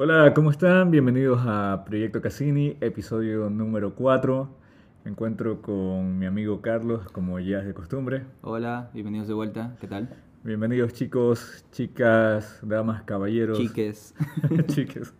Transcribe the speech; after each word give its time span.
Hola, 0.00 0.32
¿cómo 0.32 0.52
están? 0.52 0.92
Bienvenidos 0.92 1.40
a 1.44 1.82
Proyecto 1.84 2.22
Cassini, 2.22 2.76
episodio 2.80 3.50
número 3.50 3.96
4. 3.96 4.48
Me 5.04 5.10
encuentro 5.10 5.60
con 5.60 6.20
mi 6.20 6.26
amigo 6.26 6.60
Carlos, 6.60 7.10
como 7.10 7.40
ya 7.40 7.58
es 7.58 7.66
de 7.66 7.74
costumbre. 7.74 8.22
Hola, 8.42 8.90
bienvenidos 8.94 9.26
de 9.26 9.34
vuelta, 9.34 9.76
¿qué 9.80 9.88
tal? 9.88 10.08
Bienvenidos 10.44 10.92
chicos, 10.92 11.64
chicas, 11.72 12.60
damas, 12.62 13.02
caballeros. 13.02 13.58
Chiques. 13.58 14.14
Chiques. 14.68 15.12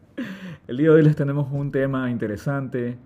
El 0.69 0.77
día 0.77 0.91
de 0.91 0.95
hoy 0.95 1.03
les 1.03 1.17
tenemos 1.17 1.51
un 1.51 1.73
tema 1.73 2.09
interesante 2.09 2.99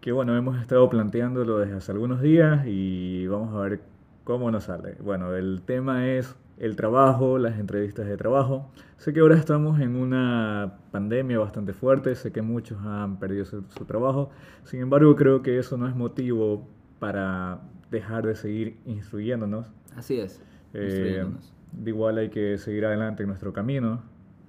que 0.00 0.12
bueno, 0.12 0.36
hemos 0.36 0.60
estado 0.60 0.88
planteándolo 0.88 1.58
desde 1.58 1.74
hace 1.74 1.90
algunos 1.90 2.22
días 2.22 2.64
y 2.68 3.26
vamos 3.26 3.52
a 3.56 3.58
ver 3.62 3.80
cómo 4.22 4.48
nos 4.52 4.62
sale. 4.62 4.94
Bueno, 5.00 5.34
el 5.34 5.62
tema 5.66 6.06
es 6.06 6.36
el 6.60 6.76
trabajo, 6.76 7.38
las 7.38 7.58
entrevistas 7.58 8.06
de 8.06 8.16
trabajo. 8.16 8.70
Sé 8.98 9.14
que 9.14 9.20
ahora 9.20 9.36
estamos 9.36 9.80
en 9.80 9.96
una 9.96 10.78
pandemia 10.92 11.38
bastante 11.38 11.72
fuerte, 11.72 12.14
sé 12.14 12.32
que 12.32 12.42
muchos 12.42 12.78
han 12.84 13.18
perdido 13.18 13.46
su, 13.46 13.62
trabajo, 13.86 14.30
sin 14.64 14.82
embargo 14.82 15.16
creo 15.16 15.42
que 15.42 15.58
eso 15.58 15.78
no 15.78 15.88
es 15.88 15.96
motivo 15.96 16.68
para 16.98 17.60
dejar 17.90 18.26
de 18.26 18.36
seguir 18.36 18.76
instruyéndonos. 18.84 19.66
Así 19.96 20.20
es. 20.20 20.42
Eh, 20.74 21.24
de 21.72 21.90
igual 21.90 22.18
hay 22.18 22.28
que 22.28 22.58
seguir 22.58 22.84
adelante 22.84 23.22
en 23.22 23.30
nuestro 23.30 23.54
camino, 23.54 24.02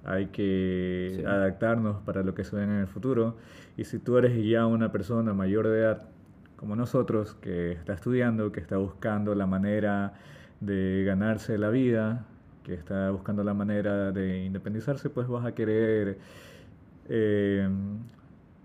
hay 0.04 0.26
que 0.26 1.24
adaptarnos 1.26 2.02
para 2.02 2.22
lo 2.22 2.34
que 2.34 2.44
se 2.44 2.62
en 2.62 2.70
el 2.70 2.88
futuro. 2.88 3.38
Y 3.78 3.84
si 3.84 3.98
tú 3.98 4.18
eres 4.18 4.32
ya 4.44 4.66
una 4.66 4.92
persona 4.92 5.32
mayor 5.32 5.66
de 5.66 5.80
edad, 5.80 6.08
como 6.56 6.76
nosotros, 6.76 7.34
que 7.40 7.72
está 7.72 7.94
estudiando, 7.94 8.52
que 8.52 8.60
está 8.60 8.76
buscando 8.76 9.34
la 9.34 9.46
manera 9.46 10.12
de 10.62 11.02
ganarse 11.04 11.58
la 11.58 11.70
vida, 11.70 12.24
que 12.62 12.74
está 12.74 13.10
buscando 13.10 13.42
la 13.42 13.52
manera 13.52 14.12
de 14.12 14.44
independizarse, 14.44 15.10
pues 15.10 15.26
vas 15.28 15.44
a 15.44 15.54
querer 15.54 16.18
eh, 17.08 17.68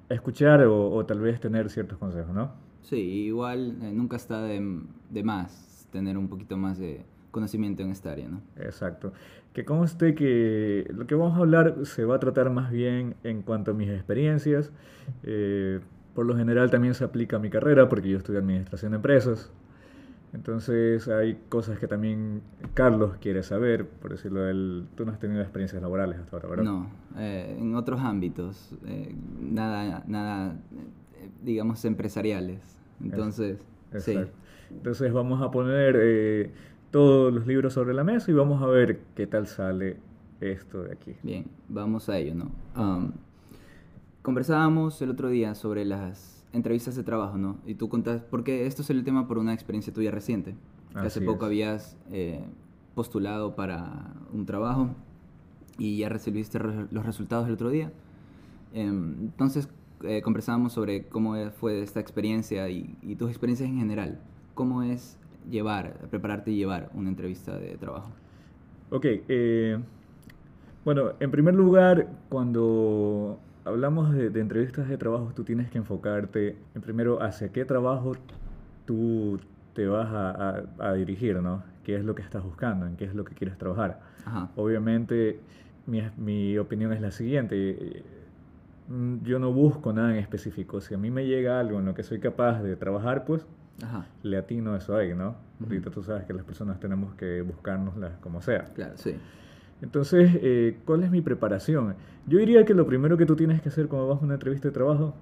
escuchar 0.09 0.63
o, 0.65 1.05
tal 1.05 1.19
vez 1.19 1.39
tener 1.39 1.69
ciertos 1.69 1.97
consejos, 1.97 2.33
¿no? 2.33 2.51
Sí, 2.83 2.97
igual 2.97 3.77
eh, 3.81 3.91
nunca 3.91 4.15
está 4.15 4.41
de, 4.43 4.81
de, 5.09 5.23
más 5.23 5.87
tener 5.91 6.17
un 6.17 6.29
poquito 6.29 6.55
más 6.55 6.77
de 6.77 7.03
conocimiento 7.31 7.83
en 7.83 7.91
esta 7.91 8.11
área, 8.11 8.29
¿no? 8.29 8.41
Exacto. 8.57 9.11
Que 9.53 9.65
conste 9.65 10.13
que 10.13 10.87
lo 10.93 11.07
que 11.07 11.15
vamos 11.15 11.37
a 11.37 11.41
hablar 11.41 11.77
se 11.83 12.05
va 12.05 12.15
a 12.15 12.19
tratar 12.19 12.51
más 12.51 12.71
bien 12.71 13.15
en 13.23 13.41
cuanto 13.41 13.71
a 13.71 13.73
mis 13.73 13.89
experiencias. 13.89 14.71
Eh, 15.23 15.79
por 16.13 16.25
lo 16.25 16.37
general 16.37 16.69
también 16.69 16.93
se 16.93 17.03
aplica 17.03 17.37
a 17.37 17.39
mi 17.39 17.49
carrera 17.49 17.89
porque 17.89 18.09
yo 18.09 18.17
estudio 18.17 18.39
administración 18.39 18.91
de 18.91 18.97
empresas. 18.97 19.51
Entonces 20.33 21.07
hay 21.07 21.39
cosas 21.49 21.79
que 21.79 21.87
también 21.87 22.41
Carlos 22.73 23.15
quiere 23.19 23.43
saber, 23.43 23.87
por 23.87 24.11
decirlo, 24.11 24.47
él, 24.47 24.85
tú 24.95 25.05
no 25.05 25.11
has 25.11 25.19
tenido 25.19 25.41
experiencias 25.41 25.81
laborales 25.81 26.19
hasta 26.19 26.35
ahora, 26.35 26.49
¿verdad? 26.49 26.63
No, 26.65 26.89
eh, 27.17 27.55
en 27.57 27.75
otros 27.75 28.01
ámbitos, 28.01 28.75
eh, 28.85 29.15
nada, 29.39 30.03
nada, 30.05 30.51
eh, 30.51 31.29
digamos, 31.43 31.83
empresariales. 31.85 32.59
Entonces, 33.01 33.59
sí. 33.99 34.17
Entonces 34.69 35.13
vamos 35.13 35.41
a 35.41 35.49
poner 35.49 36.51
todos 36.91 37.33
los 37.33 37.47
libros 37.47 37.73
sobre 37.73 37.93
la 37.93 38.03
mesa 38.03 38.29
y 38.29 38.33
vamos 38.33 38.61
a 38.61 38.67
ver 38.67 38.99
qué 39.15 39.27
tal 39.27 39.47
sale 39.47 39.97
esto 40.41 40.83
de 40.83 40.93
aquí. 40.93 41.15
Bien, 41.23 41.45
vamos 41.69 42.09
a 42.09 42.17
ello, 42.17 42.35
¿no? 42.35 42.51
Um, 42.75 43.11
conversábamos 44.21 45.01
el 45.01 45.11
otro 45.11 45.29
día 45.29 45.55
sobre 45.55 45.85
las 45.85 46.36
entrevistas 46.53 46.95
de 46.95 47.03
trabajo, 47.03 47.37
¿no? 47.37 47.57
Y 47.65 47.75
tú 47.75 47.89
contas, 47.89 48.21
porque 48.29 48.65
esto 48.65 48.81
es 48.81 48.89
el 48.89 49.03
tema 49.03 49.27
por 49.27 49.37
una 49.37 49.53
experiencia 49.53 49.93
tuya 49.93 50.11
reciente. 50.11 50.55
hace 50.95 51.21
poco 51.21 51.45
habías 51.45 51.95
eh, 52.11 52.43
postulado 52.95 53.55
para 53.55 54.13
un 54.33 54.45
trabajo 54.45 54.89
y 55.77 55.97
ya 55.97 56.09
recibiste 56.09 56.59
los 56.59 57.05
resultados 57.05 57.47
el 57.47 57.53
otro 57.53 57.69
día. 57.69 57.91
Em, 58.73 59.15
entonces, 59.21 59.69
eh, 60.03 60.21
conversábamos 60.21 60.73
sobre 60.73 61.03
cómo 61.03 61.35
fue 61.51 61.81
esta 61.81 61.99
experiencia 61.99 62.69
y, 62.69 62.95
y, 63.01 63.15
tus 63.15 63.29
experiencias 63.29 63.69
en 63.69 63.77
general. 63.77 64.19
¿Cómo 64.55 64.83
es 64.83 65.17
llevar, 65.49 66.07
prepararte 66.09 66.51
y 66.51 66.57
llevar 66.57 66.89
una 66.93 67.09
entrevista 67.09 67.57
de 67.57 67.77
trabajo? 67.77 68.11
Ok. 68.89 69.05
Eh, 69.27 69.77
bueno, 70.85 71.11
en 71.19 71.31
primer 71.31 71.53
lugar, 71.53 72.07
cuando 72.29 73.39
hablamos 73.67 74.13
de, 74.13 74.27
entrevistas 74.39 74.87
de 74.87 74.97
trabajo, 74.97 75.31
tú 75.35 75.43
tienes 75.43 75.69
que 75.69 75.77
enfocarte 75.77 76.57
en 76.73 76.81
primero 76.81 77.21
hacia 77.21 77.49
qué 77.49 77.65
trabajo 77.65 78.13
tú 78.85 79.39
te 79.73 79.85
vas 79.85 80.07
a, 80.09 80.93
dirigir, 80.93 81.41
¿no? 81.41 81.63
¿Qué 81.83 81.95
es 81.95 82.03
lo 82.03 82.15
que 82.15 82.21
estás 82.21 82.43
buscando? 82.43 82.87
¿En 82.87 82.95
qué 82.95 83.05
es 83.05 83.13
lo 83.13 83.23
que 83.23 83.35
quieres 83.35 83.57
trabajar? 83.57 83.99
Obviamente, 84.55 85.39
mi, 85.85 86.57
opinión 86.57 86.93
es 86.93 87.01
la 87.01 87.11
siguiente. 87.11 88.03
Mm, 88.87 89.23
yo 89.23 89.39
no 89.39 89.51
busco 89.51 89.93
nada 89.93 90.11
en 90.11 90.17
específico. 90.17 90.81
Si 90.81 90.93
a 90.93 90.97
mí 90.97 91.11
me 91.11 91.25
llega 91.25 91.59
algo 91.59 91.79
en 91.79 91.85
lo 91.85 91.93
que 91.93 92.03
soy 92.03 92.19
capaz 92.19 92.61
de 92.63 92.75
trabajar, 92.75 93.25
pues 93.25 93.45
le 94.23 94.37
atino 94.37 94.75
eso 94.75 94.95
ahí, 94.95 95.13
¿no? 95.13 95.35
Ahorita 95.61 95.91
tú 95.91 96.03
sabes 96.03 96.25
que 96.25 96.33
las 96.33 96.43
personas 96.43 96.79
tenemos 96.79 97.13
que 97.15 97.41
buscárnoslas 97.41 98.17
como 98.19 98.41
sea. 98.41 98.65
Claro, 98.73 98.97
sí. 98.97 99.15
Entonces, 99.81 100.31
eh, 100.41 100.79
¿cuál 100.85 101.03
es 101.03 101.11
mi 101.11 101.21
preparación? 101.21 101.95
Yo 102.25 102.39
diría 102.39 102.65
que 102.65 102.73
lo 102.73 102.85
primero 102.87 103.17
que 103.17 103.25
tú 103.25 103.35
tienes 103.35 103.61
que 103.61 103.69
hacer 103.69 103.87
cuando 103.87 104.07
vas 104.07 104.21
a 104.21 104.25
una 104.25 104.33
entrevista 104.35 104.67
de 104.67 104.73
trabajo 104.73 105.13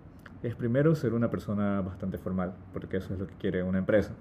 es 0.43 0.55
primero 0.55 0.95
ser 0.95 1.13
una 1.13 1.29
persona 1.29 1.81
bastante 1.81 2.17
formal, 2.17 2.53
porque 2.71 2.97
eso 2.97 3.13
es 3.13 3.19
lo 3.19 3.27
que 3.27 3.35
quiere 3.35 3.63
una 3.63 3.79
empresa. 3.79 4.13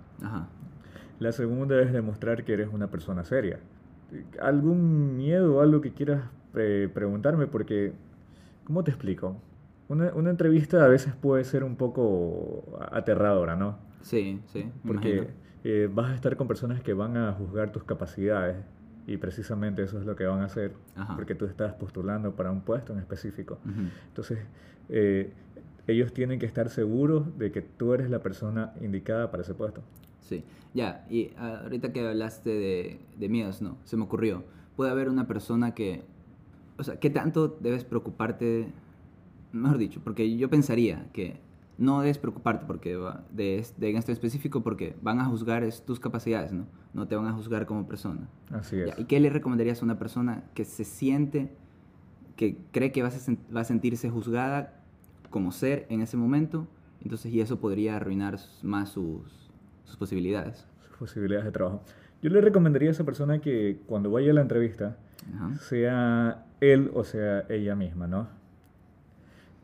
La 1.19 1.33
segunda 1.33 1.81
es 1.81 1.93
demostrar 1.93 2.45
que 2.45 2.55
eres 2.55 2.69
una 2.73 2.89
persona 2.89 3.25
seria. 3.25 3.61
¿Algún 4.41 5.17
miedo 5.17 5.57
o 5.57 5.61
algo 5.61 5.81
que 5.81 5.93
quieras 5.93 6.25
preguntarme? 6.53 7.47
Porque, 7.47 7.93
¿cómo 8.65 8.83
te 8.83 8.91
explico? 8.91 9.37
Una, 9.89 10.31
entrevista 10.31 10.85
a 10.85 10.89
veces 10.89 11.15
puede 11.15 11.45
ser 11.45 11.63
un 11.63 11.77
poco 11.77 12.79
aterradora, 12.91 13.55
¿no? 13.55 13.79
Sí, 14.01 14.41
sí. 14.47 14.71
Porque 14.87 15.29
eh, 15.63 15.89
vas 15.93 16.11
a 16.11 16.15
estar 16.15 16.37
con 16.37 16.49
personas 16.49 16.83
que 16.83 16.95
van 16.95 17.17
a 17.17 17.33
juzgar 17.33 17.71
tus 17.71 17.85
capacidades 17.85 18.57
y 19.07 19.17
precisamente 19.17 19.83
eso 19.83 19.99
es 19.99 20.07
lo 20.07 20.17
que 20.17 20.25
van 20.25 20.41
a 20.41 20.45
hacer, 20.45 20.73
porque 21.15 21.35
tú 21.35 21.45
estás 21.45 21.75
postulando 21.75 22.35
para 22.35 22.51
un 22.51 22.63
puesto 22.63 22.93
en 22.93 22.99
específico. 22.99 23.59
Entonces, 24.09 24.39
eh, 24.89 25.33
ellos 25.87 26.13
tienen 26.13 26.39
que 26.39 26.47
estar 26.47 26.71
seguros 26.71 27.39
de 27.39 27.53
que 27.53 27.61
tú 27.61 27.93
eres 27.93 28.09
la 28.11 28.21
persona 28.21 28.73
indicada 28.81 29.31
para 29.31 29.43
ese 29.43 29.55
puesto. 29.55 29.83
Sí, 30.21 30.43
ya, 30.73 31.05
y 31.11 31.33
ahorita 31.37 31.93
que 31.93 32.07
hablaste 32.07 32.51
de, 32.51 33.01
de 33.19 33.29
miedos, 33.29 33.61
¿no? 33.61 33.77
Se 33.85 33.97
me 33.97 34.05
ocurrió, 34.05 34.45
puede 34.77 34.91
haber 34.91 35.11
una 35.11 35.27
persona 35.27 35.75
que, 35.75 36.03
o 36.79 36.83
sea, 36.83 36.99
¿qué 36.99 37.11
tanto 37.11 37.49
debes 37.61 37.85
preocuparte? 37.85 38.73
Mejor 39.53 39.79
dicho, 39.79 40.01
porque 40.03 40.37
yo 40.37 40.49
pensaría 40.49 41.07
que 41.13 41.44
no 41.79 42.01
debes 42.01 42.19
preocuparte 42.19 42.67
porque 42.67 42.97
de, 43.31 43.67
de, 43.77 43.91
en 43.91 43.97
esto 43.97 44.13
específico 44.13 44.63
porque 44.63 44.97
van 45.03 45.21
a 45.21 45.25
juzgar 45.25 45.69
tus 45.85 46.01
capacidades, 46.01 46.53
¿no? 46.53 46.67
No 46.93 47.09
te 47.09 47.17
van 47.17 47.27
a 47.27 47.33
juzgar 47.33 47.67
como 47.67 47.87
persona. 47.87 48.29
Así 48.51 48.81
es. 48.81 48.99
¿Y 48.99 49.05
qué 49.05 49.19
le 49.21 49.31
recomendarías 49.31 49.83
a 49.83 49.85
una 49.85 49.99
persona 49.99 50.45
que 50.55 50.65
se 50.65 50.85
siente, 50.85 51.53
que 52.37 52.59
cree 52.71 52.93
que 52.93 53.03
va 53.03 53.09
a, 53.09 53.61
a 53.61 53.65
sentirse 53.65 54.11
juzgada 54.11 54.81
como 55.31 55.51
ser 55.51 55.87
en 55.89 56.01
ese 56.01 56.17
momento? 56.17 56.69
Entonces, 57.03 57.33
y 57.33 57.41
eso 57.41 57.61
podría 57.61 57.97
arruinar 57.97 58.39
más 58.63 58.91
sus, 58.91 59.51
sus 59.85 59.97
posibilidades. 59.97 60.67
Sus 60.89 60.97
posibilidades 60.97 61.45
de 61.45 61.53
trabajo. 61.53 61.83
Yo 62.23 62.31
le 62.31 62.41
recomendaría 62.41 62.89
a 62.89 62.93
esa 62.93 63.05
persona 63.05 63.41
que 63.41 63.81
cuando 63.87 64.11
vaya 64.11 64.31
a 64.31 64.35
la 64.35 64.41
entrevista, 64.41 64.97
sea 65.61 66.47
él 66.61 66.91
o 66.95 67.05
sea 67.05 67.45
ella 67.51 67.77
misma, 67.77 68.07
¿no? 68.07 68.29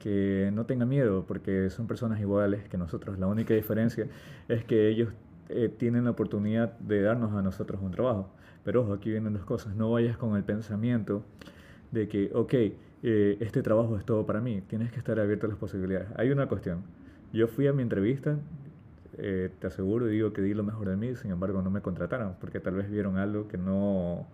Que 0.00 0.50
no 0.52 0.66
tenga 0.66 0.86
miedo, 0.86 1.24
porque 1.28 1.70
son 1.70 1.86
personas 1.86 2.20
iguales 2.20 2.68
que 2.68 2.76
nosotros. 2.78 3.18
La 3.18 3.28
única 3.28 3.54
diferencia 3.54 4.08
es 4.48 4.64
que 4.64 4.88
ellos 4.88 5.10
eh, 5.50 5.68
tienen 5.68 6.04
la 6.04 6.10
oportunidad 6.10 6.76
de 6.80 7.02
darnos 7.02 7.32
a 7.34 7.42
nosotros 7.42 7.80
un 7.82 7.92
trabajo. 7.92 8.32
Pero 8.64 8.82
ojo, 8.82 8.94
aquí 8.94 9.10
vienen 9.10 9.34
dos 9.34 9.44
cosas. 9.44 9.76
No 9.76 9.92
vayas 9.92 10.16
con 10.16 10.36
el 10.36 10.42
pensamiento 10.42 11.22
de 11.92 12.08
que, 12.08 12.30
ok, 12.34 12.54
eh, 13.02 13.36
este 13.40 13.62
trabajo 13.62 13.96
es 13.96 14.04
todo 14.04 14.26
para 14.26 14.40
mí. 14.40 14.62
Tienes 14.62 14.90
que 14.90 14.98
estar 14.98 15.20
abierto 15.20 15.46
a 15.46 15.50
las 15.50 15.58
posibilidades. 15.58 16.08
Hay 16.16 16.30
una 16.30 16.48
cuestión. 16.48 16.82
Yo 17.32 17.46
fui 17.46 17.66
a 17.66 17.72
mi 17.72 17.82
entrevista, 17.82 18.38
eh, 19.18 19.50
te 19.60 19.66
aseguro 19.66 20.08
y 20.08 20.12
digo 20.12 20.32
que 20.32 20.40
di 20.40 20.54
lo 20.54 20.62
mejor 20.62 20.88
de 20.88 20.96
mí, 20.96 21.14
sin 21.14 21.30
embargo 21.30 21.62
no 21.62 21.70
me 21.70 21.82
contrataron, 21.82 22.34
porque 22.40 22.58
tal 22.58 22.74
vez 22.74 22.90
vieron 22.90 23.18
algo 23.18 23.48
que 23.48 23.58
no 23.58 24.26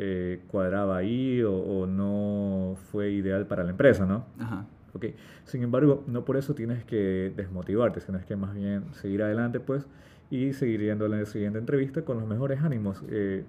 eh, 0.00 0.42
cuadraba 0.46 0.96
ahí 0.96 1.42
o, 1.42 1.84
no 1.86 2.76
fue 2.92 3.10
ideal 3.10 3.46
para 3.46 3.64
la 3.64 3.70
empresa, 3.70 4.06
¿no? 4.06 4.24
Ajá. 4.38 4.64
Okay. 4.94 5.16
Sin 5.44 5.62
embargo, 5.64 6.04
no 6.06 6.24
por 6.24 6.36
eso 6.36 6.54
tienes 6.54 6.84
que 6.84 7.32
desmotivarte, 7.36 8.00
sino 8.00 8.16
es 8.16 8.24
que 8.24 8.36
más 8.36 8.54
bien 8.54 8.84
seguir 8.92 9.24
adelante, 9.24 9.58
pues, 9.58 9.88
y 10.30 10.52
seguir 10.52 10.82
yendo 10.82 11.06
a 11.06 11.08
la 11.08 11.26
siguiente 11.26 11.58
entrevista 11.58 12.02
con 12.02 12.18
los 12.18 12.28
mejores 12.28 12.62
ánimos. 12.62 13.02
Eh, 13.08 13.44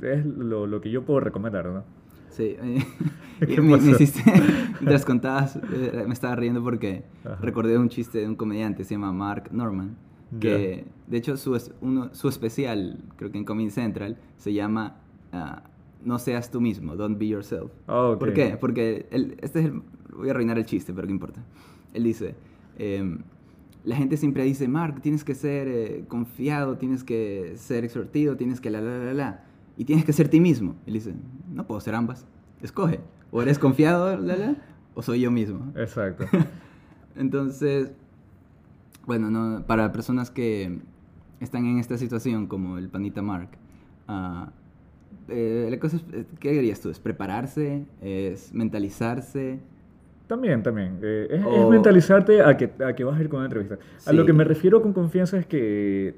es 0.00 0.24
lo, 0.24 0.66
lo, 0.66 0.80
que 0.80 0.90
yo 0.90 1.04
puedo 1.04 1.20
recomendar, 1.20 1.66
¿no? 1.66 1.84
Sí, 2.30 2.56
me, 3.40 3.60
me, 3.60 3.90
hiciste, 3.90 4.22
mientras 4.80 5.04
contabas, 5.04 5.56
eh, 5.56 6.04
me 6.06 6.14
estaba 6.14 6.36
riendo 6.36 6.62
porque 6.64 7.04
recordé 7.42 7.76
un 7.76 7.90
chiste 7.90 8.18
de 8.18 8.26
un 8.26 8.36
comediante, 8.36 8.82
se 8.84 8.94
llama 8.94 9.12
Mark 9.12 9.50
Norman, 9.52 9.94
que 10.40 10.86
de 11.06 11.16
hecho 11.16 11.36
su, 11.36 11.56
uno, 11.80 12.12
su 12.14 12.28
especial, 12.28 12.98
creo 13.16 13.30
que 13.30 13.38
en 13.38 13.44
Comedy 13.44 13.70
Central, 13.70 14.16
se 14.36 14.52
llama 14.52 15.03
uh, 15.34 15.60
no 16.04 16.18
seas 16.18 16.50
tú 16.50 16.60
mismo, 16.60 16.94
don't 16.96 17.18
be 17.18 17.26
yourself. 17.26 17.72
Oh, 17.86 18.16
¿Por 18.18 18.32
qué? 18.32 18.56
Porque 18.60 19.06
este 19.10 19.60
es 19.60 19.64
el, 19.66 19.82
voy 20.16 20.28
a 20.28 20.30
arruinar 20.32 20.58
el 20.58 20.66
chiste, 20.66 20.92
pero 20.92 21.06
qué 21.06 21.12
importa. 21.12 21.42
Él 21.92 22.04
dice, 22.04 22.34
em, 22.78 23.18
la 23.84 23.96
gente 23.96 24.16
siempre 24.16 24.44
dice, 24.44 24.68
Mark, 24.68 25.00
tienes 25.00 25.24
que 25.24 25.34
ser 25.34 25.68
eh, 25.68 26.04
confiado, 26.08 26.76
tienes 26.76 27.04
que 27.04 27.54
ser 27.56 27.84
exhortido, 27.84 28.36
tienes 28.36 28.60
que 28.60 28.70
la, 28.70 28.80
la, 28.80 28.98
la, 28.98 29.14
la, 29.14 29.44
y 29.76 29.84
tienes 29.84 30.04
que 30.04 30.12
ser 30.12 30.28
ti 30.28 30.40
mismo. 30.40 30.74
Él 30.86 30.94
dice, 30.94 31.14
no 31.52 31.66
puedo 31.66 31.80
ser 31.80 31.94
ambas, 31.94 32.26
escoge, 32.62 33.00
o 33.30 33.42
eres 33.42 33.58
confiado, 33.58 34.16
la, 34.18 34.36
la, 34.36 34.56
o 34.94 35.02
soy 35.02 35.20
yo 35.20 35.30
mismo. 35.30 35.72
Exacto. 35.76 36.24
Entonces, 37.16 37.92
bueno, 39.06 39.30
no, 39.30 39.64
para 39.66 39.92
personas 39.92 40.30
que 40.30 40.80
están 41.40 41.66
en 41.66 41.78
esta 41.78 41.98
situación, 41.98 42.46
como 42.46 42.78
el 42.78 42.88
panita 42.88 43.22
Mark, 43.22 43.50
uh, 44.08 44.46
eh, 45.28 45.68
la 45.70 45.78
cosa 45.78 45.96
es, 45.96 46.04
eh, 46.12 46.24
¿qué 46.38 46.52
dirías 46.52 46.80
tú? 46.80 46.90
¿Es 46.90 46.98
prepararse? 46.98 47.84
¿Es 48.00 48.52
mentalizarse? 48.52 49.58
También, 50.26 50.62
también. 50.62 50.98
Eh, 51.02 51.28
es, 51.30 51.68
mentalizarte 51.68 52.42
a 52.42 52.56
que, 52.56 52.70
a 52.84 52.94
que 52.94 53.04
vas 53.04 53.18
a 53.18 53.22
ir 53.22 53.28
con 53.28 53.38
una 53.38 53.46
entrevista. 53.46 53.78
A 54.06 54.12
lo 54.12 54.24
que 54.24 54.32
me 54.32 54.44
refiero 54.44 54.82
con 54.82 54.92
confianza 54.92 55.38
es 55.38 55.46
que 55.46 56.14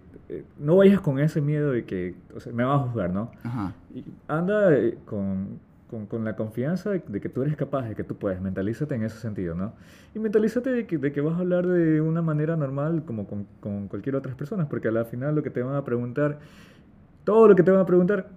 no 0.58 0.76
vayas 0.76 1.00
con 1.00 1.20
ese 1.20 1.41
miedo 1.41 1.70
de 1.70 1.85
que 1.85 2.14
o 2.35 2.41
sea, 2.41 2.53
me 2.53 2.64
vas 2.64 2.81
a 2.81 2.85
juzgar, 2.85 3.12
¿no? 3.12 3.31
Ajá. 3.44 3.75
Y 3.94 4.05
anda 4.26 4.70
con, 5.05 5.61
con, 5.88 6.06
con, 6.06 6.25
la 6.25 6.35
confianza 6.35 6.91
de, 6.91 7.20
que 7.20 7.29
tú 7.29 7.43
eres 7.43 7.56
capaz, 7.56 7.88
de 7.88 7.94
que 7.94 8.05
tú 8.05 8.17
puedes. 8.17 8.41
Mentalízate 8.41 8.94
en 8.94 9.03
ese 9.03 9.19
sentido, 9.19 9.55
¿no? 9.55 9.73
Y 10.14 10.19
mentalízate 10.19 10.70
de 10.70 10.87
que, 10.87 10.99
de 10.99 11.12
que 11.12 11.20
vas 11.20 11.35
a 11.35 11.41
hablar 11.41 11.67
de 11.67 12.00
una 12.00 12.23
manera 12.23 12.56
normal 12.56 13.05
como 13.05 13.26
con, 13.26 13.47
con 13.61 13.88
cualquier 13.88 14.17
otra 14.17 14.35
persona, 14.35 14.69
porque 14.69 14.88
al 14.88 15.05
final 15.06 15.35
lo 15.35 15.43
que 15.43 15.50
te 15.50 15.62
van 15.62 15.75
a 15.75 15.85
preguntar, 15.85 16.38
todo 17.25 17.49
lo 17.49 17.56
que 17.56 17.62
te 17.62 17.70
van 17.70 17.81
a 17.81 17.87
preguntar 17.87 18.29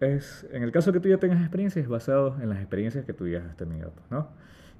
es, 0.00 0.46
en 0.52 0.62
el 0.62 0.72
caso 0.72 0.92
que 0.92 1.00
tú 1.00 1.08
ya 1.08 1.18
tengas 1.18 1.40
experiencias, 1.40 1.88
basado 1.88 2.36
en 2.40 2.48
las 2.48 2.58
experiencias 2.58 3.04
que 3.04 3.12
tú 3.12 3.26
ya 3.28 3.38
has 3.38 3.56
tenido, 3.56 3.92
¿no? 4.10 4.28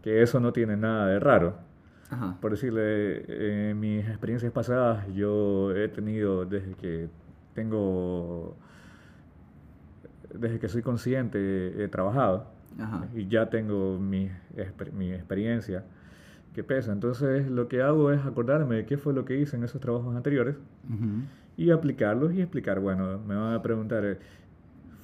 Que 0.02 0.22
eso 0.22 0.40
no 0.40 0.52
tiene 0.52 0.76
nada 0.76 1.06
de 1.08 1.20
raro. 1.20 1.56
Ajá. 2.10 2.38
Por 2.40 2.52
decirle, 2.52 3.70
en 3.70 3.80
mis 3.80 4.06
experiencias 4.06 4.52
pasadas 4.52 5.06
yo 5.12 5.74
he 5.74 5.88
tenido 5.88 6.44
desde 6.44 6.74
que 6.74 7.08
tengo 7.54 8.56
desde 10.32 10.58
que 10.58 10.68
soy 10.68 10.82
consciente 10.82 11.82
he 11.82 11.88
trabajado 11.88 12.46
y 13.14 13.26
ya 13.26 13.48
tengo 13.48 13.98
mi, 13.98 14.30
mi 14.92 15.12
experiencia 15.12 15.84
que 16.54 16.62
pesa. 16.62 16.92
Entonces 16.92 17.50
lo 17.50 17.68
que 17.68 17.82
hago 17.82 18.12
es 18.12 18.24
acordarme 18.24 18.76
de 18.76 18.86
qué 18.86 18.98
fue 18.98 19.14
lo 19.14 19.24
que 19.24 19.38
hice 19.38 19.56
en 19.56 19.64
esos 19.64 19.80
trabajos 19.80 20.14
anteriores 20.14 20.56
y 21.56 21.70
aplicarlos 21.70 22.34
y 22.34 22.42
explicar. 22.42 22.80
Bueno, 22.80 23.18
me 23.18 23.34
van 23.34 23.54
a 23.54 23.62
preguntar, 23.62 24.04
eh, 24.04 24.18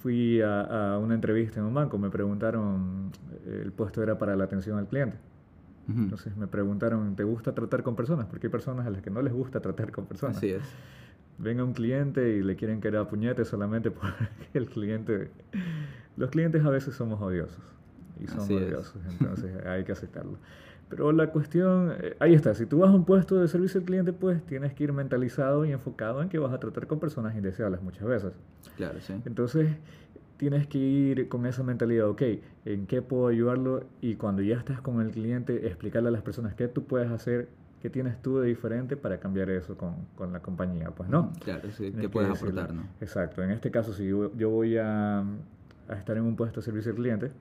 fui 0.03 0.41
a, 0.43 0.99
una 1.01 1.15
entrevista 1.15 1.61
en 1.61 1.67
un 1.67 1.75
banco, 1.75 1.99
me 1.99 2.11
preguntaron, 2.11 3.13
el 3.47 3.73
puesto 3.73 4.03
era 4.03 4.19
para 4.19 4.37
la 4.37 4.45
atención 4.45 4.79
al 4.79 4.89
cliente. 4.89 5.17
Entonces 5.89 6.37
me 6.37 6.47
preguntaron, 6.47 7.17
¿te 7.17 7.25
gusta 7.25 7.55
tratar 7.55 7.83
con 7.83 7.97
personas? 7.97 8.27
Porque 8.27 8.47
hay 8.47 8.51
personas 8.51 8.87
a 8.87 8.91
las 8.91 9.03
que 9.03 9.11
no 9.11 9.21
les 9.21 9.33
gusta 9.33 9.61
tratar 9.61 9.91
con 9.91 10.07
personas. 10.07 10.37
Así 10.37 10.51
es 10.51 10.63
venga 11.39 11.65
un 11.65 11.73
cliente 11.73 12.37
y 12.37 12.43
le 12.43 12.57
quieren 12.57 12.81
que 12.81 12.89
era 12.89 13.07
puñete 13.09 13.45
solamente 13.45 13.91
porque 13.91 14.29
el 14.55 14.69
cliente... 14.69 15.31
Los 16.17 16.31
clientes 16.31 16.63
a 16.65 16.69
veces 16.69 16.95
somos 16.95 17.21
odiosos 17.23 17.63
y 18.23 18.27
son 18.27 18.41
odiosos, 18.41 18.97
entonces 19.09 19.51
hay 19.65 19.83
que 19.85 19.93
aceptarlo. 19.93 20.37
Pero 20.93 21.11
la 21.11 21.29
cuestión, 21.29 21.95
eh, 22.03 22.17
ahí 22.21 22.35
está, 22.35 22.55
si 22.55 22.67
tú 22.67 22.81
vas 22.81 22.91
a 22.91 22.93
un 22.93 23.07
puesto 23.07 23.41
de 23.41 23.49
servicio 23.49 23.81
al 23.81 23.87
cliente, 23.87 24.13
pues 24.13 24.45
tienes 24.45 24.75
que 24.75 24.85
ir 24.85 24.93
mentalizado 24.93 25.65
y 25.65 25.73
enfocado 25.73 26.21
en 26.21 26.29
que 26.29 26.39
vas 26.39 26.53
a 26.53 26.61
tratar 26.61 26.87
con 26.87 27.01
personas 27.01 27.35
indeseables 27.35 27.81
muchas 27.81 28.05
veces. 28.05 28.33
Claro, 28.77 29.01
sí. 29.01 29.15
Entonces, 29.25 29.75
tienes 30.37 30.67
que 30.67 30.77
ir 30.77 31.29
con 31.29 31.47
esa 31.47 31.63
mentalidad, 31.63 32.11
ok, 32.11 32.23
¿en 32.67 32.87
qué 32.87 33.01
puedo 33.01 33.29
ayudarlo? 33.29 33.85
Y 34.03 34.17
cuando 34.17 34.43
ya 34.43 34.57
estás 34.59 34.83
con 34.83 35.01
el 35.01 35.13
cliente, 35.13 35.67
explicarle 35.67 36.11
a 36.11 36.13
las 36.13 36.21
personas 36.21 36.55
qué 36.55 36.69
tú 36.69 36.85
puedes 36.85 37.11
hacer 37.11 37.49
¿Qué 37.81 37.91
tienes 37.91 38.23
tú 38.23 38.39
de 38.39 38.47
diferente 38.47 38.97
para 38.97 39.19
cambiar 39.19 39.51
eso 39.51 39.77
con, 39.77 40.07
con 40.15 40.33
la 40.33 40.41
compañía? 40.41 40.93
Pues 40.93 41.09
no. 41.09 41.33
Claro, 41.43 41.69
sí, 41.73 41.91
¿qué 41.91 42.09
puedes 42.09 42.31
aportar? 42.31 42.73
¿no? 42.73 42.85
Exacto. 43.01 43.43
En 43.43 43.51
este 43.51 43.73
caso, 43.73 43.93
si 43.93 44.07
yo, 44.07 44.33
yo 44.37 44.51
voy 44.51 44.77
a, 44.77 45.19
a, 45.19 45.95
estar 45.97 46.17
en 46.17 46.23
un 46.23 46.37
puesto 46.37 46.61
de 46.61 46.65
servicio 46.65 46.93
al 46.93 46.97
cliente, 46.99 47.33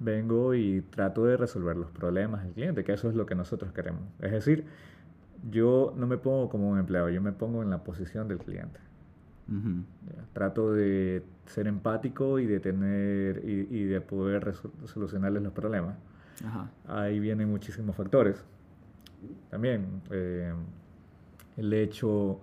vengo 0.00 0.54
y 0.54 0.82
trato 0.82 1.24
de 1.24 1.36
resolver 1.36 1.76
los 1.76 1.90
problemas 1.90 2.44
del 2.44 2.52
cliente, 2.52 2.84
que 2.84 2.92
eso 2.92 3.08
es 3.08 3.14
lo 3.14 3.26
que 3.26 3.34
nosotros 3.34 3.72
queremos. 3.72 4.02
Es 4.20 4.32
decir, 4.32 4.64
yo 5.50 5.94
no 5.96 6.06
me 6.06 6.18
pongo 6.18 6.48
como 6.48 6.68
un 6.68 6.78
empleado, 6.78 7.08
yo 7.08 7.22
me 7.22 7.32
pongo 7.32 7.62
en 7.62 7.70
la 7.70 7.82
posición 7.84 8.28
del 8.28 8.38
cliente. 8.38 8.80
Trato 10.32 10.72
de 10.72 11.22
ser 11.46 11.66
empático 11.66 12.38
y 12.38 12.46
de 12.46 12.60
tener 12.60 13.42
y, 13.44 13.68
y 13.70 13.84
de 13.84 14.00
poder 14.00 14.54
solucionarles 14.84 15.42
los 15.42 15.52
problemas. 15.52 15.96
Ahí 16.88 17.20
vienen 17.20 17.48
muchísimos 17.50 17.94
factores 17.94 18.44
también 19.50 20.02
eh, 20.10 20.52
el 21.56 21.72
hecho 21.72 22.40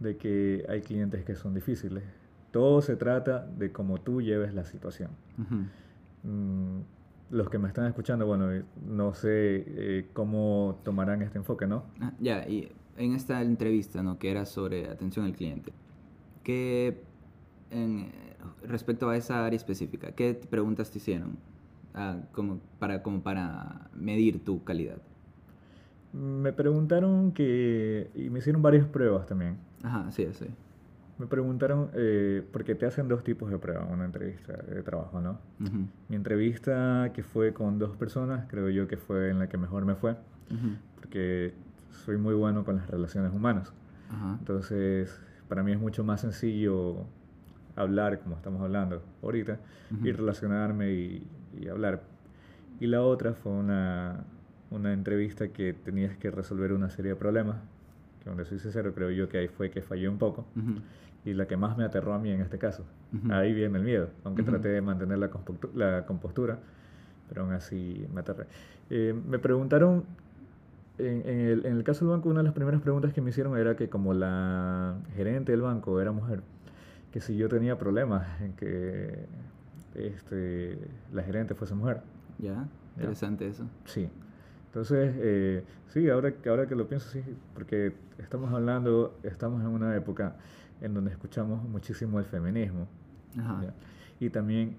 de 0.00 0.16
que 0.16 0.64
hay 0.68 0.80
clientes 0.80 1.24
que 1.24 1.34
son 1.34 1.54
difíciles. 1.54 2.04
Todo 2.50 2.82
se 2.82 2.96
trata 2.96 3.46
de 3.46 3.72
cómo 3.72 3.98
tú 3.98 4.20
lleves 4.20 4.54
la 4.54 4.64
situación. 4.64 5.10
Mm, 6.22 6.80
los 7.30 7.48
que 7.48 7.58
me 7.58 7.68
están 7.68 7.86
escuchando, 7.86 8.26
bueno, 8.26 8.52
eh, 8.52 8.64
no 8.86 9.14
sé 9.14 9.64
eh, 9.66 10.10
cómo 10.12 10.80
tomarán 10.84 11.22
este 11.22 11.38
enfoque, 11.38 11.66
¿no? 11.66 11.84
Ah, 12.00 12.12
ya, 12.20 12.46
y 12.46 12.70
en 12.96 13.14
esta 13.14 13.40
entrevista, 13.42 14.02
¿no? 14.02 14.18
Que 14.18 14.30
era 14.30 14.44
sobre 14.44 14.88
atención 14.88 15.24
al 15.24 15.32
cliente, 15.32 15.72
¿qué, 16.44 17.02
respecto 18.62 19.08
a 19.08 19.16
esa 19.16 19.46
área 19.46 19.56
específica, 19.56 20.12
qué 20.12 20.34
preguntas 20.34 20.90
te 20.90 20.98
hicieron 20.98 21.38
ah, 21.94 22.18
como, 22.32 22.60
para, 22.78 23.02
como 23.02 23.22
para 23.22 23.88
medir 23.94 24.44
tu 24.44 24.62
calidad? 24.62 24.98
Me 26.12 26.52
preguntaron 26.52 27.32
que... 27.32 28.10
Y 28.14 28.28
me 28.28 28.40
hicieron 28.40 28.60
varias 28.60 28.86
pruebas 28.86 29.26
también. 29.26 29.56
Ajá, 29.82 30.10
sí, 30.12 30.28
sí. 30.32 30.46
Me 31.18 31.26
preguntaron, 31.26 31.90
eh, 31.94 32.42
porque 32.52 32.74
te 32.74 32.86
hacen 32.86 33.06
dos 33.06 33.22
tipos 33.22 33.50
de 33.50 33.58
pruebas, 33.58 33.86
una 33.90 34.04
entrevista 34.04 34.54
de 34.54 34.82
trabajo, 34.82 35.20
¿no? 35.20 35.38
Mi 36.08 36.16
entrevista, 36.16 37.10
que 37.14 37.22
fue 37.22 37.52
con 37.52 37.78
dos 37.78 37.96
personas, 37.96 38.46
creo 38.48 38.68
yo 38.70 38.88
que 38.88 38.96
fue 38.96 39.30
en 39.30 39.38
la 39.38 39.48
que 39.48 39.56
mejor 39.58 39.84
me 39.84 39.94
fue, 39.94 40.16
porque 40.96 41.54
soy 41.90 42.16
muy 42.16 42.34
bueno 42.34 42.64
con 42.64 42.76
las 42.76 42.88
relaciones 42.90 43.32
humanas. 43.32 43.72
Entonces, 44.40 45.20
para 45.48 45.62
mí 45.62 45.72
es 45.72 45.78
mucho 45.80 46.02
más 46.02 46.22
sencillo 46.22 47.06
hablar, 47.76 48.18
como 48.20 48.36
estamos 48.36 48.60
hablando 48.62 49.02
ahorita, 49.22 49.58
y 50.02 50.12
relacionarme 50.12 50.92
y, 50.92 51.26
y 51.60 51.68
hablar. 51.68 52.02
Y 52.80 52.86
la 52.86 53.02
otra 53.02 53.34
fue 53.34 53.52
una, 53.52 54.24
una 54.70 54.92
entrevista 54.92 55.48
que 55.48 55.72
tenías 55.74 56.16
que 56.16 56.30
resolver 56.30 56.72
una 56.72 56.88
serie 56.90 57.10
de 57.12 57.16
problemas, 57.16 57.56
que 58.22 58.28
donde 58.28 58.44
soy 58.44 58.58
sincero 58.58 58.94
creo 58.94 59.10
yo 59.10 59.28
que 59.28 59.38
ahí 59.38 59.48
fue 59.48 59.70
que 59.70 59.82
fallé 59.82 60.08
un 60.08 60.18
poco, 60.18 60.46
y 61.24 61.34
la 61.34 61.46
que 61.46 61.56
más 61.56 61.76
me 61.76 61.84
aterró 61.84 62.14
a 62.14 62.18
mí 62.18 62.30
en 62.30 62.40
este 62.40 62.58
caso. 62.58 62.84
Ahí 63.30 63.52
viene 63.52 63.78
el 63.78 63.84
miedo, 63.84 64.08
aunque 64.24 64.42
traté 64.42 64.68
de 64.68 64.80
mantener 64.80 65.18
la, 65.18 65.30
la, 65.74 66.06
compostura, 66.06 66.58
pero 67.28 67.42
aún 67.42 67.52
así 67.52 68.06
me 68.12 68.20
aterré. 68.20 68.46
Eh, 68.90 69.14
me 69.28 69.38
preguntaron, 69.38 70.04
en, 70.98 71.28
en, 71.28 71.40
el, 71.40 71.66
en 71.66 71.76
el 71.76 71.84
caso 71.84 72.04
del 72.04 72.14
banco, 72.14 72.28
una 72.28 72.40
de 72.40 72.44
las 72.44 72.54
primeras 72.54 72.80
preguntas 72.80 73.12
que 73.12 73.20
me 73.20 73.30
hicieron 73.30 73.56
era 73.58 73.76
que 73.76 73.88
como 73.88 74.14
la 74.14 74.96
gerente 75.14 75.52
del 75.52 75.62
banco 75.62 76.00
era 76.00 76.12
mujer, 76.12 76.42
que 77.12 77.20
si 77.20 77.36
yo 77.36 77.48
tenía 77.48 77.78
problemas 77.78 78.40
en 78.40 78.52
que 78.54 79.26
este, 79.94 80.78
la 81.12 81.22
gerente 81.22 81.54
fuese 81.54 81.74
mujer. 81.74 82.00
Ya, 82.38 82.66
interesante 82.96 83.46
eso. 83.46 83.66
Sí. 83.84 84.08
Entonces, 84.72 85.14
eh, 85.18 85.64
sí, 85.88 86.08
ahora, 86.08 86.32
ahora 86.48 86.66
que 86.66 86.74
lo 86.74 86.88
pienso, 86.88 87.10
sí, 87.10 87.22
porque 87.52 87.92
estamos 88.16 88.50
hablando, 88.54 89.18
estamos 89.22 89.60
en 89.60 89.66
una 89.66 89.94
época 89.94 90.36
en 90.80 90.94
donde 90.94 91.10
escuchamos 91.10 91.62
muchísimo 91.62 92.18
el 92.18 92.24
feminismo. 92.24 92.88
Y 94.18 94.30
también, 94.30 94.76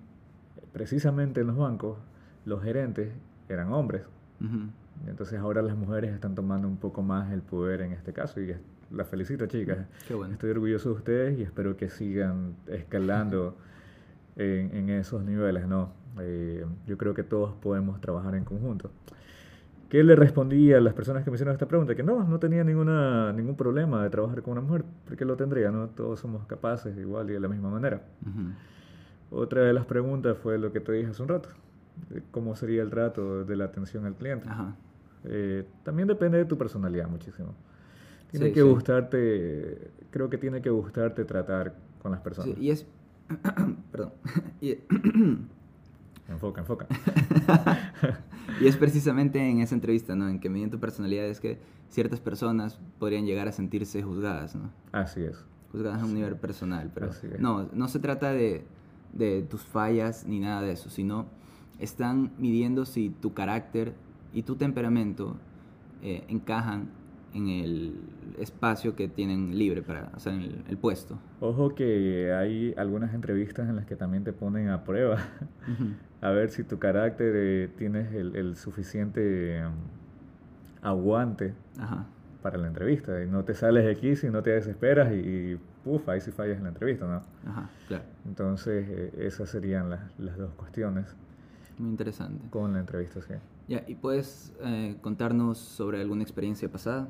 precisamente 0.72 1.42
en 1.42 1.48
los 1.48 1.58
bancos, 1.58 2.00
los 2.44 2.64
gerentes 2.64 3.14
eran 3.48 3.72
hombres. 3.72 4.02
Entonces 5.06 5.40
ahora 5.40 5.62
las 5.62 5.78
mujeres 5.78 6.12
están 6.12 6.34
tomando 6.34 6.68
un 6.68 6.78
poco 6.78 7.04
más 7.04 7.32
el 7.32 7.44
poder 7.44 7.82
en 7.82 7.92
este 7.92 8.14
caso 8.14 8.42
y 8.42 8.52
las 8.90 9.08
felicito 9.08 9.46
chicas. 9.46 9.86
Estoy 10.32 10.50
orgulloso 10.50 10.90
de 10.90 10.96
ustedes 10.96 11.40
y 11.40 11.44
espero 11.44 11.78
que 11.78 11.90
sigan 11.90 12.56
escalando 12.66 13.56
en, 14.38 14.90
esos 14.90 15.24
niveles. 15.24 15.68
¿no? 15.68 15.92
Eh, 16.20 16.66
yo 16.88 16.98
creo 16.98 17.14
que 17.14 17.24
todos 17.24 17.54
podemos 17.54 18.02
trabajar 18.02 18.34
en 18.34 18.44
conjunto. 18.44 18.90
¿Qué 19.94 20.04
le 20.04 20.16
respondí 20.16 20.74
a 20.74 20.82
las 20.82 20.96
personas 20.96 21.24
que 21.24 21.30
me 21.30 21.36
hicieron 21.36 21.54
esta 21.54 21.68
pregunta? 21.68 21.94
Que 21.94 22.02
no, 22.02 22.24
no 22.24 22.40
tenía 22.40 22.64
ninguna, 22.64 23.32
ningún 23.32 23.56
problema 23.56 24.02
de 24.02 24.10
trabajar 24.10 24.42
con 24.42 24.54
una 24.54 24.62
mujer, 24.62 24.84
porque 25.06 25.24
lo 25.24 25.36
tendría, 25.36 25.70
¿no? 25.70 25.88
Todos 25.90 26.20
somos 26.20 26.48
capaces 26.48 26.98
igual 26.98 27.30
y 27.30 27.34
de 27.34 27.40
la 27.40 27.48
misma 27.48 27.70
manera. 27.70 28.02
Otra 29.30 29.62
de 29.62 29.72
las 29.72 29.86
preguntas 29.86 30.36
fue 30.40 30.58
lo 30.58 30.74
que 30.74 30.80
te 30.80 30.94
dije 30.94 31.12
hace 31.12 31.22
un 31.22 31.30
rato, 31.30 31.50
cómo 32.32 32.56
sería 32.56 32.82
el 32.82 32.90
trato 32.90 33.46
de 33.46 33.56
la 33.56 33.66
atención 33.66 34.08
al 34.08 34.16
cliente. 34.16 34.48
Eh, 35.26 35.64
también 35.84 36.08
depende 36.08 36.40
de 36.40 36.46
tu 36.46 36.58
personalidad 36.58 37.08
muchísimo. 37.08 37.54
Tiene 38.32 38.52
que 38.52 38.64
gustarte, 38.64 39.92
creo 40.10 40.28
que 40.28 40.40
tiene 40.40 40.60
que 40.64 40.72
gustarte 40.72 41.24
tratar 41.24 41.76
con 42.02 42.12
las 42.12 42.22
personas. 42.22 42.58
y 42.58 42.72
es 42.72 42.88
perdón. 43.92 44.14
enfoca, 46.28 46.62
enfoca. 46.62 46.88
y 48.62 48.68
es 48.68 48.78
precisamente 48.78 49.40
en 49.40 49.60
esa 49.60 49.76
entrevista, 49.76 50.16
¿no? 50.16 50.30
En 50.30 50.40
que 50.40 50.50
mediante 50.50 50.78
tu 50.78 50.80
personalidad 50.80 51.26
es 51.26 51.40
que 51.40 51.60
ciertas 51.90 52.20
personas 52.20 52.80
podrían 53.00 53.26
llegar 53.26 53.48
a 53.48 53.52
sentirse 53.52 54.02
juzgadas, 54.02 54.56
¿no? 54.56 54.72
Así 54.92 55.24
es. 55.24 55.44
Juzgadas 55.72 56.02
a 56.02 56.06
un 56.06 56.14
nivel 56.14 56.36
personal, 56.36 56.92
pero 56.94 57.10
no, 57.40 57.70
no 57.74 57.88
se 57.88 58.00
trata 58.00 58.32
de, 58.32 58.64
de 59.14 59.42
tus 59.44 59.62
fallas 59.62 60.26
ni 60.28 60.40
nada 60.40 60.62
de 60.62 60.72
eso, 60.72 60.90
sino 60.90 61.26
están 61.80 62.32
midiendo 62.38 62.86
si 62.86 63.10
tu 63.10 63.34
carácter 63.34 63.94
y 64.34 64.44
tu 64.44 64.56
temperamento 64.56 65.38
eh, 66.02 66.24
encajan 66.28 66.90
en 67.34 67.48
el 67.48 67.96
espacio 68.40 68.96
que 68.96 69.08
tienen 69.08 69.58
libre 69.58 69.82
para, 69.82 70.12
o 70.16 70.20
sea, 70.20 70.34
en 70.34 70.64
el, 70.68 70.78
puesto. 70.78 71.18
Ojo 71.40 71.74
que 71.74 72.32
hay 72.32 72.74
algunas 72.78 73.14
entrevistas 73.14 73.68
en 73.70 73.76
las 73.76 73.86
que 73.86 73.96
también 73.96 74.24
te 74.24 74.34
ponen 74.34 74.70
a 74.70 74.84
prueba, 74.84 75.18
a 76.24 76.32
ver 76.32 76.50
si 76.52 76.64
tu 76.64 76.80
carácter 76.80 77.34
eh, 77.36 77.70
tienes 77.78 78.14
el, 78.14 78.56
suficiente 78.56 79.62
um, 79.66 79.74
aguante 80.82 81.54
para 82.42 82.58
la 82.58 82.68
entrevista 82.68 83.22
y 83.22 83.28
no 83.28 83.44
te 83.44 83.54
sales 83.54 83.84
de 83.84 83.92
aquí 83.92 84.16
si 84.16 84.30
no 84.30 84.42
te 84.42 84.52
desesperas 84.52 85.12
y, 85.12 85.18
y 85.18 85.60
ahí 86.08 86.22
sí 86.22 86.32
fallas 86.32 86.58
en 86.58 86.64
la 86.64 86.70
entrevista, 86.70 87.06
¿no? 87.06 87.50
Ajá, 87.50 87.70
claro. 87.90 88.06
Entonces, 88.26 88.86
eh, 88.88 89.14
esas 89.18 89.50
serían 89.50 89.90
las, 89.90 90.18
las 90.18 90.38
dos 90.38 90.54
cuestiones. 90.54 91.14
Muy 91.78 91.90
interesante. 91.90 92.48
Con 92.50 92.72
la 92.72 92.80
entrevista, 92.80 93.22
sí. 93.22 93.34
Ya, 93.68 93.84
¿y 93.86 93.96
puedes 93.96 94.54
eh, 94.64 94.96
contarnos 95.02 95.58
sobre 95.58 96.00
alguna 96.00 96.24
experiencia 96.24 96.72
pasada? 96.72 97.10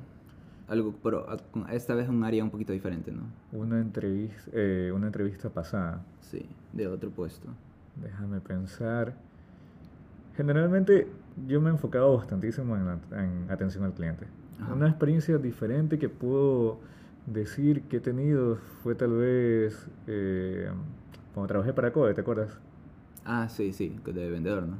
Algo, 0.67 0.96
pero 1.03 1.27
esta 1.70 1.93
vez 1.93 2.10
un 2.10 2.24
área 2.24 2.43
un 2.43 2.50
poquito 2.50 2.74
diferente, 2.74 3.12
¿no? 3.12 3.22
Una 3.51 3.79
entrevista, 3.79 4.50
eh, 4.53 4.91
una 4.91 5.05
entrevista 5.05 5.51
pasada. 5.51 6.03
Sí, 6.22 6.48
de 6.72 6.88
otro 6.88 7.12
puesto. 7.12 7.50
Déjame 7.96 8.42
pensar. 8.42 9.14
Generalmente 10.36 11.08
yo 11.48 11.62
me 11.62 11.70
he 11.70 11.74
enfocado 11.74 12.18
bastantísimo 12.18 12.76
en, 12.76 13.00
en 13.18 13.52
atención 13.52 13.84
al 13.84 13.94
cliente. 13.94 14.26
Una 14.72 14.88
experiencia 14.88 15.38
diferente 15.38 16.00
que 16.00 16.10
puedo 16.10 16.80
decir 17.26 17.84
que 17.84 17.98
he 17.98 18.00
tenido 18.00 18.58
fue 18.82 18.96
tal 18.96 19.14
vez 19.14 19.88
eh, 20.08 20.70
cuando 21.34 21.48
trabajé 21.48 21.74
para 21.74 21.92
CODE, 21.92 22.14
¿te 22.14 22.22
acuerdas? 22.22 22.60
Ah, 23.26 23.48
sí, 23.50 23.74
sí, 23.74 23.98
de 24.06 24.30
vendedor, 24.30 24.64
¿no? 24.64 24.78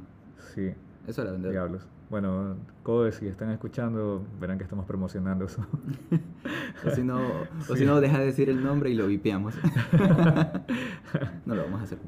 Sí. 0.54 0.72
Eso 1.06 1.22
era 1.22 1.32
vendedor. 1.32 1.52
Diablos. 1.52 1.86
Bueno, 2.10 2.56
CODE, 2.82 3.12
si 3.12 3.26
están 3.26 3.50
escuchando, 3.50 4.24
verán 4.40 4.58
que 4.58 4.64
estamos 4.64 4.86
promocionando 4.86 5.46
eso. 5.46 5.66
o 6.86 6.90
si 6.90 7.02
no, 7.02 7.20
o 7.68 7.76
si 7.76 7.84
no 7.84 8.00
deja 8.00 8.18
de 8.18 8.26
decir 8.26 8.48
el 8.48 8.62
nombre 8.62 8.90
y 8.90 8.94
lo 8.94 9.06
vipeamos. 9.06 9.54
no 11.46 11.54
lo 11.54 11.64
vamos 11.64 11.80
a 11.80 11.84
hacer. 11.84 11.98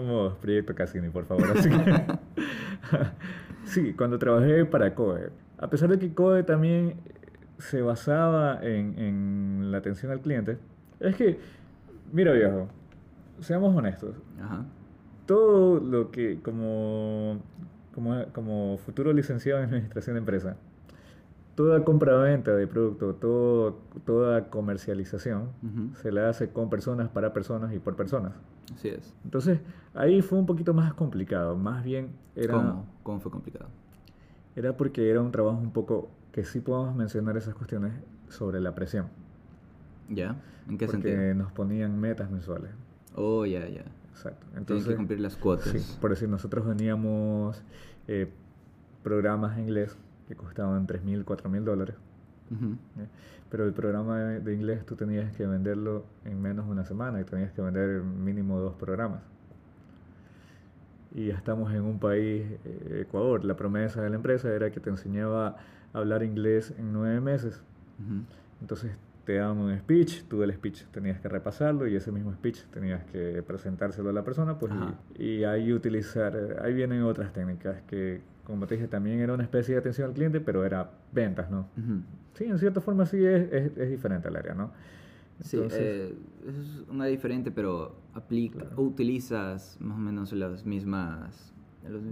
Somos 0.00 0.34
Proyecto 0.34 0.74
Cassini, 0.74 1.08
por 1.08 1.24
favor. 1.24 1.44
Así 1.56 1.70
sí, 3.64 3.94
cuando 3.94 4.18
trabajé 4.18 4.64
para 4.64 4.94
CODE, 4.94 5.30
a 5.58 5.68
pesar 5.68 5.88
de 5.88 5.98
que 5.98 6.12
CODE 6.12 6.42
también 6.42 6.94
se 7.58 7.82
basaba 7.82 8.58
en, 8.62 8.98
en 8.98 9.72
la 9.72 9.78
atención 9.78 10.10
al 10.12 10.20
cliente, 10.20 10.58
es 11.00 11.16
que, 11.16 11.38
mira 12.12 12.32
viejo, 12.32 12.68
seamos 13.40 13.74
honestos. 13.76 14.16
Ajá 14.42 14.64
todo 15.26 15.80
lo 15.80 16.10
que 16.10 16.40
como, 16.40 17.40
como, 17.94 18.24
como 18.32 18.78
futuro 18.78 19.12
licenciado 19.12 19.60
en 19.60 19.66
administración 19.66 20.14
de 20.14 20.18
empresa, 20.18 20.56
toda 21.54 21.84
compra-venta 21.84 22.54
de 22.54 22.66
producto, 22.66 23.14
todo, 23.14 23.78
toda 24.04 24.50
comercialización 24.50 25.50
se 26.02 26.12
la 26.12 26.28
hace 26.28 26.50
con 26.50 26.68
personas, 26.68 27.08
para 27.08 27.32
personas 27.32 27.72
y 27.74 27.78
por 27.78 27.96
personas. 27.96 28.32
Así 28.74 28.88
es. 28.88 29.14
Entonces, 29.24 29.60
ahí 29.94 30.22
fue 30.22 30.38
un 30.38 30.46
poquito 30.46 30.74
más 30.74 30.94
complicado. 30.94 31.56
Más 31.56 31.84
bien 31.84 32.10
era... 32.34 32.54
¿Cómo? 32.54 32.86
¿Cómo 33.02 33.20
fue 33.20 33.30
complicado? 33.30 33.66
Era 34.56 34.76
porque 34.76 35.10
era 35.10 35.20
un 35.20 35.30
trabajo 35.32 35.58
un 35.58 35.72
poco 35.72 36.08
que 36.32 36.44
sí 36.44 36.60
podemos 36.60 36.94
mencionar 36.96 37.36
esas 37.36 37.54
cuestiones 37.54 37.92
sobre 38.28 38.60
la 38.60 38.74
presión. 38.74 39.06
¿Ya? 40.08 40.36
¿En 40.68 40.78
qué 40.78 40.86
porque 40.86 41.02
sentido? 41.02 41.34
nos 41.34 41.52
ponían 41.52 41.98
metas 42.00 42.30
mensuales. 42.30 42.70
Oh, 43.14 43.46
ya, 43.46 43.68
ya. 43.68 43.84
Exacto. 44.10 44.46
Entonces, 44.56 44.88
que 44.88 44.96
cumplir 44.96 45.20
las 45.20 45.36
cuotas. 45.36 45.68
Sí, 45.68 45.98
por 46.00 46.10
decir, 46.10 46.28
nosotros 46.28 46.66
veníamos 46.66 47.62
eh, 48.08 48.30
programas 49.02 49.58
en 49.58 49.64
inglés 49.64 49.96
que 50.28 50.34
costaban 50.34 50.86
3.000, 50.86 51.24
4.000 51.24 51.64
dólares. 51.64 51.96
¿eh? 52.50 53.06
Pero 53.50 53.66
el 53.66 53.72
programa 53.72 54.18
de 54.18 54.54
inglés 54.54 54.84
tú 54.84 54.96
tenías 54.96 55.34
que 55.36 55.46
venderlo 55.46 56.04
en 56.24 56.40
menos 56.40 56.66
de 56.66 56.72
una 56.72 56.84
semana 56.84 57.20
y 57.20 57.24
tenías 57.24 57.52
que 57.52 57.62
vender 57.62 58.02
mínimo 58.02 58.58
dos 58.58 58.74
programas. 58.74 59.22
Y 61.14 61.28
ya 61.28 61.34
estamos 61.34 61.72
en 61.72 61.82
un 61.82 62.00
país, 62.00 62.44
eh, 62.64 63.04
Ecuador. 63.06 63.44
La 63.44 63.54
promesa 63.54 64.02
de 64.02 64.10
la 64.10 64.16
empresa 64.16 64.52
era 64.52 64.70
que 64.70 64.80
te 64.80 64.90
enseñaba 64.90 65.56
a 65.92 65.98
hablar 65.98 66.22
inglés 66.24 66.74
en 66.76 66.92
nueve 66.92 67.20
meses. 67.20 67.62
Entonces 68.60 68.90
te 69.24 69.34
daban 69.34 69.58
un 69.58 69.78
speech, 69.78 70.24
tú 70.24 70.42
el 70.42 70.52
speech 70.52 70.84
tenías 70.86 71.20
que 71.20 71.28
repasarlo 71.28 71.86
y 71.86 71.96
ese 71.96 72.12
mismo 72.12 72.32
speech 72.32 72.64
tenías 72.64 73.04
que 73.04 73.42
presentárselo 73.46 74.10
a 74.10 74.12
la 74.12 74.22
persona, 74.22 74.58
pues 74.58 74.72
y, 75.16 75.44
ahí 75.44 75.72
utilizar, 75.72 76.60
ahí 76.62 76.74
vienen 76.74 77.02
otras 77.02 77.32
técnicas 77.32 77.80
que, 77.86 78.20
como 78.44 78.66
te 78.66 78.74
dije, 78.74 78.88
también 78.88 79.20
era 79.20 79.34
una 79.34 79.42
especie 79.42 79.74
de 79.74 79.80
atención 79.80 80.08
al 80.08 80.14
cliente, 80.14 80.40
pero 80.40 80.64
era 80.64 80.90
ventas, 81.12 81.50
¿no? 81.50 81.66
Sí, 82.34 82.44
en 82.44 82.58
cierta 82.58 82.80
forma 82.80 83.06
sí 83.06 83.24
es, 83.24 83.50
es, 83.76 83.90
diferente 83.90 84.28
al 84.28 84.36
área, 84.36 84.54
¿no? 84.54 84.70
sí, 85.40 85.58
eh, 85.60 86.14
es 86.46 86.88
una 86.88 87.06
diferente, 87.06 87.50
pero 87.50 87.96
aplica, 88.12 88.64
utilizas 88.76 89.76
más 89.80 89.96
o 89.96 90.00
menos 90.00 90.32
las 90.32 90.64
mismas... 90.64 91.52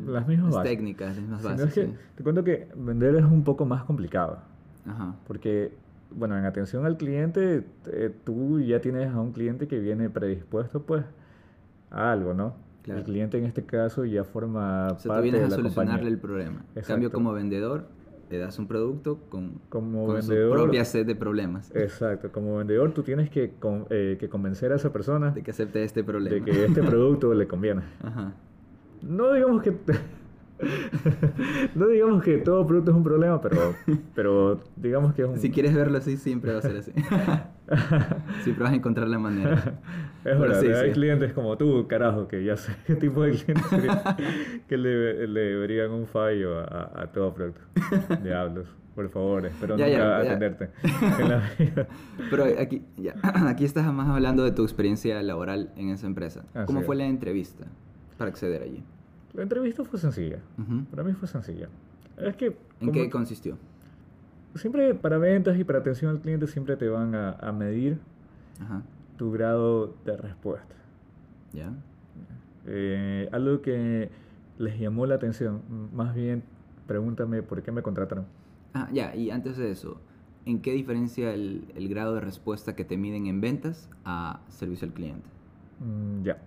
las 0.06 0.26
mismas 0.26 0.62
técnicas, 0.62 1.16
las 1.16 1.18
mismas 1.18 1.42
bases. 1.42 1.90
Te 2.16 2.22
cuento 2.22 2.42
que 2.42 2.68
vender 2.76 3.16
es 3.16 3.24
un 3.24 3.44
poco 3.44 3.64
más 3.64 3.84
complicado. 3.84 4.40
Ajá. 4.86 5.14
Porque 5.26 5.72
bueno, 6.14 6.38
en 6.38 6.44
atención 6.44 6.86
al 6.86 6.96
cliente, 6.96 7.64
eh, 7.86 8.14
tú 8.24 8.60
ya 8.60 8.80
tienes 8.80 9.12
a 9.12 9.20
un 9.20 9.32
cliente 9.32 9.68
que 9.68 9.78
viene 9.78 10.10
predispuesto 10.10 10.82
pues 10.82 11.04
a 11.90 12.12
algo, 12.12 12.34
¿no? 12.34 12.54
El 12.86 13.04
cliente 13.04 13.38
en 13.38 13.44
este 13.44 13.64
caso 13.64 14.04
ya 14.04 14.24
forma 14.24 14.88
o 14.88 14.98
sea, 14.98 15.10
parte 15.10 15.22
vienes 15.22 15.52
a 15.52 15.56
solucionarle 15.56 16.08
el 16.08 16.18
problema. 16.18 16.64
En 16.74 16.82
cambio, 16.82 17.12
como 17.12 17.32
vendedor, 17.32 17.86
le 18.30 18.38
das 18.38 18.58
un 18.58 18.66
producto 18.66 19.18
con, 19.28 19.60
como 19.68 20.20
su 20.22 20.32
propia 20.50 20.84
set 20.84 21.06
de 21.06 21.14
problemas. 21.14 21.70
Exacto, 21.74 22.32
como 22.32 22.56
vendedor 22.56 22.92
tú 22.92 23.02
tienes 23.02 23.30
que, 23.30 23.52
eh, 23.90 24.16
que 24.18 24.28
convencer 24.28 24.72
a 24.72 24.76
esa 24.76 24.92
persona 24.92 25.30
de 25.30 25.42
que 25.42 25.50
acepte 25.50 25.84
este 25.84 26.02
problema. 26.02 26.34
De 26.34 26.42
que 26.42 26.64
este 26.64 26.82
producto 26.82 27.34
le 27.34 27.46
conviene. 27.46 27.82
Ajá. 28.02 28.32
No 29.02 29.32
digamos 29.32 29.62
que 29.62 29.76
no 31.75 31.87
digamos 31.88 32.23
que 32.23 32.38
todo 32.38 32.66
producto 32.66 32.90
es 32.90 32.97
un 32.97 33.04
problema, 33.04 33.40
pero, 33.40 33.75
pero 34.14 34.61
digamos 34.76 35.14
que 35.14 35.23
es 35.23 35.28
un... 35.28 35.38
Si 35.38 35.50
quieres 35.50 35.75
verlo 35.75 35.99
así, 35.99 36.16
siempre 36.16 36.52
va 36.52 36.59
a 36.59 36.62
ser 36.62 36.76
así. 36.76 36.92
siempre 38.42 38.64
vas 38.64 38.73
a 38.73 38.76
encontrar 38.76 39.09
la 39.09 39.19
manera. 39.19 39.81
Es 40.25 40.38
verdad, 40.38 40.81
hay 40.81 40.92
clientes 40.92 41.33
como 41.33 41.57
tú, 41.57 41.87
carajo, 41.88 42.28
que 42.28 42.45
ya 42.45 42.57
sé 42.57 42.73
qué 42.87 42.95
tipo 42.95 43.23
de 43.23 43.33
clientes 43.33 43.66
que, 44.69 44.76
le, 44.76 45.26
le 45.26 45.57
verían 45.57 45.90
un 45.90 46.07
fallo 46.07 46.61
a, 46.61 47.09
todo 47.12 47.35
producto. 47.35 47.61
Diablos. 48.23 48.69
Por 48.95 49.09
favor, 49.09 49.47
espero 49.47 49.76
nunca 49.78 50.19
atenderte 50.19 50.69
Pero 52.31 52.45
aquí, 52.59 52.85
ya, 52.99 53.14
aquí 53.49 53.64
estás 53.64 53.90
más 53.92 54.09
hablando 54.09 54.45
de 54.45 54.52
tu 54.52 54.64
experiencia 54.64 55.23
laboral 55.23 55.73
en 55.76 55.88
esa 55.88 56.07
empresa. 56.07 56.45
¿Cómo 56.66 56.83
fue 56.83 56.97
la 56.97 57.07
entrevista 57.07 57.64
para 58.19 58.31
acceder 58.31 58.62
allí? 58.62 58.85
La 59.34 59.42
entrevista 59.42 59.84
fue 59.84 59.98
sencilla. 59.98 60.38
Para 60.90 61.02
mí 61.02 61.12
fue 61.12 61.28
sencilla. 61.28 61.68
Es 62.18 62.36
que, 62.36 62.56
¿En 62.80 62.92
qué 62.92 63.08
consistió? 63.08 63.56
Siempre 64.54 64.94
para 64.94 65.16
ventas 65.16 65.58
y 65.58 65.64
para 65.64 65.78
atención 65.78 66.10
al 66.10 66.20
cliente 66.20 66.46
siempre 66.46 66.76
te 66.76 66.88
van 66.88 67.14
a, 67.14 67.52
medir 67.52 67.98
tu 69.16 69.32
grado 69.32 69.94
de 70.04 70.16
respuesta. 70.16 70.74
¿Ya? 71.52 71.72
Eh, 72.66 73.28
algo 73.32 73.62
que 73.62 74.10
les 74.58 74.78
llamó 74.78 75.06
la 75.06 75.16
atención, 75.16 75.62
más 75.92 76.14
bien 76.14 76.42
pregúntame 76.86 77.42
por 77.42 77.62
qué 77.62 77.72
me 77.72 77.82
contrataron. 77.82 78.26
Ah, 78.74 78.88
ya, 78.92 79.14
y 79.14 79.30
antes 79.30 79.56
de 79.56 79.70
eso, 79.70 80.00
¿en 80.46 80.60
qué 80.60 80.72
diferencia 80.72 81.32
el, 81.32 81.64
el 81.74 81.88
grado 81.88 82.14
de 82.14 82.20
respuesta 82.20 82.76
que 82.76 82.84
te 82.84 82.96
miden 82.96 83.26
en 83.26 83.40
ventas 83.40 83.88
a 84.04 84.40
servicio 84.48 84.86
al 84.86 84.94
cliente? 84.94 85.28
Mm, 85.80 86.22
ya. 86.22 86.38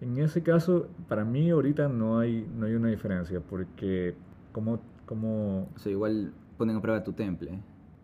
En 0.00 0.18
ese 0.18 0.42
caso, 0.42 0.88
para 1.08 1.24
mí 1.24 1.50
ahorita 1.50 1.88
no 1.88 2.18
hay, 2.18 2.46
no 2.56 2.66
hay 2.66 2.74
una 2.74 2.88
diferencia, 2.88 3.40
porque 3.40 4.14
como... 4.52 4.80
como... 5.06 5.68
O 5.74 5.78
sea, 5.78 5.92
igual 5.92 6.32
ponen 6.58 6.76
a 6.76 6.82
prueba 6.82 7.02
tu 7.02 7.12
temple. 7.12 7.60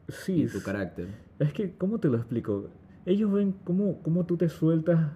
Sí. 0.08 0.44
Y 0.44 0.46
tu 0.46 0.62
carácter. 0.62 1.08
Es 1.38 1.52
que, 1.52 1.74
¿cómo 1.76 1.98
te 1.98 2.08
lo 2.08 2.16
explico? 2.16 2.68
Ellos 3.04 3.32
ven 3.32 3.54
cómo, 3.64 4.00
cómo 4.02 4.24
tú 4.24 4.36
te 4.36 4.48
sueltas 4.48 5.10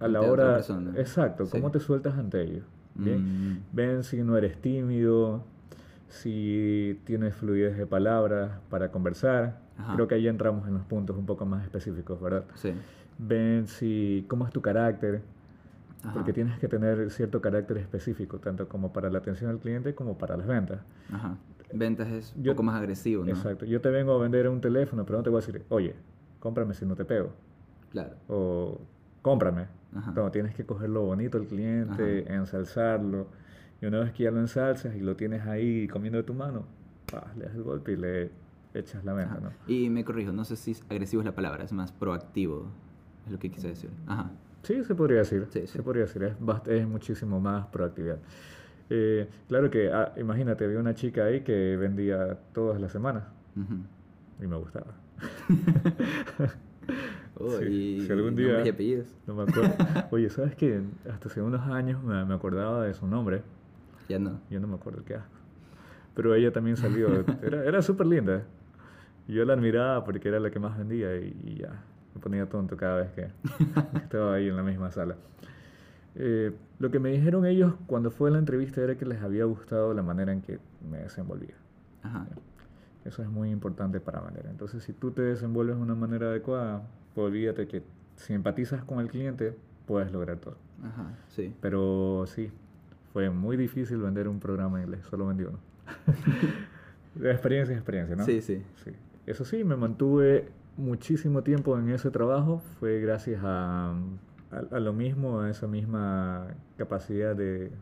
a 0.00 0.08
la 0.08 0.22
hora... 0.22 0.58
Exacto, 0.96 1.46
cómo 1.50 1.70
te 1.70 1.80
sueltas 1.80 2.16
ante 2.16 2.42
ellos. 2.42 2.64
¿bien? 2.94 3.52
Mm. 3.52 3.62
Ven 3.72 4.02
si 4.02 4.22
no 4.22 4.36
eres 4.36 4.60
tímido, 4.60 5.44
si 6.08 7.00
tienes 7.04 7.34
fluidez 7.34 7.76
de 7.76 7.86
palabras 7.86 8.52
para 8.70 8.90
conversar. 8.90 9.60
Creo 9.94 10.08
que 10.08 10.16
ahí 10.16 10.26
entramos 10.26 10.66
en 10.66 10.74
los 10.74 10.82
puntos 10.84 11.16
un 11.16 11.24
poco 11.24 11.46
más 11.46 11.62
específicos, 11.62 12.20
¿verdad? 12.20 12.44
Sí. 12.56 12.72
ven 13.16 13.68
si 13.68 14.24
cómo 14.28 14.44
es 14.44 14.52
tu 14.52 14.60
carácter, 14.60 15.22
porque 16.14 16.32
tienes 16.32 16.58
que 16.58 16.68
tener 16.68 17.10
cierto 17.10 17.40
carácter 17.40 17.78
específico, 17.78 18.38
tanto 18.38 18.68
como 18.68 18.92
para 18.92 19.10
la 19.10 19.18
atención 19.18 19.50
al 19.50 19.58
cliente 19.58 19.94
como 19.94 20.16
para 20.16 20.36
las 20.36 20.46
ventas. 20.46 20.80
Ajá. 21.12 21.36
Ventas 21.72 22.08
es 22.08 22.34
un 22.36 22.44
poco 22.44 22.62
más 22.62 22.76
agresivo, 22.76 23.24
¿no? 23.24 23.30
Exacto. 23.30 23.64
Yo 23.66 23.80
te 23.80 23.90
vengo 23.90 24.12
a 24.12 24.18
vender 24.18 24.48
un 24.48 24.60
teléfono, 24.60 25.04
pero 25.04 25.18
no 25.18 25.24
te 25.24 25.30
voy 25.30 25.42
a 25.42 25.44
decir, 25.44 25.64
oye, 25.68 25.94
cómprame 26.40 26.74
si 26.74 26.86
no 26.86 26.96
te 26.96 27.04
pego. 27.04 27.30
Claro. 27.90 28.16
O 28.28 28.80
cómprame. 29.22 29.66
No, 30.14 30.30
tienes 30.30 30.54
que 30.54 30.64
cogerlo 30.64 31.02
bonito 31.02 31.38
el 31.38 31.46
cliente, 31.46 32.32
ensalzarlo. 32.32 33.26
Y 33.80 33.86
una 33.86 34.00
vez 34.00 34.12
que 34.12 34.24
ya 34.24 34.30
lo 34.30 34.40
ensalzas 34.40 34.94
y 34.94 35.00
lo 35.00 35.16
tienes 35.16 35.46
ahí 35.46 35.88
comiendo 35.88 36.18
de 36.18 36.24
tu 36.24 36.34
mano, 36.34 36.64
le 37.36 37.44
das 37.44 37.54
el 37.54 37.62
golpe 37.62 37.92
y 37.92 37.96
le 37.96 38.30
echas 38.74 39.04
la 39.04 39.12
venta, 39.14 39.38
¿no? 39.40 39.50
Y 39.66 39.88
me 39.88 40.04
corrijo, 40.04 40.32
no 40.32 40.44
sé 40.44 40.56
si 40.56 40.76
agresivo 40.88 41.22
es 41.22 41.26
la 41.26 41.34
palabra, 41.34 41.64
es 41.64 41.72
más 41.72 41.92
proactivo, 41.92 42.66
es 43.26 43.32
lo 43.32 43.38
que 43.38 43.50
quise 43.50 43.68
decir. 43.68 43.90
Ajá. 44.06 44.30
Sí, 44.68 44.84
se 44.84 44.94
podría 44.94 45.20
decir. 45.20 45.46
Sí, 45.48 45.66
Se 45.66 45.82
podría 45.82 46.02
decir, 46.02 46.22
es, 46.24 46.36
es 46.66 46.86
muchísimo 46.86 47.40
más 47.40 47.66
proactividad. 47.68 48.18
Eh, 48.90 49.26
claro 49.48 49.70
que, 49.70 49.90
ah, 49.90 50.12
imagínate, 50.18 50.66
había 50.66 50.78
una 50.78 50.94
chica 50.94 51.24
ahí 51.24 51.40
que 51.40 51.74
vendía 51.78 52.36
todas 52.52 52.78
las 52.78 52.92
semanas 52.92 53.24
y 53.56 54.46
me 54.46 54.56
gustaba. 54.56 54.92
oh, 57.36 57.62
y 57.62 58.02
si 58.02 58.12
algún 58.12 58.36
día. 58.36 58.62
Y 58.62 58.68
apellidos. 58.68 59.16
No 59.26 59.36
me 59.36 59.44
acuerdo. 59.44 59.74
Oye, 60.10 60.28
¿sabes 60.28 60.54
qué? 60.54 60.82
Hasta 61.10 61.30
hace 61.30 61.40
unos 61.40 61.66
años 61.66 62.04
me, 62.04 62.22
me, 62.26 62.34
acordaba 62.34 62.84
de 62.84 62.92
su 62.92 63.06
nombre. 63.06 63.40
Ya 64.06 64.18
no. 64.18 64.38
Yo 64.50 64.60
no 64.60 64.66
me 64.66 64.74
acuerdo 64.74 65.02
qué 65.02 65.14
asco. 65.14 65.32
Pero 66.14 66.34
ella 66.34 66.52
también 66.52 66.76
salió. 66.76 67.08
Era, 67.42 67.64
era 67.64 67.80
súper 67.80 68.06
linda. 68.06 68.42
Yo 69.28 69.46
la 69.46 69.54
admiraba 69.54 70.04
porque 70.04 70.28
era 70.28 70.40
la 70.40 70.50
que 70.50 70.58
más 70.58 70.76
vendía 70.76 71.16
y 71.16 71.56
ya 71.58 71.84
me 72.14 72.20
ponía 72.20 72.46
tonto 72.48 72.76
cada 72.76 72.96
vez 72.96 73.10
que 73.12 73.28
estaba 73.98 74.34
ahí 74.34 74.48
en 74.48 74.56
la 74.56 74.62
misma 74.62 74.90
sala. 74.90 75.16
Eh, 76.14 76.52
lo 76.78 76.90
que 76.90 76.98
me 76.98 77.10
dijeron 77.10 77.46
ellos 77.46 77.74
cuando 77.86 78.10
fue 78.10 78.30
la 78.30 78.38
entrevista 78.38 78.80
era 78.82 78.96
que 78.96 79.06
les 79.06 79.22
había 79.22 79.44
gustado 79.44 79.94
la 79.94 80.02
manera 80.02 80.32
en 80.32 80.42
que 80.42 80.58
me 80.90 80.98
desenvolvía. 80.98 81.54
Ajá. 82.02 82.26
Eso 83.04 83.22
es 83.22 83.28
muy 83.28 83.50
importante 83.50 84.00
para 84.00 84.20
manera. 84.20 84.50
Entonces, 84.50 84.82
si 84.82 84.92
tú 84.92 85.12
te 85.12 85.22
desenvuelves 85.22 85.76
de 85.76 85.82
una 85.82 85.94
manera 85.94 86.26
adecuada, 86.26 86.82
pues 87.14 87.26
olvídate 87.26 87.66
que 87.66 87.82
si 88.16 88.34
empatizas 88.34 88.84
con 88.84 88.98
el 89.00 89.08
cliente, 89.08 89.56
puedes 89.86 90.12
lograr 90.12 90.38
todo. 90.38 90.56
Ajá, 90.82 91.14
sí. 91.28 91.54
Pero 91.60 92.24
sí, 92.26 92.50
fue 93.12 93.30
muy 93.30 93.56
difícil 93.56 93.98
vender 93.98 94.28
un 94.28 94.40
programa 94.40 94.78
en 94.78 94.84
inglés, 94.84 95.06
solo 95.08 95.26
vendí 95.26 95.44
uno. 95.44 95.58
de 97.14 97.30
experiencia 97.30 97.72
en 97.72 97.78
experiencia, 97.78 98.16
¿no? 98.16 98.24
Sí, 98.24 98.40
sí. 98.42 98.62
sí. 98.84 98.90
Eso 99.26 99.44
sí, 99.44 99.64
me 99.64 99.76
mantuve 99.76 100.48
muchísimo 100.78 101.42
tiempo 101.42 101.78
en 101.78 101.90
ese 101.90 102.10
trabajo 102.10 102.62
fue 102.78 103.00
gracias 103.00 103.40
a, 103.44 103.94
a, 104.50 104.80
lo 104.80 104.92
mismo, 104.92 105.40
a 105.40 105.50
esa 105.50 105.66
misma 105.66 106.46
capacidad 106.76 107.36
de, 107.36 107.72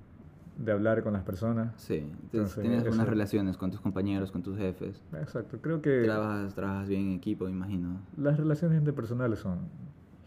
de 0.56 0.72
hablar 0.72 1.02
con 1.02 1.12
las 1.12 1.22
personas. 1.22 1.72
Sí, 1.76 2.10
Entonces, 2.32 2.62
tienes 2.62 2.84
buenas 2.84 3.06
relaciones 3.06 3.56
con 3.56 3.70
tus 3.70 3.80
compañeros, 3.80 4.32
con 4.32 4.42
tus 4.42 4.56
jefes. 4.56 5.00
Exacto, 5.12 5.58
creo 5.60 5.82
que... 5.82 6.02
Trabajas, 6.04 6.54
trabajas 6.54 6.88
bien 6.88 7.02
en 7.02 7.12
equipo, 7.12 7.48
imagino. 7.48 8.00
Las 8.16 8.38
relaciones 8.38 8.78
interpersonales 8.78 9.38
son, 9.38 9.68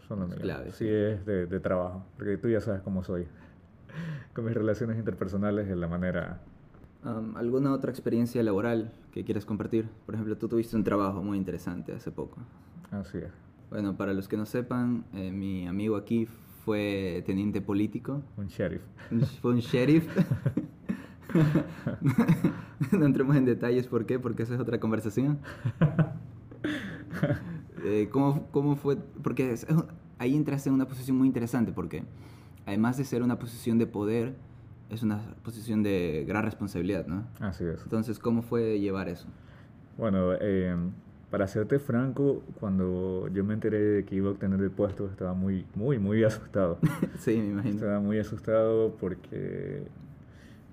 son 0.06 0.20
lo 0.20 0.28
mío. 0.28 0.38
Clave, 0.40 0.70
sí, 0.70 0.88
es 0.88 1.26
de, 1.26 1.46
de, 1.46 1.60
trabajo, 1.60 2.06
porque 2.16 2.38
tú 2.38 2.48
ya 2.48 2.60
sabes 2.60 2.82
cómo 2.82 3.02
soy. 3.02 3.26
con 4.32 4.44
mis 4.44 4.54
relaciones 4.54 4.96
interpersonales 4.96 5.68
es 5.68 5.76
la 5.76 5.88
manera 5.88 6.40
¿Alguna 7.02 7.72
otra 7.72 7.90
experiencia 7.90 8.42
laboral 8.42 8.92
que 9.12 9.24
quieras 9.24 9.46
compartir? 9.46 9.88
Por 10.04 10.14
ejemplo, 10.14 10.36
tú 10.36 10.48
tuviste 10.48 10.76
un 10.76 10.84
trabajo 10.84 11.22
muy 11.22 11.38
interesante 11.38 11.92
hace 11.92 12.10
poco. 12.10 12.38
Así 12.90 13.18
es. 13.18 13.32
Bueno, 13.70 13.96
para 13.96 14.12
los 14.12 14.28
que 14.28 14.36
no 14.36 14.46
sepan, 14.46 15.04
eh, 15.14 15.30
mi 15.30 15.66
amigo 15.66 15.96
aquí 15.96 16.26
fue 16.64 17.22
teniente 17.24 17.60
político. 17.60 18.22
Un 18.36 18.48
sheriff. 18.48 18.82
Fue 19.40 19.52
un 19.52 19.60
sheriff. 19.60 20.06
no 22.92 23.06
entremos 23.06 23.36
en 23.36 23.44
detalles 23.44 23.86
por 23.86 24.06
qué, 24.06 24.18
porque 24.18 24.42
esa 24.42 24.54
es 24.54 24.60
otra 24.60 24.80
conversación. 24.80 25.38
Eh, 27.82 28.08
¿cómo, 28.10 28.46
¿Cómo 28.50 28.76
fue? 28.76 28.96
Porque 28.96 29.54
ahí 30.18 30.36
entraste 30.36 30.68
en 30.68 30.74
una 30.74 30.86
posición 30.86 31.16
muy 31.16 31.26
interesante, 31.26 31.72
porque 31.72 32.04
además 32.66 32.98
de 32.98 33.04
ser 33.04 33.22
una 33.22 33.38
posición 33.38 33.78
de 33.78 33.86
poder, 33.86 34.36
es 34.90 35.02
una 35.02 35.20
posición 35.42 35.82
de 35.82 36.24
gran 36.26 36.44
responsabilidad, 36.44 37.06
¿no? 37.06 37.24
Así 37.38 37.64
es. 37.64 37.82
Entonces, 37.82 38.18
¿cómo 38.18 38.42
fue 38.42 38.80
llevar 38.80 39.08
eso? 39.08 39.28
Bueno, 39.96 40.32
eh, 40.40 40.74
para 41.30 41.46
serte 41.46 41.78
franco, 41.78 42.42
cuando 42.58 43.28
yo 43.28 43.44
me 43.44 43.54
enteré 43.54 43.78
de 43.78 44.04
que 44.04 44.16
iba 44.16 44.28
a 44.28 44.32
obtener 44.32 44.60
el 44.60 44.70
puesto, 44.70 45.06
estaba 45.06 45.32
muy, 45.32 45.64
muy, 45.74 45.98
muy 45.98 46.24
asustado. 46.24 46.78
sí, 47.18 47.36
me 47.36 47.48
imagino. 47.48 47.74
Estaba 47.76 48.00
muy 48.00 48.18
asustado 48.18 48.96
porque 48.98 49.84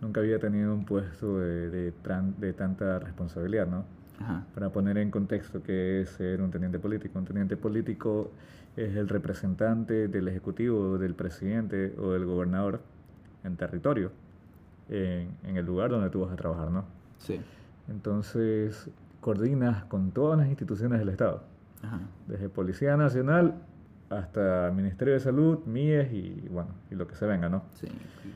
nunca 0.02 0.22
había 0.22 0.40
tenido 0.40 0.74
un 0.74 0.86
puesto 0.86 1.40
de, 1.40 1.70
de, 1.70 1.94
de 2.40 2.54
tanta 2.54 3.00
responsabilidad, 3.00 3.68
¿no? 3.68 3.86
Ajá. 4.20 4.46
Para 4.56 4.72
poner 4.72 4.98
en 4.98 5.12
contexto 5.12 5.62
qué 5.62 6.02
es 6.02 6.10
ser 6.10 6.42
un 6.42 6.50
teniente 6.50 6.80
político. 6.80 7.20
Un 7.20 7.26
teniente 7.26 7.56
político 7.56 8.32
es 8.76 8.96
el 8.96 9.10
representante 9.10 10.08
del 10.08 10.28
ejecutivo, 10.28 10.98
del 10.98 11.14
presidente 11.14 11.94
o 12.00 12.14
del 12.14 12.26
gobernador 12.26 12.80
en 13.48 13.58
territorio, 13.58 14.12
en, 14.90 15.32
en, 15.44 15.58
el 15.58 15.66
lugar 15.66 15.90
donde 15.90 16.10
tú 16.10 16.22
vas 16.22 16.32
a 16.32 16.36
trabajar, 16.36 16.70
¿no? 16.70 16.86
Sí. 17.18 17.40
Entonces, 17.90 18.90
coordinas 19.22 19.86
con 19.86 20.12
todas 20.12 20.38
las 20.38 20.48
instituciones 20.48 21.00
del 21.00 21.10
Estado, 21.10 21.44
Ajá. 21.82 22.00
desde 22.28 22.50
Policía 22.50 22.96
Nacional 22.98 23.56
hasta 24.10 24.72
Ministerio 24.74 25.14
de 25.14 25.20
Salud, 25.20 25.60
MIES 25.66 26.14
y 26.14 26.48
bueno, 26.50 26.70
y 26.90 26.96
lo 26.96 27.08
que 27.08 27.16
se 27.16 27.26
venga, 27.26 27.50
¿no? 27.50 27.64
Sí, 27.74 27.88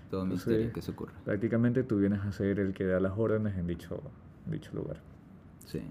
todo 0.09 0.25
ministerio 0.25 0.73
que 0.73 0.81
se 0.81 0.91
ocurra. 0.91 1.13
Prácticamente 1.23 1.83
tú 1.83 1.97
vienes 1.97 2.21
a 2.21 2.31
ser 2.31 2.59
el 2.59 2.73
que 2.73 2.85
da 2.85 2.99
las 2.99 3.17
órdenes 3.17 3.55
en 3.57 3.67
dicho, 3.67 4.01
dicho 4.47 4.71
lugar. 4.73 4.97
Sí. 5.65 5.81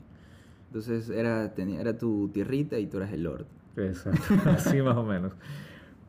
Entonces 0.66 1.08
era, 1.08 1.54
tenía, 1.54 1.80
era 1.80 1.96
tu 1.96 2.28
tierrita 2.28 2.78
y 2.78 2.86
tú 2.86 2.98
eras 2.98 3.12
el 3.12 3.22
Lord. 3.22 3.46
Exacto, 3.76 4.34
así 4.50 4.82
más 4.82 4.96
o 4.96 5.04
menos. 5.04 5.32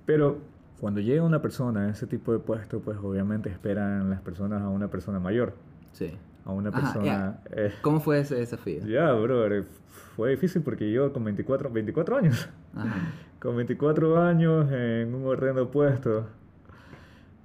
Pero 0.06 0.40
cuando 0.82 1.00
llega 1.00 1.22
una 1.22 1.44
persona 1.44 1.82
a 1.82 1.90
ese 1.92 2.08
tipo 2.08 2.34
de 2.34 2.40
puesto, 2.40 2.80
pues 2.80 2.98
obviamente 2.98 3.50
esperan 3.50 4.10
las 4.10 4.20
personas 4.22 4.64
a 4.64 4.70
una 4.70 4.88
persona 4.88 5.20
mayor. 5.20 5.54
Sí. 5.92 6.18
A 6.44 6.52
una 6.52 6.72
persona... 6.72 7.40
Eh, 7.52 7.72
¿Cómo 7.84 8.00
fue 8.00 8.20
ese 8.20 8.34
desafío? 8.34 8.84
Ya, 8.88 9.14
bro, 9.14 9.64
fue 10.16 10.32
difícil 10.32 10.64
porque 10.64 10.92
yo 10.92 11.14
con 11.14 11.24
24, 11.24 11.70
24 11.70 12.18
años, 12.18 12.50
Ajá. 12.76 12.96
con 13.40 13.56
24 13.58 14.24
años 14.24 14.72
en 14.72 15.14
un 15.14 15.28
horrendo 15.28 15.70
puesto, 15.70 16.26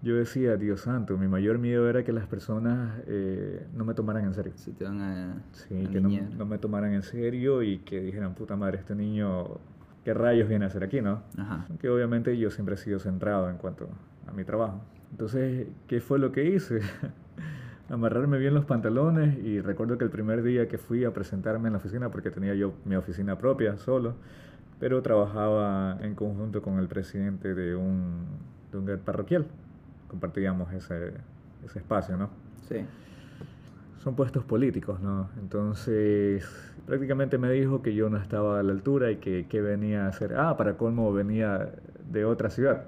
yo 0.00 0.16
decía, 0.16 0.56
Dios 0.56 0.80
santo, 0.80 1.18
mi 1.18 1.28
mayor 1.28 1.58
miedo 1.58 1.90
era 1.90 2.04
que 2.04 2.12
las 2.12 2.26
personas 2.26 3.02
eh, 3.06 3.66
no 3.74 3.84
me 3.84 3.92
tomaran 3.92 4.24
en 4.24 4.32
serio. 4.32 4.54
Sí, 4.56 4.72
te 4.72 4.84
van 4.84 5.02
a... 5.02 5.42
Sí, 5.52 5.86
que 5.92 6.00
no, 6.00 6.08
no, 6.38 6.46
me 6.46 6.56
tomaran 6.56 6.94
en 6.94 7.02
serio 7.02 7.62
y 7.62 7.80
que 7.80 8.00
dijeran, 8.00 8.34
puta 8.34 8.56
madre, 8.56 8.78
este 8.78 8.94
niño 8.94 9.58
qué 10.06 10.14
rayos 10.14 10.48
viene 10.48 10.64
a 10.64 10.68
hacer 10.68 10.84
aquí, 10.84 11.00
¿no? 11.00 11.20
Ajá. 11.36 11.66
Que 11.80 11.88
obviamente 11.88 12.38
yo 12.38 12.48
siempre 12.52 12.76
he 12.76 12.78
sido 12.78 13.00
centrado 13.00 13.50
en 13.50 13.56
cuanto 13.56 13.88
a 14.28 14.30
mi 14.30 14.44
trabajo. 14.44 14.80
Entonces, 15.10 15.66
¿qué 15.88 16.00
fue 16.00 16.20
lo 16.20 16.30
que 16.30 16.44
hice? 16.44 16.78
Amarrarme 17.90 18.38
bien 18.38 18.54
los 18.54 18.64
pantalones 18.64 19.36
y 19.38 19.60
recuerdo 19.60 19.98
que 19.98 20.04
el 20.04 20.10
primer 20.10 20.44
día 20.44 20.68
que 20.68 20.78
fui 20.78 21.04
a 21.04 21.12
presentarme 21.12 21.66
en 21.66 21.72
la 21.72 21.78
oficina, 21.78 22.08
porque 22.08 22.30
tenía 22.30 22.54
yo 22.54 22.74
mi 22.84 22.94
oficina 22.94 23.36
propia 23.36 23.78
solo, 23.78 24.14
pero 24.78 25.02
trabajaba 25.02 25.98
en 26.00 26.14
conjunto 26.14 26.62
con 26.62 26.78
el 26.78 26.86
presidente 26.86 27.56
de 27.56 27.74
un, 27.74 28.26
de 28.70 28.78
un 28.78 29.00
parroquial. 29.00 29.46
Compartíamos 30.06 30.72
ese, 30.72 31.14
ese 31.64 31.80
espacio, 31.80 32.16
¿no? 32.16 32.30
Sí 32.68 32.76
son 34.06 34.14
puestos 34.14 34.44
políticos, 34.44 35.00
¿no? 35.00 35.30
Entonces, 35.36 36.48
prácticamente 36.86 37.38
me 37.38 37.50
dijo 37.50 37.82
que 37.82 37.92
yo 37.92 38.08
no 38.08 38.18
estaba 38.18 38.60
a 38.60 38.62
la 38.62 38.70
altura 38.70 39.10
y 39.10 39.16
que, 39.16 39.46
que 39.48 39.60
venía 39.60 40.04
a 40.04 40.10
hacer. 40.10 40.36
Ah, 40.36 40.56
para 40.56 40.76
colmo, 40.76 41.12
venía 41.12 41.72
de 42.08 42.24
otra 42.24 42.48
ciudad. 42.48 42.84